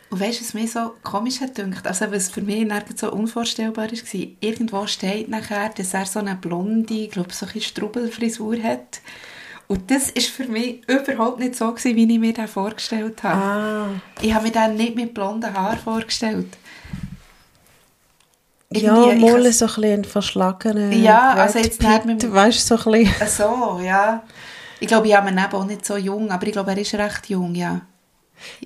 Und 0.10 0.20
weißt 0.20 0.42
du, 0.42 0.44
was 0.44 0.54
mir 0.54 0.68
so 0.68 0.94
komisch 1.02 1.42
hat 1.42 1.56
gedacht, 1.56 1.88
also 1.88 2.12
was 2.12 2.30
für 2.30 2.42
mich 2.42 2.64
nirgends 2.66 3.02
so 3.02 3.12
unvorstellbar 3.12 3.90
war, 3.92 4.24
irgendwo 4.42 4.86
steht 4.86 5.28
nachher, 5.28 5.70
dass 5.70 5.96
er 5.96 6.06
so 6.06 6.20
eine 6.20 6.36
blonde, 6.36 6.94
ich 6.94 7.10
glaube 7.10 7.34
so 7.34 7.48
eine 7.48 7.60
Strubbelfrisur 7.60 8.62
hat. 8.62 9.02
Und 9.68 9.90
das 9.90 10.10
ist 10.12 10.28
für 10.30 10.46
mich 10.46 10.82
überhaupt 10.88 11.40
nicht 11.40 11.56
so 11.56 11.72
gewesen, 11.72 11.96
wie 11.96 12.12
ich 12.14 12.20
mir 12.20 12.34
das 12.34 12.52
vorgestellt 12.52 13.24
habe. 13.24 13.42
Ah. 13.42 13.88
Ich 14.22 14.34
habe 14.34 14.46
mir 14.46 14.52
den 14.52 14.76
nicht 14.76 14.96
mit 14.96 15.14
blonden 15.14 15.52
Haaren 15.54 15.80
vorgestellt. 15.80 16.48
Ja, 18.72 18.96
Irgendwie, 18.96 19.26
ich 19.26 19.32
mal 19.34 19.52
so 19.54 19.66
ein 19.66 19.68
bisschen 19.76 19.84
ein 19.94 20.04
verschlagener 20.06 20.92
Ja, 20.92 21.34
Brad 21.34 21.40
also 21.40 21.60
jetzt 21.60 21.82
nicht 21.82 22.06
mit 22.06 22.18
Pitt, 22.20 22.24
dem- 22.24 22.34
weißt 22.34 22.66
so 22.68 22.76
ein 22.78 22.92
bisschen. 22.92 23.28
So, 23.28 23.80
ja. 23.84 24.24
Ich 24.80 24.88
glaube, 24.88 25.08
ich 25.08 25.16
habe 25.16 25.30
ihn 25.30 25.38
eben 25.38 25.54
auch 25.54 25.66
nicht 25.66 25.86
so 25.86 25.96
jung, 25.96 26.32
aber 26.32 26.46
ich 26.48 26.54
glaube, 26.54 26.72
er 26.72 26.78
ist 26.78 26.94
recht 26.96 27.30
jung, 27.30 27.54
ja. 27.56 27.82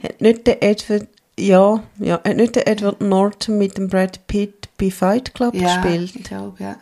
Hat 0.02 0.22
nicht 0.22 0.48
der 0.48 0.64
Edward, 0.64 1.08
ja, 1.38 1.84
ja, 2.00 2.16
hat 2.24 2.36
nicht 2.38 2.56
der 2.56 2.68
Edward 2.68 3.02
Norton 3.02 3.58
mit 3.58 3.78
dem 3.78 3.90
Brad 3.90 4.26
Pitt 4.28 4.70
bei 4.78 4.90
Fight 4.90 5.36
Club 5.36 5.54
Ja, 5.54 5.76
gespielt? 5.82 6.16
ich 6.16 6.24
glaube, 6.24 6.56
ja. 6.64 6.76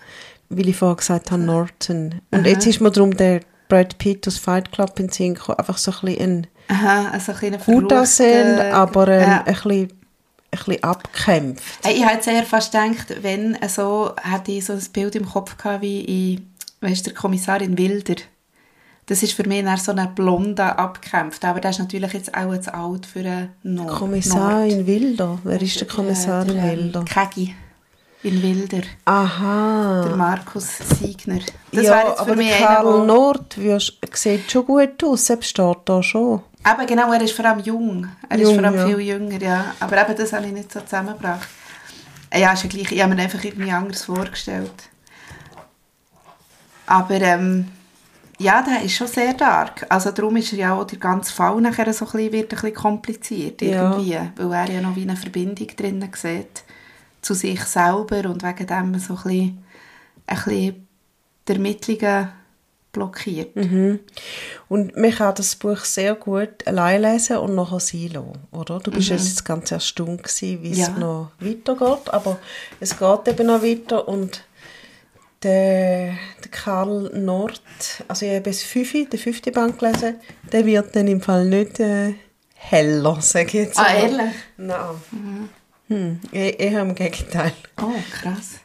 Weil 0.50 0.70
ich 0.70 0.76
vorher 0.78 0.96
gesagt 0.96 1.32
habe, 1.32 1.42
Norton. 1.42 2.22
Und 2.32 2.40
Aha. 2.42 2.48
jetzt 2.48 2.68
ist 2.68 2.80
mir 2.80 2.92
darum 2.92 3.18
der 3.18 3.42
Brad 3.68 3.98
Pitt 3.98 4.28
aus 4.28 4.38
Fight 4.38 4.72
Club 4.72 5.00
in 5.00 5.10
Sinn 5.10 5.36
gekommen. 5.36 5.60
Einfach 5.60 5.78
so 5.78 5.92
ein 5.92 6.00
bisschen 6.02 6.22
ein 6.32 6.48
Aha, 6.68 7.10
also 7.12 7.32
ein 7.42 7.60
gut 7.60 7.94
aussehen, 7.94 8.60
aber 8.72 9.08
ähm, 9.08 9.22
Ja. 9.22 9.38
ein, 9.44 9.54
bisschen, 9.54 9.72
ein 9.72 9.90
bisschen 10.52 10.84
abgekämpft. 10.84 11.80
Hey, 11.86 11.96
ich 11.98 12.06
hätte 12.06 12.24
sehr 12.24 12.44
fast 12.44 12.72
gedacht, 12.72 13.16
wenn 13.22 13.56
äh, 13.56 13.70
so, 13.70 14.14
hätte 14.22 14.52
ich 14.52 14.66
so 14.66 14.74
ein 14.74 14.82
Bild 14.94 15.16
im 15.16 15.26
Kopf 15.30 15.58
gehabt 15.58 15.82
wie 15.84 16.02
in, 16.34 16.54
weißt, 16.82 17.06
der 17.06 17.14
Kommissarin 17.14 17.78
Wilder. 17.78 18.16
Das 19.08 19.22
ist 19.22 19.34
für 19.34 19.48
mich 19.48 19.64
dann 19.64 19.78
so 19.78 19.92
ein 19.92 20.16
blonder 20.16 20.80
abgekämpft. 20.80 21.46
Aber 21.46 21.60
das 21.60 21.76
ist 21.76 21.80
natürlich 21.80 22.14
jetzt 22.14 22.34
auch 22.34 22.58
zu 22.60 22.74
alt 22.74 23.06
für 23.06 23.20
einen 23.20 23.50
Nord. 23.62 23.90
Kommissarin 24.00 24.88
Wilder. 24.88 25.38
Wer 25.44 25.62
ist 25.62 25.80
der 25.80 25.88
Kommissar 25.88 26.42
in 26.48 26.56
der, 26.56 26.64
ähm, 26.64 26.70
Wilder? 26.80 27.06
Kegi 27.06 27.54
in 28.24 28.42
Wilder. 28.42 28.82
Der 28.82 28.90
Aha. 29.06 30.14
Markus 30.16 30.78
Siegner. 31.00 31.40
Das 31.72 31.84
ja, 31.84 32.00
jetzt 32.08 32.14
für 32.16 32.20
aber 32.22 32.36
mich 32.36 32.48
der 32.48 32.58
einer, 32.58 32.66
Karl 32.82 32.86
wo- 33.02 33.04
Nord 33.06 33.58
wirst- 33.58 34.00
sieht 34.14 34.52
schon 34.52 34.66
gut 34.66 35.04
aus. 35.04 35.30
Er 35.30 35.42
steht 35.42 35.78
da 35.86 36.02
schon. 36.02 36.42
Eben, 36.68 36.88
genau, 36.88 37.14
er 37.14 37.22
ist 37.22 37.34
vor 37.34 37.46
allem 37.46 37.60
jung. 37.60 38.08
Er 38.28 38.38
Jung, 38.40 38.50
ist 38.52 38.60
vor 38.60 38.66
allem 38.68 38.76
ja. 38.80 38.86
viel 38.88 39.00
jünger, 39.02 39.40
ja. 39.42 39.66
Aber 39.80 40.02
eben, 40.02 40.18
das 40.18 40.34
habe 40.34 40.48
ich 40.48 40.54
nicht 40.54 40.72
so 40.72 40.82
zusammengebracht. 40.82 41.48
Äh, 42.32 42.42
Ja, 42.42 42.54
ist 42.54 42.64
ja 42.64 42.70
gleich. 42.70 42.92
Ich 42.92 43.02
habe 43.04 43.14
mir 43.14 43.22
einfach 43.22 43.44
irgendwie 43.44 43.72
anders 43.72 44.04
vorgestellt. 44.06 44.72
Aber, 46.88 47.16
ähm, 47.22 47.68
ja, 48.40 48.62
der 48.62 48.82
ist 48.84 48.96
schon 48.96 49.08
sehr 49.08 49.34
dark. 49.34 49.86
Also 49.90 50.12
darum 50.12 50.36
ist 50.36 50.52
er 50.54 50.60
ja 50.60 50.74
auch 50.74 50.84
der 50.86 51.00
ganze 51.00 51.32
Fall 51.34 51.60
nachher 51.62 51.92
so 51.94 52.06
ein 52.06 52.12
bisschen, 52.12 52.32
wird 52.34 52.46
ein 52.52 52.56
bisschen 52.56 52.74
kompliziert 52.74 53.62
Ja. 53.62 53.92
irgendwie. 53.94 54.20
Weil 54.36 54.52
er 54.70 54.72
ja 54.76 54.82
noch 54.82 54.96
wie 54.96 55.04
eine 55.04 55.16
Verbindung 55.16 55.68
drin 55.78 56.10
sieht 56.16 56.64
zu 57.26 57.34
sich 57.34 57.62
selber 57.64 58.30
und 58.30 58.44
wegen 58.44 58.68
dem 58.68 59.00
so 59.00 59.14
ein 59.16 59.24
bisschen, 59.24 59.64
ein 60.28 60.36
bisschen 60.36 60.88
die 61.48 61.52
Ermittlungen 61.54 62.30
blockiert. 62.92 63.56
Mhm. 63.56 64.00
Und 64.70 64.96
man 64.96 65.12
kann 65.12 65.36
das 65.36 65.56
Buch 65.56 65.80
sehr 65.80 66.16
gut 66.16 66.66
allein 66.66 67.02
lesen 67.02 67.38
und 67.38 67.56
nachher 67.56 67.80
sein 67.80 68.10
lassen, 68.14 68.38
oder? 68.52 68.80
Du 68.80 68.92
bist 68.92 69.10
jetzt 69.10 69.44
ganz 69.44 69.72
erstaunt 69.72 70.24
gewesen, 70.24 70.62
wie 70.64 70.70
Mhm. 70.70 70.74
Ja. 70.76 70.88
es 70.88 70.98
noch 70.98 71.32
weitergeht, 71.40 72.14
aber 72.14 72.38
es 72.80 72.98
geht 72.98 73.28
eben 73.28 73.48
noch 73.48 73.64
weiter 73.64 74.08
und 74.08 74.44
der, 75.44 76.14
der 76.44 76.52
Karl 76.52 77.12
Nord, 77.14 77.62
also 78.08 78.26
ich 78.26 78.32
habe 78.32 78.42
das 78.44 78.64
fünfte, 78.64 79.06
den 79.06 79.20
fünften 79.20 79.52
Band 79.54 79.78
gelesen, 79.78 80.16
der 80.52 80.66
wird 80.66 80.96
dann 80.96 81.08
im 81.08 81.22
Fall 81.22 81.46
nicht 81.46 81.80
äh, 81.80 82.14
heller, 82.56 83.18
sage 83.20 83.46
ich 83.48 83.54
jetzt 83.54 83.78
Ah, 83.80 83.94
ehrlich? 83.94 84.34
Nein. 84.58 85.50
Hm, 85.88 86.20
eher 86.32 86.82
im 86.82 86.96
Gegenteil. 86.96 87.54
Oh, 87.82 87.92
krass. 88.22 88.60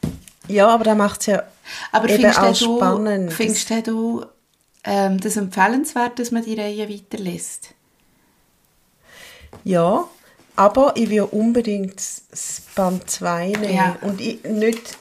Ja, 0.49 0.69
aber 0.69 0.85
der 0.85 0.95
macht 0.95 1.21
es 1.21 1.27
ja 1.27 1.43
Aber 1.93 2.09
eben 2.09 2.25
auch 2.27 2.59
du, 2.59 2.77
spannend. 2.77 3.33
findest 3.33 3.71
du 3.87 4.25
ähm, 4.85 5.21
das 5.21 5.37
empfehlenswert, 5.37 6.19
dass 6.19 6.31
man 6.31 6.45
die 6.45 6.55
Reihe 6.55 6.89
weiterliest? 6.89 7.75
Ja, 9.65 10.09
aber 10.57 10.95
ich 10.97 11.11
will 11.11 11.23
unbedingt 11.23 11.97
das 12.31 12.63
Band 12.75 13.09
2 13.09 13.49
nehmen. 13.49 13.75
Ja. 13.75 13.97
Und 14.01 14.21
ich 14.21 14.43
nicht... 14.45 14.99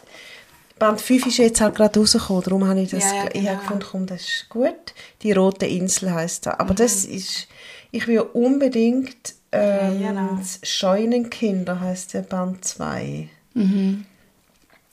Band 0.77 1.01
5 1.01 1.25
ist 1.27 1.37
jetzt 1.37 1.59
halt 1.59 1.75
gerade 1.75 1.99
rausgekommen, 1.99 2.43
darum 2.43 2.67
habe 2.67 2.79
ich 2.81 2.91
das... 2.91 3.03
Ja, 3.03 3.15
ja, 3.15 3.25
Ich 3.27 3.33
genau. 3.33 3.49
habe 3.49 3.59
gefunden, 3.59 3.85
komm, 3.91 4.05
das 4.05 4.21
ist 4.21 4.45
gut. 4.49 4.93
Die 5.23 5.33
Rote 5.33 5.65
Insel 5.65 6.13
heisst 6.13 6.45
das. 6.45 6.53
Mhm. 6.53 6.59
Aber 6.61 6.73
das 6.73 7.05
ist... 7.05 7.47
Ich 7.91 8.07
will 8.07 8.19
unbedingt... 8.21 9.33
Ähm, 9.51 10.01
Ja, 10.01 10.09
genau. 10.09 10.39
Scheunenkinder 10.63 11.79
heisst 11.79 12.13
der 12.13 12.21
Band 12.21 12.63
2. 12.65 13.29
Mhm. 13.53 14.05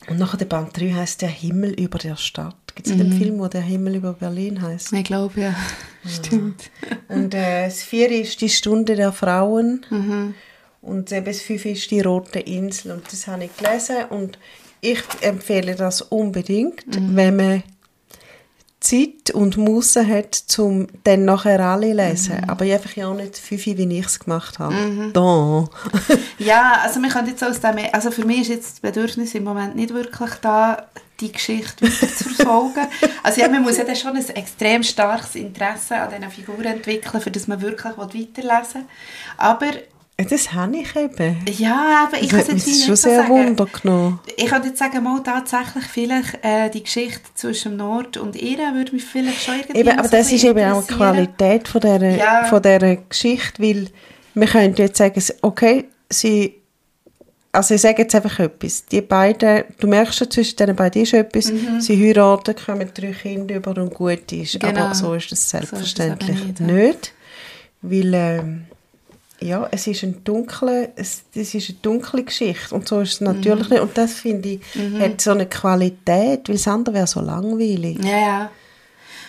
Und 0.09 0.18
nachher 0.18 0.36
der 0.36 0.44
Band 0.46 0.78
3 0.78 0.92
heisst 0.92 1.22
Der 1.22 1.28
Himmel 1.28 1.72
über 1.72 1.98
der 1.98 2.16
Stadt. 2.16 2.54
Gibt 2.74 2.86
es 2.88 2.94
Mhm. 2.94 2.98
den 2.98 3.12
Film, 3.12 3.38
wo 3.38 3.48
Der 3.48 3.61
Himmel 3.62 3.96
über 3.96 4.12
Berlin 4.12 4.62
heisst? 4.62 4.92
Ich 4.92 5.04
glaube, 5.04 5.40
ja. 5.40 5.54
Stimmt. 6.07 6.70
Und 7.09 7.34
äh, 7.34 7.64
das 7.66 7.82
4 7.82 8.11
ist 8.11 8.40
die 8.40 8.48
Stunde 8.48 8.94
der 8.94 9.12
Frauen. 9.12 9.84
Mhm. 9.90 10.34
Und 10.82 11.11
eben 11.12 11.26
das 11.26 11.40
5 11.40 11.64
ist 11.66 11.90
die 11.90 12.00
Rote 12.00 12.38
Insel. 12.38 12.92
Und 12.92 13.11
das 13.12 13.26
habe 13.26 13.44
ich 13.44 13.57
gelesen. 13.57 14.04
Und 14.11 14.38
ich 14.80 15.00
empfehle 15.22 15.74
das 15.74 16.00
unbedingt, 16.02 16.86
Mhm. 16.86 17.16
wenn 17.16 17.36
man 17.36 17.62
Zeit 18.87 19.34
und 19.34 19.57
Muße 19.57 20.07
hat, 20.07 20.45
um 20.59 20.87
dann 21.03 21.24
nachher 21.24 21.61
alle 21.61 21.93
lesen. 21.93 22.37
Mhm. 22.37 22.51
Aber 22.51 22.64
ich 22.64 22.72
einfach 22.72 22.95
ja 22.95 23.09
auch 23.09 23.14
nicht 23.14 23.37
5, 23.37 23.66
wie 23.66 23.99
ich 23.99 24.07
es 24.07 24.20
gemacht 24.20 24.59
habe. 24.59 25.11
Da. 25.12 25.68
Ja, 26.39 26.80
also 26.82 27.01
wir 27.01 27.09
können 27.09 27.28
jetzt 27.28 27.43
aus 27.43 27.61
dem, 27.61 27.76
also 27.93 28.11
für 28.11 28.24
mich 28.24 28.43
ist 28.43 28.49
jetzt 28.49 28.72
das 28.72 28.80
Bedürfnis 28.80 29.34
im 29.34 29.45
Moment 29.45 29.74
nicht 29.74 29.93
wirklich 29.93 30.30
da, 30.43 30.87
die 31.20 31.32
Geschichte 31.32 31.84
weiter 31.84 32.14
zu 32.14 32.28
verfolgen. 32.28 32.87
also 33.22 33.41
ja, 33.41 33.49
man 33.49 33.62
muss 33.62 33.78
ja 33.78 33.84
dann 33.84 33.97
schon 33.97 34.16
ein 34.16 34.28
extrem 34.28 34.82
starkes 34.82 35.34
Interesse 35.34 35.97
an 35.97 36.11
diesen 36.11 36.30
Figuren 36.30 36.64
entwickeln, 36.64 37.20
für 37.20 37.30
das 37.30 37.49
man 37.49 37.61
wirklich 37.61 37.97
weiterlesen 37.97 38.82
will. 38.82 38.87
Aber 39.39 39.72
Das 40.19 40.55
habe 40.55 40.79
ich 40.79 40.97
eben. 40.97 41.37
ja, 41.59 42.07
aber 42.09 42.23
ich 42.23 42.33
hat 42.33 42.49
jetzt 42.49 42.67
nicht 42.67 42.87
schon 42.87 42.97
sehr 42.97 43.19
sagen. 43.23 43.29
Wunder 43.29 43.67
genommen. 43.67 44.19
Ich 44.39 44.47
könnte 44.47 44.69
jetzt 44.69 44.79
sagen, 44.79 45.03
mal 45.05 45.23
tatsächlich 45.23 45.85
vielleicht 45.85 46.39
äh, 46.43 46.71
die 46.71 46.83
Geschichte 46.85 47.21
zwischen 47.35 47.73
dem 47.73 47.77
Nord 47.79 48.17
und 48.17 48.35
ihr 48.35 48.57
würde 48.75 48.93
mich 48.93 49.05
vielleicht 49.05 49.43
schon 49.43 49.57
irgendwie 49.57 49.81
Eben, 49.81 49.91
aber 49.99 50.09
das 50.09 50.33
ist 50.33 50.43
eben 50.45 50.64
auch 50.73 50.87
die. 50.87 50.95
Qualität 50.95 51.69
von 51.69 51.81
dieser, 51.83 52.17
Ja. 52.17 52.45
von 52.45 52.62
dieser 52.62 52.97
Geschichte, 52.97 53.62
weil 53.62 53.89
wir 54.33 54.47
können 54.47 54.75
jetzt 54.77 54.97
sagen, 54.97 55.23
okay, 55.43 55.85
sie, 56.09 56.55
also 57.53 57.75
ich 57.75 57.83
sage 57.83 58.01
jetzt 58.03 58.14
einfach 58.14 58.39
etwas, 58.39 58.87
die 58.87 59.03
beiden, 59.03 59.64
du 59.79 59.87
merkst 59.87 60.17
schon, 60.17 60.31
zwischen 60.31 60.57
diesen 60.57 60.77
beiden 60.77 61.03
ist 61.03 61.12
etwas, 61.12 61.53
sie 61.81 62.03
heiraten, 62.07 62.55
kommen 62.57 62.91
drei 62.95 63.12
Kinder 63.12 63.57
über 63.57 63.77
und 63.83 63.93
gut 63.93 64.33
ist, 64.33 64.55
Mhm. 64.55 64.59
Genau. 64.61 64.81
aber 64.87 64.95
so 64.95 65.12
ist 65.12 65.31
das 65.31 65.51
So 65.51 65.59
ist 65.59 65.69
selbstverständlich 65.69 66.43
nicht, 66.43 66.61
ja. 66.61 66.67
nicht, 66.67 67.12
weil 67.83 68.14
ähm, 68.14 68.64
ja, 69.41 69.68
es 69.70 69.87
ist 69.87 70.03
ein 70.03 70.24
dunkle, 70.24 70.91
es, 70.97 71.24
es 71.34 71.55
ist 71.55 71.68
eine 71.70 71.78
dunkle 71.82 72.24
Geschichte 72.24 72.74
und 72.74 72.89
so 72.89 73.01
ist 73.01 73.14
es 73.14 73.20
Mhm. 73.20 73.26
natürlich 73.26 73.68
nicht 73.68 73.80
und 73.82 73.97
das 73.97 74.14
finde 74.14 74.49
ich, 74.49 74.61
hat 74.99 75.20
so 75.20 75.32
eine 75.32 75.47
Qualität, 75.47 76.49
weil 76.49 76.57
das 76.57 76.68
andere 76.68 76.95
wäre 76.95 77.07
so 77.07 77.20
langweilig. 77.20 77.99
Ja, 78.03 78.18
ja. 78.18 78.51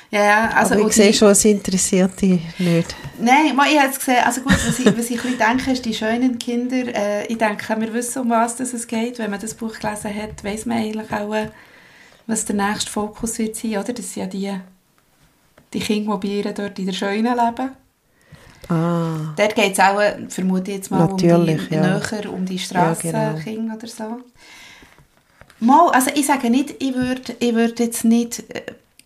Ja, 0.09 0.23
ja, 0.23 0.49
also 0.55 0.75
aber 0.75 0.87
ich 0.87 0.93
sehe 0.93 1.13
schon, 1.13 1.31
es 1.31 1.43
interessiert 1.43 2.21
dich 2.21 2.39
nicht. 2.59 2.95
Nein, 3.19 3.47
ich 3.69 3.77
habe 3.77 3.89
es 3.91 3.99
gesehen. 3.99 4.23
Also 4.23 4.39
gut, 4.39 4.53
was 4.53 4.79
ich, 4.79 4.97
was 4.97 5.09
ich 5.09 5.21
ein 5.25 5.37
denke, 5.37 5.71
ist 5.71 5.83
die 5.83 5.93
schönen 5.93 6.39
Kinder. 6.39 6.77
Äh, 6.95 7.25
ich 7.27 7.37
denke, 7.37 7.75
wir 7.77 7.93
wissen, 7.93 8.21
um 8.21 8.29
was 8.29 8.57
es 8.61 8.87
geht. 8.87 9.19
Wenn 9.19 9.31
man 9.31 9.41
das 9.41 9.53
Buch 9.53 9.77
gelesen 9.77 10.15
hat, 10.15 10.41
weiss 10.45 10.65
man 10.65 10.77
eigentlich 10.77 11.11
auch, 11.11 11.33
äh, 11.33 11.49
was 12.25 12.45
der 12.45 12.55
nächste 12.55 12.89
Fokus 12.89 13.37
wird 13.37 13.57
sein, 13.57 13.71
oder? 13.79 13.91
Das 13.91 14.13
sind 14.13 14.33
ja 14.33 14.55
die, 14.55 14.61
die 15.73 15.79
Kinder, 15.81 16.17
die 16.17 16.27
bei 16.27 16.33
ihr 16.35 16.53
dort 16.53 16.79
in 16.79 16.85
der 16.85 16.93
Scheunen 16.93 17.35
leben. 17.35 17.71
Ah, 18.69 19.33
Dort 19.37 19.55
geht 19.55 19.73
es 19.73 19.79
auch, 19.79 19.99
äh, 20.01 20.17
vermute 20.29 20.71
ich 20.71 20.77
jetzt 20.77 20.91
mal, 20.91 21.05
um 21.09 21.17
die, 21.17 21.27
Natürlich, 21.27 21.69
ja. 21.69 21.81
näher 21.81 22.33
um 22.33 22.45
die 22.45 22.55
Ja, 22.57 22.93
genau. 22.93 22.95
Strassenkinder 22.95 23.75
oder 23.75 23.87
so. 23.87 24.03
Mal, 25.59 25.89
also 25.91 26.11
ich 26.13 26.25
sage 26.27 26.49
nicht, 26.49 26.75
ich 26.79 26.93
würde 26.93 27.35
ich 27.39 27.53
würd 27.55 27.79
jetzt 27.79 28.03
nicht 28.05 28.43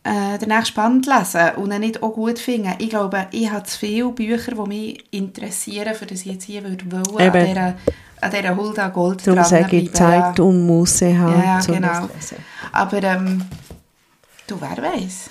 äh, 0.03 0.37
den 0.39 0.49
nächsten 0.49 0.75
Band 0.75 1.05
lesen 1.05 1.51
und 1.57 1.71
ihn 1.71 1.79
nicht 1.79 2.01
auch 2.01 2.13
gut 2.13 2.39
finden. 2.39 2.73
Ich 2.79 2.89
glaube, 2.89 3.27
ich 3.31 3.49
habe 3.51 3.63
zu 3.63 3.77
viele 3.77 4.09
Bücher, 4.09 4.51
die 4.55 4.67
mich 4.67 5.05
interessieren, 5.11 5.93
für 5.95 6.05
das 6.07 6.21
ich 6.21 6.25
jetzt 6.25 6.43
hier 6.45 6.63
würde 6.63 6.91
wollen, 6.91 7.29
an 7.29 7.35
Eben. 7.35 7.47
dieser, 7.47 7.73
an 8.21 8.31
dieser 8.31 8.55
Hulda 8.57 8.87
Gold 8.89 9.25
darum 9.25 9.43
sage 9.43 9.77
ich 9.77 9.93
Zeit 9.93 10.39
und 10.39 10.65
Muße 10.65 11.17
haben, 11.17 11.39
Ja, 11.39 11.45
ja, 11.45 11.59
genau. 11.59 11.87
das 11.87 11.99
zu 12.27 12.35
lesen. 12.35 12.45
Aber 12.71 13.03
ähm, 13.03 13.45
du, 14.47 14.57
wer 14.59 14.83
weiß. 14.83 15.29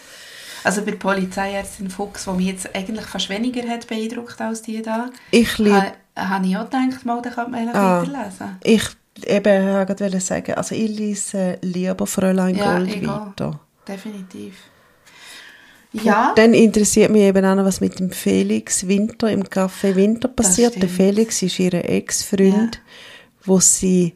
Also 0.65 0.83
bei 0.83 0.91
der 0.93 0.99
Polizeiärztin 0.99 1.91
Fuchs, 1.91 2.25
die 2.25 2.31
mich 2.33 2.47
jetzt 2.47 2.75
eigentlich 2.75 3.07
fast 3.07 3.29
weniger 3.29 3.67
hat 3.69 3.87
beeindruckt 3.87 4.41
als 4.41 4.63
die 4.63 4.83
da, 4.83 5.11
Ich 5.31 5.59
liebe 5.59 5.93
habe 6.17 6.47
ich 6.47 6.57
auch 6.57 6.65
gedacht, 6.65 7.05
mal, 7.07 7.23
dann 7.23 7.33
könnte 7.33 7.51
man 7.51 7.69
Ah. 7.75 8.03
weiterlesen. 8.03 8.57
Ich 8.63 8.83
eben, 9.27 9.81
ich 9.81 9.89
wollte 9.89 10.21
sagen, 10.21 10.55
also 10.55 10.75
ich 10.75 10.91
lese 10.91 11.59
lieber 11.63 12.07
Fräulein 12.07 12.57
Ja, 12.57 12.79
Gold 12.79 13.07
weiter. 13.07 13.61
Definitiv. 13.89 14.55
Ja, 15.93 16.33
Dann 16.37 16.55
interessiert 16.55 17.11
mich 17.11 17.23
eben 17.23 17.45
auch 17.45 17.57
noch, 17.57 17.65
was 17.65 17.81
mit 17.81 17.99
dem 17.99 18.13
Felix 18.13 18.87
Winter 18.87 19.29
im 19.31 19.43
Café 19.43 19.97
Winter 19.97 20.29
passiert. 20.29 20.81
Der. 20.81 20.89
Felix 20.89 21.43
ist 21.43 21.59
ihr 21.59 21.75
Ex-Freund, 21.75 22.81
wo 23.45 23.59
sie 23.59 24.15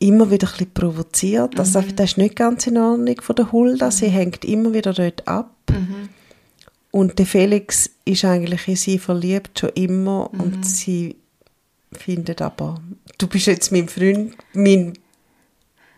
immer 0.00 0.30
wieder 0.30 0.48
ein 0.48 0.52
bisschen 0.52 0.72
provoziert. 0.74 1.54
Mhm. 1.54 1.60
Also 1.60 1.80
das 1.94 2.10
ist 2.10 2.18
nicht 2.18 2.34
ganz 2.36 2.66
in 2.66 2.76
Ordnung 2.78 3.20
von 3.20 3.36
der 3.36 3.52
Hulda. 3.52 3.90
Sie 3.92 4.08
hängt 4.08 4.44
immer 4.44 4.72
wieder 4.72 4.92
dort 4.92 5.26
ab. 5.28 5.50
Mhm. 5.70 6.08
Und 6.90 7.18
der 7.20 7.26
Felix 7.26 7.88
ist 8.04 8.24
eigentlich 8.24 8.66
in 8.66 8.74
sie 8.76 8.98
verliebt, 8.98 9.60
schon 9.60 9.68
immer. 9.70 10.28
Mhm. 10.32 10.40
Und 10.40 10.66
sie 10.66 11.16
findet 11.92 12.42
aber, 12.42 12.80
du 13.18 13.26
bist 13.28 13.46
jetzt 13.46 13.70
mein 13.70 13.88
Freund, 13.88 14.34
mein 14.54 14.94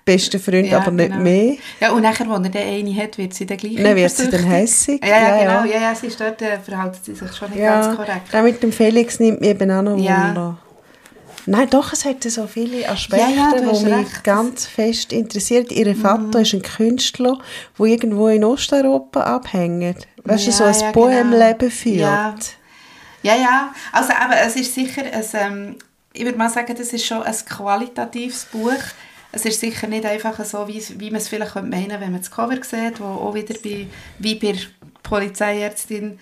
bester 0.05 0.39
Freund, 0.41 0.67
Ja, 0.67 0.81
aber 0.81 0.91
nicht 0.91 1.11
genau. 1.13 1.23
mehr. 1.23 1.55
Ja, 1.81 1.93
und 1.93 2.03
nachher, 2.03 2.29
wenn 2.29 2.45
er 2.45 2.51
den 2.51 2.87
eine 2.89 2.97
hat, 3.03 3.17
wird 3.19 3.33
sie 3.35 3.47
dann 3.47 3.57
gleich 3.57 3.77
Dann 3.77 3.95
wird 3.97 4.11
sie 4.11 4.29
dann 4.29 4.43
hässig. 4.45 5.01
Ja, 5.05 5.09
ja, 5.09 5.17
Ja, 5.17 5.39
genau. 5.39 5.73
ja. 5.73 5.77
Ja, 5.81 5.83
ja, 5.91 5.95
sie 5.95 6.09
ist 6.09 6.21
dort, 6.21 6.43
äh, 6.43 6.59
verhält 6.59 6.97
sie 7.05 7.15
sich 7.15 7.33
schon 7.33 7.51
nicht 7.51 7.61
Ja, 7.61 7.81
ganz 7.83 7.97
korrekt. 7.97 8.33
der 8.33 8.43
mit 8.43 8.63
dem 8.63 8.73
Felix 8.73 9.21
nimmt 9.21 9.41
mich 9.41 9.51
eben 9.51 9.71
auch 9.71 9.83
noch 9.83 9.97
Ja. 9.99 10.29
Wunder. 10.29 10.59
Nein, 11.47 11.69
doch, 11.71 11.93
es 11.93 12.05
hat 12.05 12.23
so 12.25 12.47
viele 12.47 12.89
Aspekte, 12.89 13.25
Ja, 13.25 13.31
ja, 13.31 13.51
du 13.51 13.61
die 13.61 13.67
mich 13.67 13.85
recht. 13.85 14.19
Mhm. 14.19 14.23
ganz 14.23 14.67
fest 14.67 15.13
interessieren. 15.13 15.67
Ihr 15.71 15.95
Vater 15.97 16.41
ist 16.41 16.55
ein 16.55 16.63
Künstler, 16.63 17.39
der 17.79 17.87
irgendwo 17.87 18.29
in 18.29 18.45
Osteuropa 18.45 19.21
abhängt. 19.23 20.07
Weißt 20.25 20.47
du, 20.47 20.51
Ja, 20.51 20.57
so 20.57 20.65
ein 20.65 20.75
ja, 20.75 20.81
genau. 20.81 20.93
Bohemleben 20.93 21.71
führt. 21.71 21.97
Ja. 21.99 22.35
Ja, 23.23 23.37
ja. 23.37 23.75
Also 23.93 24.13
aber 24.13 24.37
es 24.41 24.57
ist 24.57 24.75
sicher, 24.75 25.03
ein, 25.03 25.25
ähm, 25.35 25.77
ich 26.13 26.25
würde 26.25 26.39
mal 26.39 26.51
sagen, 26.51 26.75
das 26.77 26.93
ist 26.93 27.07
schon 27.07 27.23
ein 27.23 27.35
qualitatives 27.49 28.47
Buch. 28.47 28.73
Es 29.31 29.45
ist 29.45 29.61
sicher 29.61 29.87
nicht 29.87 30.05
einfach 30.05 30.45
so, 30.45 30.69
wie, 30.69 30.83
wie 30.99 31.11
man 31.11 31.21
es 31.21 31.29
vielleicht 31.29 31.53
könnte 31.53 31.71
meinen 31.71 32.01
wenn 32.01 32.13
man 32.13 32.21
das 32.21 32.31
Cover 32.31 32.57
sieht, 32.63 33.01
wo 33.01 33.05
auch 33.05 33.35
wieder 33.35 33.55
bei, 33.65 33.87
wie 34.19 34.35
bei 34.35 34.53
der 34.53 34.61
Polizeiärztin 35.03 36.19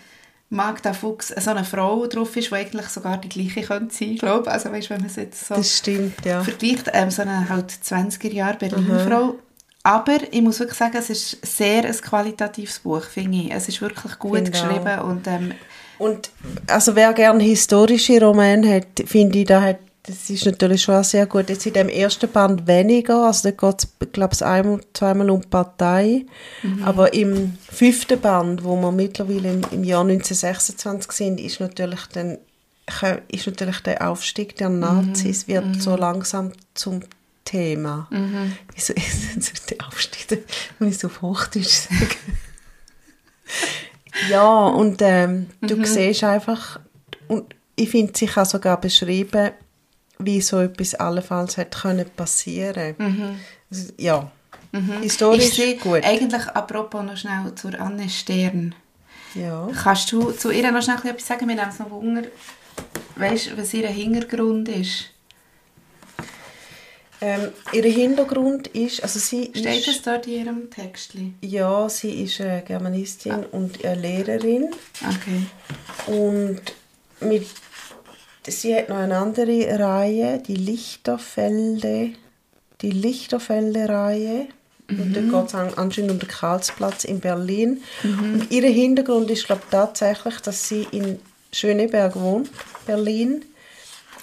Magda 0.51 0.93
Fuchs 0.93 1.29
so 1.29 1.51
eine 1.51 1.65
Frau 1.65 2.07
drauf 2.07 2.37
ist, 2.37 2.51
die 2.51 2.55
eigentlich 2.55 2.87
sogar 2.89 3.19
die 3.19 3.29
gleiche 3.29 3.63
könnte 3.63 3.95
sein, 3.95 4.17
glaube 4.17 4.49
ich. 4.49 4.53
Also 4.53 4.73
weißt, 4.73 4.91
wenn 4.91 4.99
man 4.99 5.07
es 5.07 5.17
jetzt 5.17 5.47
so 5.47 5.55
Das 5.55 5.79
stimmt, 5.79 6.25
ja. 6.25 6.43
vergleicht, 6.43 6.91
ähm, 6.93 7.11
so 7.11 7.23
eine 7.23 7.49
halt 7.49 7.71
20er 7.71 8.33
Jahre 8.33 8.59
Berlin-Frau. 8.59 9.37
Aber 9.83 10.19
ich 10.31 10.43
muss 10.43 10.59
wirklich 10.61 10.77
sagen, 10.77 10.97
es 10.99 11.09
ist 11.09 11.39
sehr 11.47 11.85
ein 11.85 11.93
qualitatives 11.93 12.81
Buch, 12.81 13.05
finde 13.05 13.39
ich. 13.39 13.53
Es 13.53 13.69
ist 13.69 13.81
wirklich 13.81 14.19
gut 14.19 14.41
auch. 14.41 14.51
geschrieben 14.51 14.99
und 15.01 15.27
ähm, 15.27 15.53
Und 15.99 16.31
also 16.67 16.97
wer 16.97 17.13
gerne 17.13 17.43
historische 17.45 18.21
Romane 18.21 18.75
hat, 18.75 19.07
finde 19.07 19.39
ich, 19.39 19.47
da 19.47 19.63
hat, 19.63 19.79
das 20.03 20.31
ist 20.31 20.47
natürlich 20.47 20.83
schon 20.83 21.05
sehr 21.05 21.27
gut. 21.27 21.51
Jetzt 21.51 21.67
in 21.67 21.75
dem 21.75 21.89
ersten 21.89 22.31
Band 22.31 22.67
weniger, 22.67 23.27
also 23.27 23.51
da 23.51 23.51
geht 23.51 23.85
es, 23.85 24.13
glaube 24.13 24.35
ich, 24.35 24.45
einmal, 24.45 24.81
zweimal 24.95 25.31
um 25.31 25.43
Partei. 25.43 26.25
Aber 26.85 27.13
im 27.13 27.59
fünften 27.71 28.19
Band, 28.21 28.65
wo 28.65 28.77
wir 28.77 28.93
mittlerweile 28.93 29.53
im, 29.53 29.63
im 29.71 29.85
Jahr 29.85 30.03
1926 30.03 31.13
sind, 31.13 31.41
ist 31.41 31.61
natürlich, 31.61 32.07
dann, 32.13 32.39
ist 33.29 33.47
natürlich 33.47 33.81
der 33.81 34.09
Aufstieg 34.09 34.57
der 34.57 34.71
Nazis 34.71 35.47
wird 35.47 35.81
so 35.81 35.97
langsam 35.97 36.53
zum 36.75 37.01
Thema. 37.45 38.09
Wieso 38.75 38.95
ist 38.95 39.35
denn 39.35 39.43
so 39.43 39.53
der 39.69 39.87
Aufstieg, 39.87 40.45
wenn 40.79 40.89
ich 40.89 40.99
so 40.99 41.09
auf 41.09 41.23
Hochdeutsch 41.23 41.89
sage? 41.89 42.17
Ja, 44.29 44.67
und 44.67 45.01
ähm, 45.03 45.47
du 45.61 45.85
siehst 45.85 46.25
einfach, 46.25 46.81
und 47.29 47.55
ich 47.77 47.91
finde, 47.91 48.13
sie 48.15 48.27
kann 48.27 48.45
sogar 48.45 48.81
beschreiben, 48.81 49.53
wie 50.25 50.41
so 50.41 50.61
etwas 50.61 50.95
allenfalls 50.95 51.57
hätte 51.57 51.79
können 51.81 52.07
passieren. 52.17 52.97
Also, 53.71 53.93
ja, 53.99 54.31
historisch 55.03 55.59
ist 55.59 55.81
gut. 55.81 56.05
eigentlich, 56.05 56.47
apropos 56.49 57.03
noch 57.05 57.17
schnell 57.17 57.55
zur 57.55 57.79
Anne 57.81 58.09
Stern, 58.09 58.75
Ja. 59.35 59.69
kannst 59.83 60.11
du 60.13 60.31
zu 60.33 60.51
ihr 60.51 60.71
noch 60.71 60.83
schnell 60.83 60.99
etwas 61.05 61.27
sagen? 61.27 61.49
Wir 61.49 61.61
haben 61.61 61.71
es 61.71 61.79
noch 61.79 61.91
Wunder, 61.91 62.23
weißt 63.17 63.51
du, 63.53 63.57
was 63.59 63.73
ihr 63.75 63.89
Hintergrund 63.89 64.69
ist? 64.69 65.07
Ähm, 67.23 67.49
ihr 67.75 67.83
Hintergrund 67.83 68.69
ist, 68.69 69.03
also 69.03 69.19
sie 69.19 69.51
Steht 69.55 69.81
ist, 69.87 69.89
es 69.89 70.03
dort 70.03 70.27
in 70.27 70.33
ihrem 70.47 70.71
Textli? 70.71 71.35
ja, 71.43 71.87
sie 71.91 72.23
ist 72.23 72.41
eine 72.41 72.63
Germanistin 72.63 73.45
und 73.53 73.85
eine 73.85 74.01
Lehrerin 74.01 74.71
Okay. 75.07 75.43
und 76.11 76.61
mit, 77.21 77.47
sie 78.47 78.75
hat 78.75 78.89
noch 78.89 78.97
eine 78.97 79.19
andere 79.19 79.79
Reihe, 79.79 80.39
die 80.39 80.57
Lichterfelde, 80.57 82.13
die 82.81 82.91
Lichterfelde-Reihe. 82.91 84.47
Und 84.89 85.15
dort 85.15 85.31
geht 85.31 85.49
es 85.49 85.55
an, 85.55 85.73
anscheinend 85.77 86.11
um 86.11 86.19
den 86.19 86.29
Karlsplatz 86.29 87.05
in 87.05 87.21
Berlin. 87.21 87.83
Und 88.03 88.51
ihr 88.51 88.69
Hintergrund 88.69 89.31
ist, 89.31 89.47
glaube 89.47 89.63
ich, 89.65 89.71
tatsächlich, 89.71 90.41
dass 90.41 90.69
sie 90.69 90.87
in 90.91 91.21
Schöneberg 91.53 92.17
wohnt, 92.17 92.51
Berlin, 92.87 93.45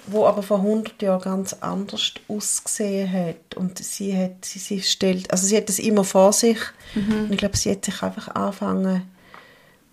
wo 0.07 0.25
aber 0.25 0.43
vor 0.43 0.57
100 0.57 1.01
Jahren 1.01 1.21
ganz 1.21 1.53
anders 1.61 2.13
ausgesehen 2.27 3.11
hat. 3.11 3.55
Und 3.55 3.79
sie 3.79 4.17
hat, 4.17 4.43
sie, 4.43 4.59
sie 4.59 4.81
stellt, 4.81 5.31
also 5.31 5.47
sie 5.47 5.55
hat 5.55 5.69
das 5.69 5.79
immer 5.79 6.03
vor 6.03 6.33
sich. 6.33 6.59
Und 6.95 7.31
ich 7.31 7.37
glaube, 7.37 7.55
sie 7.55 7.71
hat 7.71 7.85
sich 7.85 8.01
einfach 8.03 8.27
angefangen, 8.29 9.03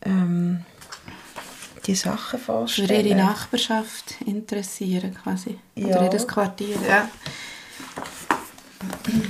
ähm, 0.05 0.65
die 1.87 1.95
Sachen 1.95 2.39
Für 2.39 2.45
vorstellen. 2.45 3.07
ihre 3.07 3.17
Nachbarschaft 3.17 4.21
interessieren 4.27 5.15
quasi. 5.15 5.59
Ja. 5.75 6.01
Oder 6.01 6.13
ihr 6.13 6.27
Quartier. 6.27 6.77
Ja. 6.89 7.09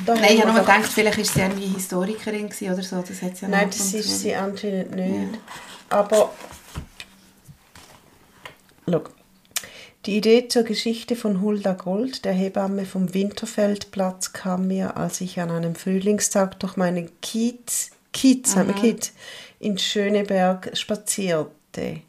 Da 0.07 0.15
Nein, 0.15 0.35
ich 0.35 0.41
habe 0.41 0.53
nur 0.53 0.61
gedacht, 0.61 0.87
vielleicht 0.87 1.19
war 1.19 1.25
sie 1.25 1.41
irgendwie 1.41 1.67
Historikerin 1.67 2.47
oder 2.47 2.83
so. 2.83 3.03
Das 3.03 3.23
hat 3.23 3.37
sie 3.37 3.47
ja 3.47 3.49
Nein, 3.49 3.69
das 3.71 3.95
ist 3.95 4.21
sie 4.21 4.35
anscheinend 4.35 4.95
nicht. 4.95 5.41
Aber 5.91 6.33
schau, 8.89 9.05
die 10.07 10.19
Idee 10.19 10.49
zur 10.49 10.65
Geschichte 10.65 11.17
von 11.17 11.41
Hulda 11.41 11.73
Gold, 11.73 12.25
der 12.27 12.35
Hebamme 12.35 12.85
vom 12.85 13.15
Winterfeldplatz, 13.15 14.33
kam 14.33 14.67
mir, 14.67 14.97
als 14.97 15.21
ich 15.23 15.41
an 15.41 15.51
einem 15.51 15.75
Frühlingstag 15.75 16.61
durch 16.61 16.77
meinen 16.77 17.09
Kiez, 17.23 17.91
Kiez, 18.13 18.55
mhm. 18.55 18.75
Kiez 18.75 19.13
in 19.61 19.79
Schöneberg 19.79 20.77
spazierte. 20.77 22.03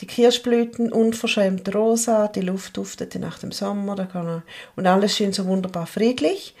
Die 0.00 0.06
Kirschblüten 0.06 0.92
unverschämt 0.92 1.74
rosa, 1.74 2.28
die 2.28 2.40
Luft 2.40 2.76
duftete 2.76 3.18
nach 3.18 3.38
dem 3.38 3.52
Sommer 3.52 3.96
da 3.96 4.06
kann 4.06 4.26
er, 4.26 4.42
und 4.76 4.86
alles 4.86 5.16
schien 5.16 5.32
so 5.32 5.46
wunderbar 5.46 5.86
friedlich. 5.86 6.54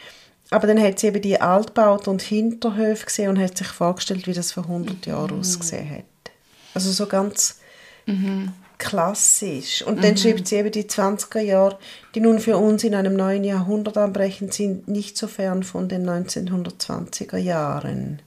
Aber 0.50 0.66
dann 0.66 0.80
hat 0.80 0.98
sie 0.98 1.06
eben 1.06 1.22
die 1.22 1.40
Altbauten 1.40 2.10
und 2.10 2.22
Hinterhöfe 2.22 3.06
gesehen 3.06 3.30
und 3.30 3.38
hat 3.38 3.56
sich 3.56 3.68
vorgestellt, 3.68 4.26
wie 4.26 4.32
das 4.32 4.52
vor 4.52 4.64
100 4.64 5.06
Jahren 5.06 5.38
ausgesehen 5.38 5.90
hat. 5.90 6.32
Also 6.74 6.90
so 6.90 7.06
ganz 7.06 7.60
klassisch. 8.78 9.82
Und 9.82 10.02
dann 10.02 10.16
schreibt 10.16 10.48
sie 10.48 10.56
eben 10.56 10.72
die 10.72 10.84
20er 10.84 11.40
Jahre, 11.40 11.78
die 12.14 12.20
nun 12.20 12.40
für 12.40 12.56
uns 12.56 12.82
in 12.82 12.96
einem 12.96 13.14
neuen 13.14 13.44
Jahrhundert 13.44 13.96
anbrechen, 13.96 14.50
sind 14.50 14.88
nicht 14.88 15.16
so 15.16 15.28
fern 15.28 15.62
von 15.62 15.88
den 15.88 16.08
1920er 16.08 17.36
Jahren. 17.36 18.20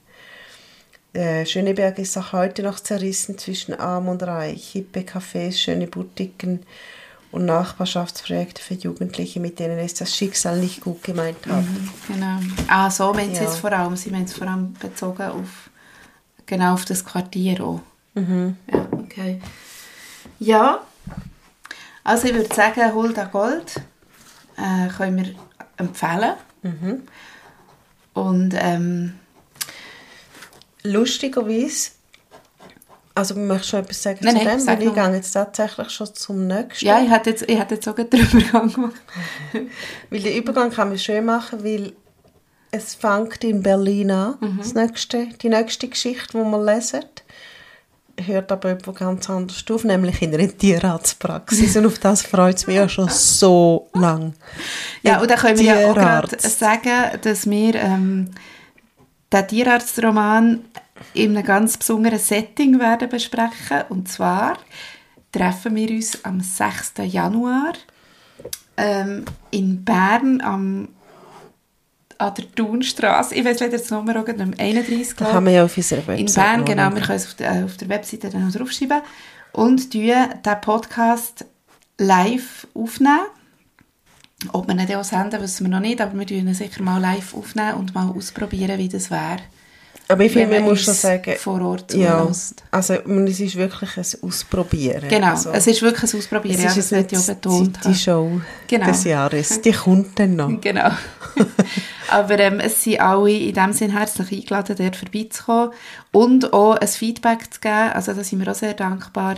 Äh, 1.14 1.46
Schöneberg 1.46 1.98
ist 1.98 2.16
auch 2.18 2.32
heute 2.32 2.62
noch 2.62 2.80
zerrissen 2.80 3.38
zwischen 3.38 3.74
Arm 3.78 4.08
und 4.08 4.22
Reich. 4.24 4.70
Hippe 4.72 5.00
Cafés, 5.00 5.52
schöne 5.52 5.86
Boutiquen 5.86 6.64
und 7.30 7.46
Nachbarschaftsprojekte 7.46 8.60
für 8.60 8.74
Jugendliche, 8.74 9.38
mit 9.40 9.58
denen 9.60 9.78
es 9.78 9.94
das 9.94 10.14
Schicksal 10.14 10.58
nicht 10.58 10.80
gut 10.80 11.02
gemeint 11.04 11.38
hat. 11.46 11.64
Genau. 12.08 12.38
Ah, 12.68 12.90
so 12.90 13.12
meint 13.14 13.36
sie 13.36 13.44
Ja. 13.44 13.48
es 13.48 13.56
vor 13.56 13.72
allem. 13.72 13.96
Sie 13.96 14.10
meint 14.10 14.28
es 14.28 14.34
vor 14.34 14.46
allem 14.48 14.72
bezogen 14.74 15.22
auf, 15.22 15.70
genau 16.46 16.74
auf 16.74 16.84
das 16.84 17.04
Quartier 17.04 17.64
auch. 17.64 17.80
Mhm. 18.14 18.56
Ja, 18.72 18.88
okay. 18.92 19.40
Ja, 20.40 20.80
also 22.02 22.26
ich 22.26 22.34
würde 22.34 22.52
sagen, 22.54 22.92
Hulda 22.92 23.24
Gold 23.26 23.80
äh, 24.56 24.88
können 24.88 25.16
wir 25.16 25.34
empfehlen. 25.76 26.34
Mhm. 26.62 27.02
Und 28.14 28.54
ähm, 28.58 29.14
Lustigerweise, 30.84 31.90
also 33.14 33.34
man 33.34 33.46
möchte 33.46 33.68
schon 33.68 33.80
etwas 33.80 34.02
sagen 34.02 34.18
Nein, 34.22 34.36
zu 34.36 34.44
nein, 34.44 34.58
dem, 34.58 34.66
weil 34.66 34.82
ich 34.82 34.94
gehe 34.94 35.14
jetzt 35.14 35.32
tatsächlich 35.32 35.90
schon 35.90 36.14
zum 36.14 36.46
nächsten. 36.46 36.84
ja, 36.86 37.00
ich 37.02 37.10
hätte 37.10 37.30
jetzt, 37.30 37.48
ich 37.48 37.58
hätte 37.58 37.74
jetzt 37.76 37.88
auch 37.88 37.94
den 37.96 38.06
Übergang 38.20 38.72
gemacht. 38.72 39.02
Weil 40.10 40.20
den 40.20 40.36
Übergang 40.36 40.70
kann 40.70 40.88
man 40.88 40.98
schön 40.98 41.24
machen, 41.24 41.62
weil 41.64 41.92
es 42.70 42.94
fängt 42.96 43.42
in 43.44 43.62
Berlin 43.62 44.10
an, 44.10 44.34
Mhm. 44.40 44.58
das 44.58 44.74
nächste, 44.74 45.26
die 45.40 45.48
nächste 45.48 45.88
Geschichte, 45.88 46.26
die 46.38 46.38
wir 46.44 46.64
lesen. 46.64 47.00
Hört 48.20 48.52
aber 48.52 48.68
jemand 48.70 48.96
ganz 48.98 49.28
anders 49.30 49.64
auf, 49.70 49.82
nämlich 49.84 50.22
in 50.22 50.34
einer 50.34 50.46
Tierarztpraxis. 50.56 51.76
Und 51.76 51.86
auf 51.86 51.98
das 51.98 52.22
freut 52.22 52.56
es 52.56 52.66
mich 52.66 52.76
ja 52.76 52.88
schon 52.88 53.08
so 53.08 53.88
lang. 53.92 54.34
Ja, 55.02 55.20
und 55.20 55.28
dann 55.30 55.38
können 55.38 55.58
wir 55.58 55.64
ja 55.64 55.90
auch 55.90 55.94
gerade 55.94 56.36
sagen, 56.38 57.18
dass 57.22 57.48
wir 57.50 57.74
ähm, 57.74 58.30
den 59.34 59.48
Tierarztroman 59.48 60.64
in 61.12 61.36
einem 61.36 61.46
ganz 61.46 61.76
besonderen 61.76 62.18
Setting 62.18 62.78
werden 62.78 63.08
besprechen. 63.08 63.82
Und 63.88 64.08
zwar 64.08 64.58
treffen 65.32 65.74
wir 65.74 65.90
uns 65.90 66.24
am 66.24 66.40
6. 66.40 66.94
Januar 67.04 67.72
ähm, 68.76 69.24
in 69.50 69.84
Bern 69.84 70.40
am 70.40 70.88
an 72.16 72.34
der 72.34 72.54
Thunstraße. 72.54 73.34
Ich 73.34 73.44
weiß 73.44 73.60
leider 73.60 73.76
das 73.76 73.90
Nummer 73.90 74.20
auch 74.20 74.26
nicht 74.26 74.38
mehr. 74.38 74.58
31, 74.58 75.16
Da 75.16 75.24
kann 75.26 75.44
man 75.44 75.52
ja 75.52 75.64
auf 75.64 75.76
unserer 75.76 76.06
Website 76.06 76.20
In 76.20 76.34
Bern, 76.34 76.64
genau. 76.64 76.94
Wir 76.94 77.02
können 77.02 77.16
es 77.16 77.26
auf 77.26 77.34
der, 77.34 77.64
auf 77.64 77.76
der 77.76 77.88
Webseite 77.88 78.30
dann 78.30 78.46
noch 78.46 78.54
draufschreiben. 78.54 79.00
Und 79.52 79.92
tun 79.92 80.02
den 80.02 80.60
Podcast 80.60 81.44
live 81.98 82.66
aufnehmen. 82.74 83.26
Ob 84.52 84.68
wir 84.68 84.74
ihn 84.74 84.94
auch 84.94 85.04
senden, 85.04 85.40
wissen 85.40 85.66
wir 85.66 85.70
noch 85.70 85.80
nicht, 85.80 86.00
aber 86.00 86.18
wir 86.18 86.26
tun 86.26 86.38
ihn 86.38 86.54
sicher 86.54 86.82
mal 86.82 87.00
live 87.00 87.34
aufnehmen 87.34 87.74
und 87.74 87.94
mal 87.94 88.10
ausprobieren, 88.10 88.78
wie 88.78 88.88
das 88.88 89.10
wäre. 89.10 89.38
Aber 90.06 90.24
ich 90.24 90.32
finde, 90.32 90.60
man 90.60 90.68
muss 90.68 90.82
schon 90.82 90.94
sagen, 90.94 91.34
vor 91.38 91.62
Ort 91.62 91.94
ja, 91.94 92.20
zulässt. 92.20 92.62
also 92.70 92.94
es 92.94 93.40
ist 93.40 93.56
wirklich 93.56 93.96
ein 93.96 94.22
Ausprobieren. 94.22 95.08
Genau, 95.08 95.28
also, 95.28 95.50
es 95.50 95.66
ist 95.66 95.80
wirklich 95.80 96.12
ein 96.12 96.18
Ausprobieren, 96.18 96.56
es 96.56 96.62
ja, 96.62 96.68
ist 96.68 96.76
das 96.76 96.90
jetzt 96.90 97.12
möchte 97.12 97.32
ich 97.32 97.38
betont 97.38 97.78
die, 97.84 97.88
die 97.88 97.94
Show 97.94 98.40
Genau. 98.66 98.86
des 98.86 99.04
Jahres. 99.04 99.60
Die 99.62 99.72
kommt 99.72 100.18
dann 100.18 100.36
noch. 100.36 100.50
Genau. 100.60 100.90
Aber 102.10 102.38
ähm, 102.38 102.60
es 102.60 102.84
sind 102.84 103.00
alle 103.00 103.30
in 103.32 103.54
dem 103.54 103.72
Sinn 103.72 103.90
herzlich 103.92 104.30
eingeladen, 104.30 104.76
dort 104.78 104.96
vorbeizukommen 104.96 105.70
und 106.12 106.52
auch 106.52 106.76
ein 106.76 106.86
Feedback 106.86 107.52
zu 107.52 107.60
geben. 107.60 107.92
Also 107.94 108.12
da 108.12 108.22
sind 108.22 108.44
wir 108.44 108.52
auch 108.52 108.54
sehr 108.54 108.74
dankbar, 108.74 109.36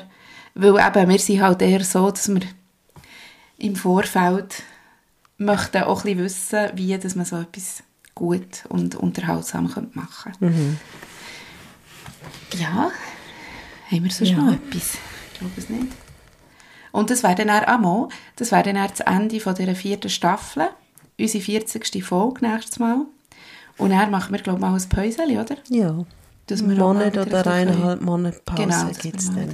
weil 0.55 0.75
eben, 0.77 1.09
wir 1.09 1.19
sind 1.19 1.41
halt 1.41 1.63
eher 1.63 1.85
so, 1.85 2.11
dass 2.11 2.29
wir 2.29 2.43
im 3.59 3.77
Vorfeld 3.77 4.63
möchten 5.39 5.82
auch 5.82 6.05
ein 6.05 6.16
bisschen 6.16 6.24
wissen, 6.24 6.70
wie 6.74 6.97
dass 6.99 7.14
man 7.14 7.24
so 7.26 7.37
etwas 7.37 7.82
gut 8.14 8.64
und 8.68 8.95
unterhaltsam 8.95 9.70
könnte 9.70 9.99
machen 9.99 10.32
Mhm. 10.41 10.78
Ja, 12.55 12.91
haben 13.91 14.05
wir 14.05 14.11
sonst 14.11 14.30
Ja. 14.30 14.37
noch 14.39 14.53
etwas? 14.55 14.95
Ich 15.32 15.39
glaube 15.39 15.53
es 15.57 15.68
nicht. 15.68 15.89
Und 16.93 17.11
das 17.11 17.22
wäre 17.22 17.34
dann 17.34 17.51
auch 17.51 17.68
das 18.37 18.53
wäre 18.53 18.62
dann 18.62 18.78
auch 18.78 18.91
das 18.91 19.01
Ende 19.01 19.39
von 19.41 19.55
dieser 19.55 19.74
vierten 19.74 20.09
Staffel, 20.09 20.68
unsere 21.20 21.45
40. 21.45 22.03
Folge 22.03 22.47
nächstes 22.47 22.78
Mal. 22.78 23.05
Und 23.76 23.91
dann 23.91 24.11
machen 24.11 24.32
wir, 24.34 24.41
glaube 24.41 24.59
ich, 24.59 24.62
mal 24.62 24.74
ein 24.74 24.89
Päuschen, 24.89 25.39
oder? 25.39 25.57
Ja. 25.68 26.05
Dass 26.47 26.66
wir 26.66 26.76
Monat 26.76 27.18
oder 27.18 27.47
eineinhalb 27.49 28.01
Monate 28.01 28.41
Pause 28.45 28.62
Genau, 28.62 28.87
gibt 29.03 29.20
es 29.20 29.26
dann. 29.26 29.53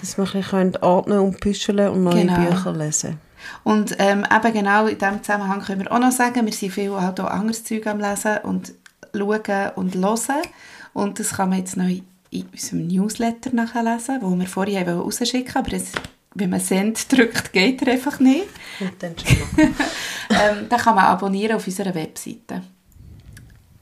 Dass 0.00 0.16
wir 0.16 0.24
ein 0.24 0.32
bisschen 0.42 0.82
atmen 0.82 1.18
und 1.18 1.40
büscheln 1.40 1.88
und 1.88 2.04
neue 2.04 2.26
Genau. 2.26 2.48
Bücher 2.50 2.72
lesen 2.72 3.18
Und 3.64 3.96
ähm, 3.98 4.24
eben 4.30 4.52
genau 4.52 4.86
in 4.86 4.98
diesem 4.98 5.22
Zusammenhang 5.22 5.62
können 5.62 5.82
wir 5.82 5.92
auch 5.92 5.98
noch 5.98 6.12
sagen, 6.12 6.46
wir 6.46 6.52
sind 6.52 6.72
viel 6.72 6.92
halt 6.92 7.20
auch 7.20 7.30
anderes 7.30 7.64
Zeug 7.64 7.86
am 7.86 8.00
Lesen 8.00 8.38
und 8.42 8.74
schauen 9.14 9.70
und 9.76 9.94
hören. 9.94 10.42
Und 10.92 11.18
das 11.18 11.34
kann 11.34 11.50
man 11.50 11.58
jetzt 11.58 11.76
noch 11.76 11.88
in 12.30 12.46
unserem 12.52 12.86
Newsletter 12.86 13.50
nachlesen, 13.52 14.18
wo 14.20 14.38
wir 14.38 14.46
vorher 14.46 14.80
haben 14.80 15.00
rausschicken 15.00 15.56
aber 15.56 15.72
es, 15.72 15.92
wenn 16.34 16.50
man 16.50 16.60
Send 16.60 17.10
drückt, 17.12 17.52
geht 17.52 17.82
er 17.82 17.94
einfach 17.94 18.20
nicht. 18.20 18.46
Und 18.78 18.92
dann 19.00 19.12
ähm, 20.30 20.68
den 20.68 20.78
kann 20.78 20.94
man 20.94 21.04
abonnieren 21.04 21.56
auf 21.56 21.66
unserer 21.66 21.94
Webseite 21.94 22.62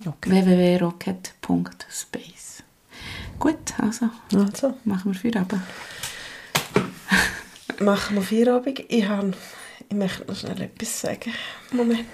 Okay. 0.07 0.31
www.rocket.space 0.31 2.63
Gut, 3.39 3.75
also 3.79 4.09
Also, 4.35 4.75
machen 4.85 5.13
wir 5.13 5.19
Feierabend. 5.19 5.63
Machen 7.81 8.17
wir 8.17 8.23
Feierabend. 8.23 8.85
Ich, 8.89 9.07
habe, 9.07 9.33
ich 9.89 9.97
möchte 9.97 10.27
noch 10.27 10.37
schnell 10.37 10.61
etwas 10.61 11.01
sagen. 11.01 11.33
Moment. 11.71 12.07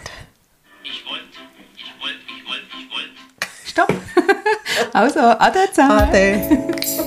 Ich 0.82 1.04
wollte, 1.06 1.24
ich 1.76 1.84
wollte, 2.00 2.18
ich 2.28 2.46
wollte, 2.48 2.66
ich 2.78 2.90
wollte. 2.90 3.18
Stopp! 3.64 3.92
also, 4.92 5.20
ade 5.20 5.70
zusammen! 5.72 5.98
Ade. 5.98 7.03